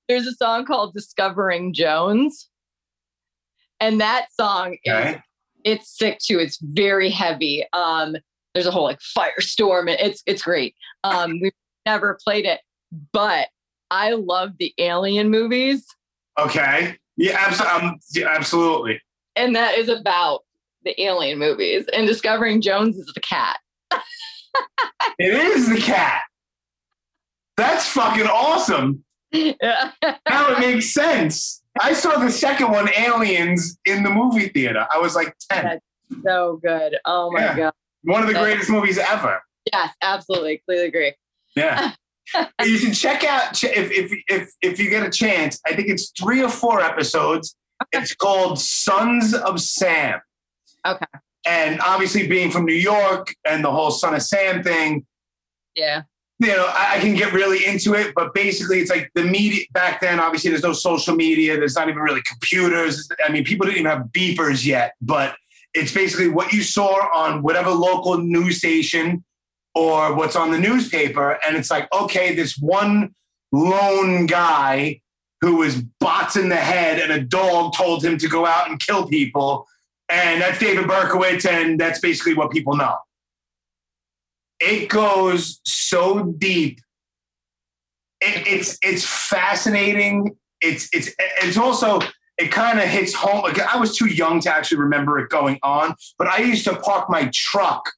there's 0.09 0.27
a 0.27 0.33
song 0.33 0.65
called 0.65 0.93
"Discovering 0.93 1.73
Jones," 1.73 2.49
and 3.79 4.01
that 4.01 4.27
song 4.37 4.77
is 4.83 4.93
Okay. 4.93 5.21
It's 5.63 5.97
sick 5.97 6.19
too. 6.19 6.39
It's 6.39 6.57
very 6.61 7.09
heavy. 7.09 7.65
Um, 7.73 8.15
there's 8.53 8.65
a 8.65 8.71
whole 8.71 8.83
like 8.83 8.99
firestorm, 8.99 9.89
it's 9.99 10.23
it's 10.25 10.41
great. 10.41 10.75
Um, 11.03 11.39
we've 11.41 11.53
never 11.85 12.17
played 12.23 12.45
it, 12.45 12.61
but 13.13 13.47
I 13.89 14.11
love 14.11 14.51
the 14.57 14.73
Alien 14.77 15.29
movies. 15.29 15.85
Okay. 16.39 16.97
Yeah, 17.17 17.37
abso- 17.37 17.83
um, 17.83 17.99
yeah, 18.13 18.27
absolutely. 18.29 19.01
And 19.35 19.55
that 19.55 19.77
is 19.77 19.89
about 19.89 20.41
the 20.83 20.99
alien 21.01 21.37
movies 21.37 21.85
and 21.93 22.07
discovering 22.07 22.61
Jones 22.61 22.97
is 22.97 23.11
the 23.13 23.21
cat. 23.21 23.59
It 25.17 25.33
is 25.33 25.69
the 25.69 25.79
cat. 25.79 26.21
That's 27.55 27.87
fucking 27.87 28.27
awesome. 28.27 29.03
Yeah. 29.31 29.91
Now 30.01 30.51
it 30.51 30.59
makes 30.59 30.93
sense. 30.93 31.60
I 31.79 31.93
saw 31.93 32.17
the 32.19 32.31
second 32.31 32.71
one, 32.71 32.89
Aliens, 32.97 33.77
in 33.85 34.03
the 34.03 34.09
movie 34.09 34.49
theater. 34.49 34.85
I 34.93 34.97
was 34.99 35.15
like 35.15 35.35
10. 35.51 35.63
That's 35.63 36.23
so 36.23 36.59
good. 36.63 36.97
Oh 37.05 37.31
my 37.31 37.39
Yeah. 37.41 37.55
god. 37.55 37.73
One 38.03 38.21
of 38.21 38.27
the 38.27 38.33
greatest 38.33 38.69
movies 38.69 38.97
ever. 38.97 39.41
Yes, 39.71 39.93
absolutely. 40.01 40.57
Completely 40.57 40.87
agree. 40.87 41.13
Yeah. 41.55 41.91
you 42.65 42.77
should 42.77 42.93
check 42.95 43.23
out 43.23 43.63
if, 43.63 43.91
if 43.91 44.11
if 44.27 44.49
if 44.61 44.79
you 44.79 44.89
get 44.89 45.03
a 45.05 45.09
chance. 45.11 45.59
I 45.65 45.75
think 45.75 45.87
it's 45.89 46.11
three 46.19 46.41
or 46.43 46.49
four 46.49 46.81
episodes. 46.81 47.55
It's 47.91 48.15
called 48.15 48.59
Sons 48.59 49.33
of 49.33 49.59
Sam. 49.61 50.19
Okay. 50.85 51.05
And 51.45 51.79
obviously, 51.81 52.27
being 52.27 52.51
from 52.51 52.65
New 52.65 52.73
York 52.75 53.33
and 53.47 53.63
the 53.63 53.71
whole 53.71 53.91
Son 53.91 54.13
of 54.15 54.21
Sam 54.23 54.63
thing, 54.63 55.05
Yeah. 55.75 56.03
You 56.41 56.47
know, 56.47 56.65
I, 56.73 56.95
I 56.95 56.99
can 56.99 57.13
get 57.13 57.33
really 57.33 57.65
into 57.65 57.93
it. 57.93 58.13
But 58.15 58.33
basically, 58.33 58.79
it's 58.79 58.89
like 58.89 59.11
the 59.13 59.23
media 59.23 59.65
back 59.73 60.01
then. 60.01 60.19
Obviously, 60.19 60.49
there's 60.49 60.63
no 60.63 60.73
social 60.73 61.15
media. 61.15 61.55
There's 61.55 61.75
not 61.75 61.87
even 61.87 62.01
really 62.01 62.23
computers. 62.23 63.07
I 63.23 63.31
mean, 63.31 63.43
people 63.43 63.67
didn't 63.67 63.79
even 63.79 63.91
have 63.91 64.07
beepers 64.07 64.65
yet. 64.65 64.95
But 65.01 65.35
it's 65.75 65.93
basically 65.93 66.29
what 66.29 66.51
you 66.51 66.63
saw 66.63 67.07
on 67.13 67.43
whatever 67.43 67.69
local 67.69 68.17
news 68.17 68.57
station 68.57 69.23
or 69.75 70.15
what's 70.15 70.35
on 70.35 70.51
the 70.51 70.59
newspaper. 70.59 71.37
And 71.45 71.55
it's 71.55 71.69
like, 71.69 71.87
okay, 71.93 72.33
this 72.33 72.57
one 72.57 73.13
lone 73.51 74.25
guy 74.25 75.01
who 75.41 75.57
was 75.57 75.81
bots 75.99 76.35
in 76.35 76.49
the 76.49 76.55
head 76.55 76.99
and 76.99 77.11
a 77.11 77.21
dog 77.21 77.73
told 77.75 78.03
him 78.03 78.17
to 78.17 78.27
go 78.27 78.47
out 78.47 78.69
and 78.69 78.79
kill 78.79 79.07
people. 79.07 79.67
And 80.09 80.41
that's 80.41 80.59
David 80.59 80.85
Berkowitz, 80.85 81.45
and 81.45 81.79
that's 81.79 81.99
basically 81.99 82.33
what 82.33 82.51
people 82.51 82.75
know. 82.75 82.97
It 84.61 84.89
goes 84.89 85.59
so 85.65 86.33
deep. 86.37 86.79
It, 88.21 88.47
it's 88.47 88.77
it's 88.83 89.03
fascinating. 89.03 90.37
It's 90.61 90.87
it's 90.93 91.09
it's 91.41 91.57
also 91.57 91.99
it 92.37 92.51
kind 92.51 92.79
of 92.79 92.87
hits 92.87 93.13
home. 93.13 93.41
Like 93.41 93.59
I 93.59 93.77
was 93.77 93.97
too 93.97 94.05
young 94.05 94.39
to 94.41 94.53
actually 94.53 94.77
remember 94.77 95.17
it 95.19 95.29
going 95.29 95.59
on, 95.63 95.95
but 96.17 96.27
I 96.27 96.39
used 96.39 96.63
to 96.65 96.75
park 96.75 97.09
my 97.09 97.29
truck 97.33 97.91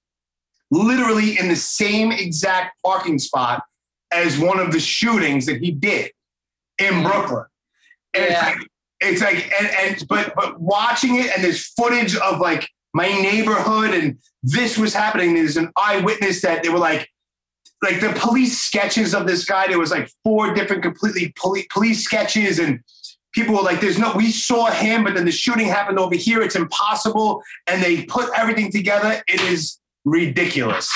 literally 0.72 1.38
in 1.38 1.50
the 1.50 1.56
same 1.56 2.12
exact 2.12 2.78
parking 2.84 3.20
spot 3.20 3.64
as 4.12 4.40
one 4.40 4.60
of 4.60 4.72
the 4.72 4.80
shootings 4.80 5.46
that 5.46 5.62
he 5.62 5.72
did 5.72 6.12
in 6.80 6.94
mm-hmm. 6.94 7.04
Brooklyn. 7.04 7.46
And 8.14 8.26
Yeah. 8.30 8.50
it's 8.50 8.60
like, 8.60 8.68
it's 9.02 9.22
like 9.22 9.54
and, 9.60 9.70
and 9.78 10.08
but 10.08 10.34
but 10.36 10.62
watching 10.62 11.20
it 11.20 11.30
and 11.36 11.44
there's 11.44 11.68
footage 11.68 12.16
of 12.16 12.40
like 12.40 12.70
my 12.94 13.08
neighborhood 13.08 13.92
and 13.94 14.18
this 14.44 14.78
was 14.78 14.94
happening. 14.94 15.34
There's 15.34 15.58
an 15.58 15.72
eyewitness 15.78 16.42
that 16.42 16.64
they 16.64 16.70
were 16.70 16.80
like 16.80 17.10
like 17.82 18.00
the 18.00 18.14
police 18.16 18.60
sketches 18.60 19.14
of 19.14 19.28
this 19.28 19.44
guy. 19.44 19.68
There 19.68 19.80
was 19.80 19.92
like 19.92 20.10
four 20.24 20.54
different 20.54 20.84
completely 20.84 21.34
police 21.36 21.68
police 21.70 22.04
sketches 22.04 22.60
and 22.60 22.80
people 23.34 23.56
were 23.56 23.62
like, 23.62 23.82
there's 23.82 23.98
no, 23.98 24.14
we 24.16 24.32
saw 24.32 24.68
him, 24.72 25.04
but 25.04 25.16
then 25.16 25.26
the 25.26 25.32
shooting 25.32 25.68
happened 25.68 26.00
over 26.00 26.16
here. 26.16 26.42
It's 26.42 26.56
impossible. 26.56 27.42
And 27.68 27.84
they 27.84 28.06
put 28.06 28.30
everything 28.38 28.72
together. 28.72 29.22
It 29.28 29.42
is 29.42 29.80
ridiculous. 30.06 30.94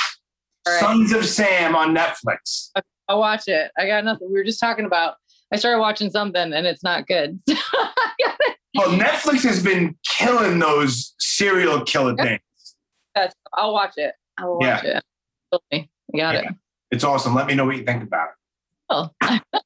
Right. 0.68 0.80
Sons 0.80 1.12
of 1.14 1.26
Sam 1.26 1.76
on 1.76 1.96
Netflix. 1.96 2.70
I'll 3.08 3.20
watch 3.20 3.48
it. 3.48 3.72
I 3.78 3.88
got 3.88 4.04
nothing. 4.06 4.28
We 4.28 4.36
were 4.36 4.44
just 4.44 4.60
talking 4.60 4.86
about 4.86 5.16
I 5.52 5.56
started 5.56 5.80
watching 5.80 6.10
something 6.10 6.54
and 6.54 6.68
it's 6.68 6.84
not 6.84 7.08
good. 7.08 7.40
Well, 8.78 8.90
Netflix 8.90 9.42
has 9.44 9.62
been 9.62 9.98
killing 10.18 10.60
those 10.60 11.14
serial 11.20 11.82
killer 11.84 12.16
things. 12.16 12.42
That's 13.16 13.36
I'll 13.54 13.74
watch 13.74 13.94
it. 13.98 14.14
I 14.38 14.46
will 14.46 14.60
watch 14.60 14.84
it. 14.84 15.04
Absolutely. 15.54 15.90
I 16.14 16.18
got 16.18 16.36
it. 16.36 16.46
It's 16.92 17.04
awesome. 17.04 17.34
Let 17.36 17.48
me 17.48 17.56
know 17.56 17.66
what 17.66 17.78
you 17.78 17.84
think 17.84 18.04
about 18.04 18.30
it. 18.30 18.36
Oh, 18.90 19.40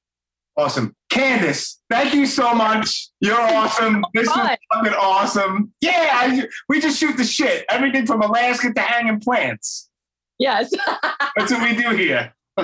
Awesome. 0.57 0.93
Candace, 1.09 1.79
thank 1.89 2.13
you 2.13 2.25
so 2.25 2.53
much. 2.53 3.07
You're 3.21 3.39
awesome. 3.39 4.03
This 4.13 4.27
is 4.27 4.33
fucking 4.33 4.93
awesome. 4.99 5.71
Yeah, 5.79 6.09
I, 6.13 6.43
we 6.67 6.81
just 6.81 6.99
shoot 6.99 7.15
the 7.15 7.23
shit. 7.23 7.63
Everything 7.69 8.05
from 8.05 8.21
Alaska 8.21 8.73
to 8.73 8.81
hanging 8.81 9.21
plants. 9.21 9.89
yes. 10.37 10.69
That's 11.37 11.51
what 11.51 11.61
we 11.63 11.81
do 11.81 11.89
here. 11.95 12.33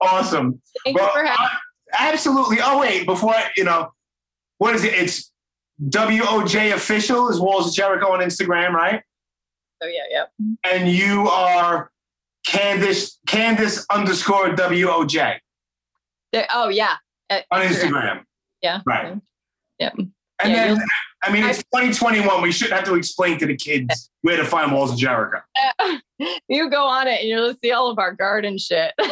awesome. 0.00 0.60
Thank 0.84 0.96
Well, 0.98 1.06
you 1.06 1.12
for 1.12 1.24
having 1.26 1.36
I- 1.92 2.12
absolutely. 2.12 2.58
Oh, 2.62 2.78
wait, 2.78 3.06
before 3.06 3.34
I, 3.34 3.50
you 3.56 3.64
know, 3.64 3.92
what 4.58 4.74
is 4.74 4.84
it? 4.84 4.94
It's 4.94 5.30
WOJ 5.82 6.72
official 6.72 7.28
is 7.28 7.38
Walls 7.40 7.68
of 7.68 7.74
Jericho 7.74 8.12
on 8.12 8.20
Instagram, 8.20 8.72
right? 8.72 9.02
Oh 9.82 9.86
yeah, 9.86 10.02
yep. 10.10 10.32
And 10.64 10.88
you 10.90 11.28
are 11.28 11.90
Candace, 12.46 13.18
Candace 13.26 13.84
underscore 13.90 14.50
WOJ 14.54 15.38
There- 16.32 16.46
oh 16.52 16.68
yeah. 16.68 16.94
At 17.28 17.44
on 17.50 17.60
Instagram. 17.62 18.22
Yeah. 18.62 18.80
Right. 18.86 19.06
Mm-hmm. 19.06 19.18
Yep. 19.80 19.94
And 19.98 20.52
Yeah, 20.52 20.74
then, 20.74 20.78
I 21.22 21.32
mean, 21.32 21.44
it's 21.44 21.58
2021. 21.74 22.40
We 22.42 22.52
shouldn't 22.52 22.76
have 22.76 22.84
to 22.86 22.94
explain 22.94 23.38
to 23.38 23.46
the 23.46 23.56
kids 23.56 24.10
where 24.22 24.36
to 24.36 24.44
find 24.44 24.72
Walls 24.72 24.92
of 24.92 24.98
Jericho. 24.98 25.40
You 26.48 26.70
go 26.70 26.86
on 26.86 27.06
it 27.08 27.20
and 27.20 27.28
you'll 27.28 27.54
see 27.62 27.72
all 27.72 27.90
of 27.90 27.98
our 27.98 28.12
garden 28.14 28.56
shit. 28.58 28.94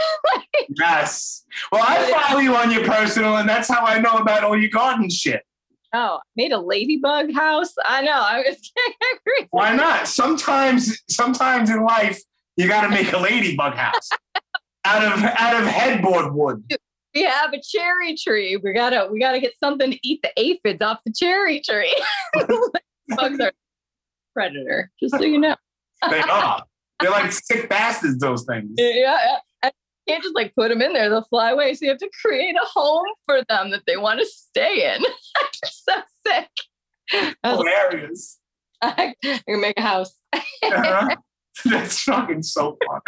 Yes. 0.77 1.45
Well, 1.71 1.85
I 1.87 2.11
follow 2.11 2.41
you 2.41 2.57
on 2.57 2.71
your 2.71 2.85
personal, 2.85 3.37
and 3.37 3.49
that's 3.49 3.69
how 3.69 3.85
I 3.85 4.01
know 4.01 4.15
about 4.15 4.43
all 4.45 4.57
your 4.59 4.71
garden 4.71 5.11
shit. 5.11 5.43
Oh, 5.95 6.21
made 6.37 6.53
a 6.53 6.59
ladybug 6.59 7.33
house. 7.33 7.73
I 7.85 8.03
know. 8.03 8.13
I 8.13 8.45
was 8.47 8.73
Why 9.51 9.75
not? 9.75 10.09
Sometimes, 10.09 11.03
sometimes 11.09 11.71
in 11.71 11.83
life, 11.85 12.21
you 12.57 12.69
got 12.69 12.83
to 12.83 12.89
make 12.89 13.13
a 13.13 13.19
ladybug 13.19 13.75
house 13.75 14.11
out 14.85 15.03
of 15.03 15.25
out 15.25 15.63
of 15.63 15.69
headboard 15.69 16.35
wood. 16.35 16.65
we 17.15 17.23
have 17.23 17.53
a 17.53 17.61
cherry 17.61 18.17
tree. 18.17 18.57
We 18.57 18.73
gotta 18.73 19.09
we 19.11 19.19
gotta 19.19 19.41
get 19.41 19.55
something 19.63 19.93
to 19.93 19.99
eat 20.03 20.21
the 20.23 20.33
aphids 20.37 20.83
off 20.83 20.99
the 21.07 21.13
cherry 21.13 21.61
tree. 21.61 21.95
Bugs 23.09 23.41
are 23.41 23.53
predator, 24.35 24.91
just 25.01 25.17
so 25.17 25.23
you 25.23 25.39
know. 25.39 25.57
They 26.11 26.21
are. 26.21 26.65
They're 27.01 27.11
like 27.11 27.33
sick 27.33 27.69
bastards. 27.69 28.19
Those 28.19 28.45
things. 28.45 28.71
Yeah, 28.77 28.91
yeah. 28.95 29.37
And 30.07 30.15
you 30.15 30.15
can't 30.15 30.23
just 30.23 30.35
like 30.35 30.55
put 30.55 30.69
them 30.69 30.83
in 30.83 30.93
there; 30.93 31.09
they'll 31.09 31.25
fly 31.25 31.51
away. 31.51 31.75
So 31.75 31.85
you 31.85 31.91
have 31.91 31.99
to 31.99 32.11
create 32.21 32.55
a 32.57 32.67
home 32.67 33.07
for 33.27 33.43
them 33.49 33.71
that 33.71 33.83
they 33.87 33.97
want 33.97 34.21
to 34.21 34.27
stay 34.27 34.95
in. 34.95 35.05
so 35.65 35.93
sick. 36.27 36.49
I 37.13 37.35
was 37.45 37.59
Hilarious. 37.59 38.39
like, 38.83 39.17
I 39.25 39.41
can 39.47 39.61
make 39.61 39.79
a 39.79 39.83
house. 39.83 40.19
Uh-huh. 40.33 41.17
That's 41.65 42.03
fucking 42.03 42.43
so 42.43 42.77
fun. 42.87 43.01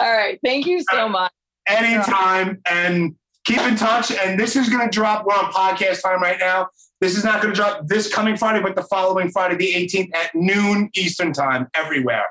All 0.00 0.12
right, 0.12 0.38
thank 0.44 0.66
you 0.66 0.82
so 0.92 1.08
much. 1.08 1.32
anytime 1.68 2.60
and 2.66 3.14
keep 3.46 3.60
in 3.60 3.76
touch. 3.76 4.12
And 4.12 4.38
this 4.38 4.54
is 4.56 4.68
going 4.68 4.88
to 4.88 4.90
drop. 4.90 5.24
We're 5.24 5.34
on 5.34 5.52
podcast 5.52 6.02
time 6.02 6.20
right 6.20 6.38
now. 6.38 6.68
This 7.00 7.16
is 7.16 7.24
not 7.24 7.42
going 7.42 7.54
to 7.54 7.56
drop 7.58 7.86
this 7.86 8.12
coming 8.12 8.36
Friday, 8.36 8.62
but 8.62 8.74
the 8.74 8.82
following 8.82 9.30
Friday, 9.30 9.56
the 9.56 9.72
18th 9.74 10.14
at 10.14 10.34
noon 10.34 10.90
Eastern 10.94 11.32
time, 11.32 11.68
everywhere. 11.74 12.24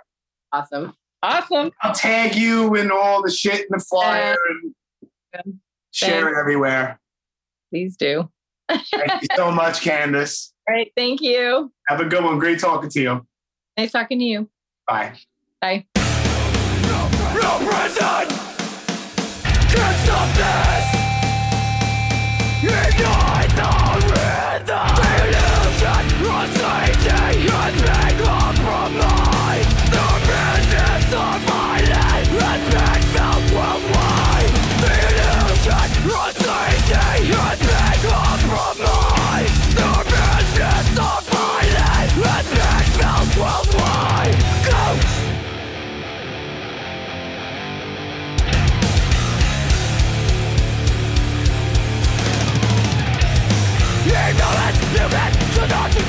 Awesome, 0.51 0.93
awesome. 1.26 1.71
I'll 1.82 1.93
tag 1.93 2.36
you 2.36 2.76
in 2.76 2.91
all 2.91 3.21
the 3.23 3.32
shit 3.32 3.61
in 3.61 3.67
the 3.69 3.80
flyer 3.80 4.36
Yeah. 5.34 5.41
and 5.45 5.59
share 5.91 6.30
it 6.30 6.39
everywhere. 6.39 6.99
Please 7.71 7.97
do. 7.97 8.30
Thank 8.69 9.21
you 9.21 9.28
so 9.36 9.51
much, 9.51 9.82
Candace. 9.82 10.53
All 10.67 10.76
right, 10.76 10.91
thank 10.95 11.21
you. 11.21 11.71
Have 11.88 11.99
a 11.99 12.05
good 12.05 12.23
one. 12.23 12.39
Great 12.39 12.59
talking 12.59 12.89
to 12.89 13.01
you. 13.01 13.28
Nice 13.78 13.91
talking 13.91 14.19
to 14.19 14.26
you. 14.26 14.49
Bye. 14.88 15.17
Bye. 15.61 15.86
No 15.95 17.59
prison 17.67 18.28
can 19.76 19.93
stop 20.05 20.30
this. 20.36 20.86
Ignite 22.63 23.24
to 55.95 56.03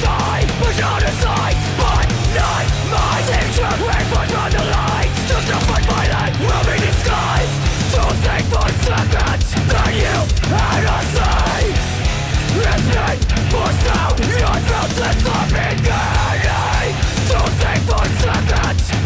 out 0.83 1.03
of 1.03 1.15
sight 1.23 1.57
But 1.79 2.07
not 2.35 2.67
my 2.91 3.19
teacher 3.29 3.71
Backwards 3.87 4.33
from 4.33 4.51
the 4.51 4.65
light 4.75 5.11
Just 5.29 5.47
to 5.47 5.59
fight 5.67 5.87
my 5.87 6.05
will 6.43 6.65
be 6.67 6.77
disguised 6.83 7.55
So 7.95 8.03
think 8.23 8.47
for 8.51 8.67
a 8.67 8.99
That 9.71 9.93
you. 9.95 10.17
had 10.51 10.87
a 10.91 10.99
say 11.15 11.71
If 12.67 12.83
they 12.95 13.15
push 13.53 13.79
down 13.87 14.15
your 14.27 14.57
throat 14.67 14.91
Let's 14.99 15.19
stop 15.23 15.55
in 15.55 15.79
agony 15.87 16.91
for 17.87 18.03
a 18.03 18.27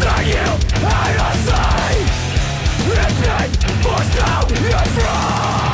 That 0.01 0.23
you 0.33 0.49
had 0.81 1.17
a 1.21 1.31
say 1.45 1.93
If 3.01 3.15
they 3.21 3.45
push 3.85 4.09
down 4.17 4.45
your 4.49 4.85
throat 4.95 5.70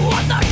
What 0.00 0.26
the 0.26 0.51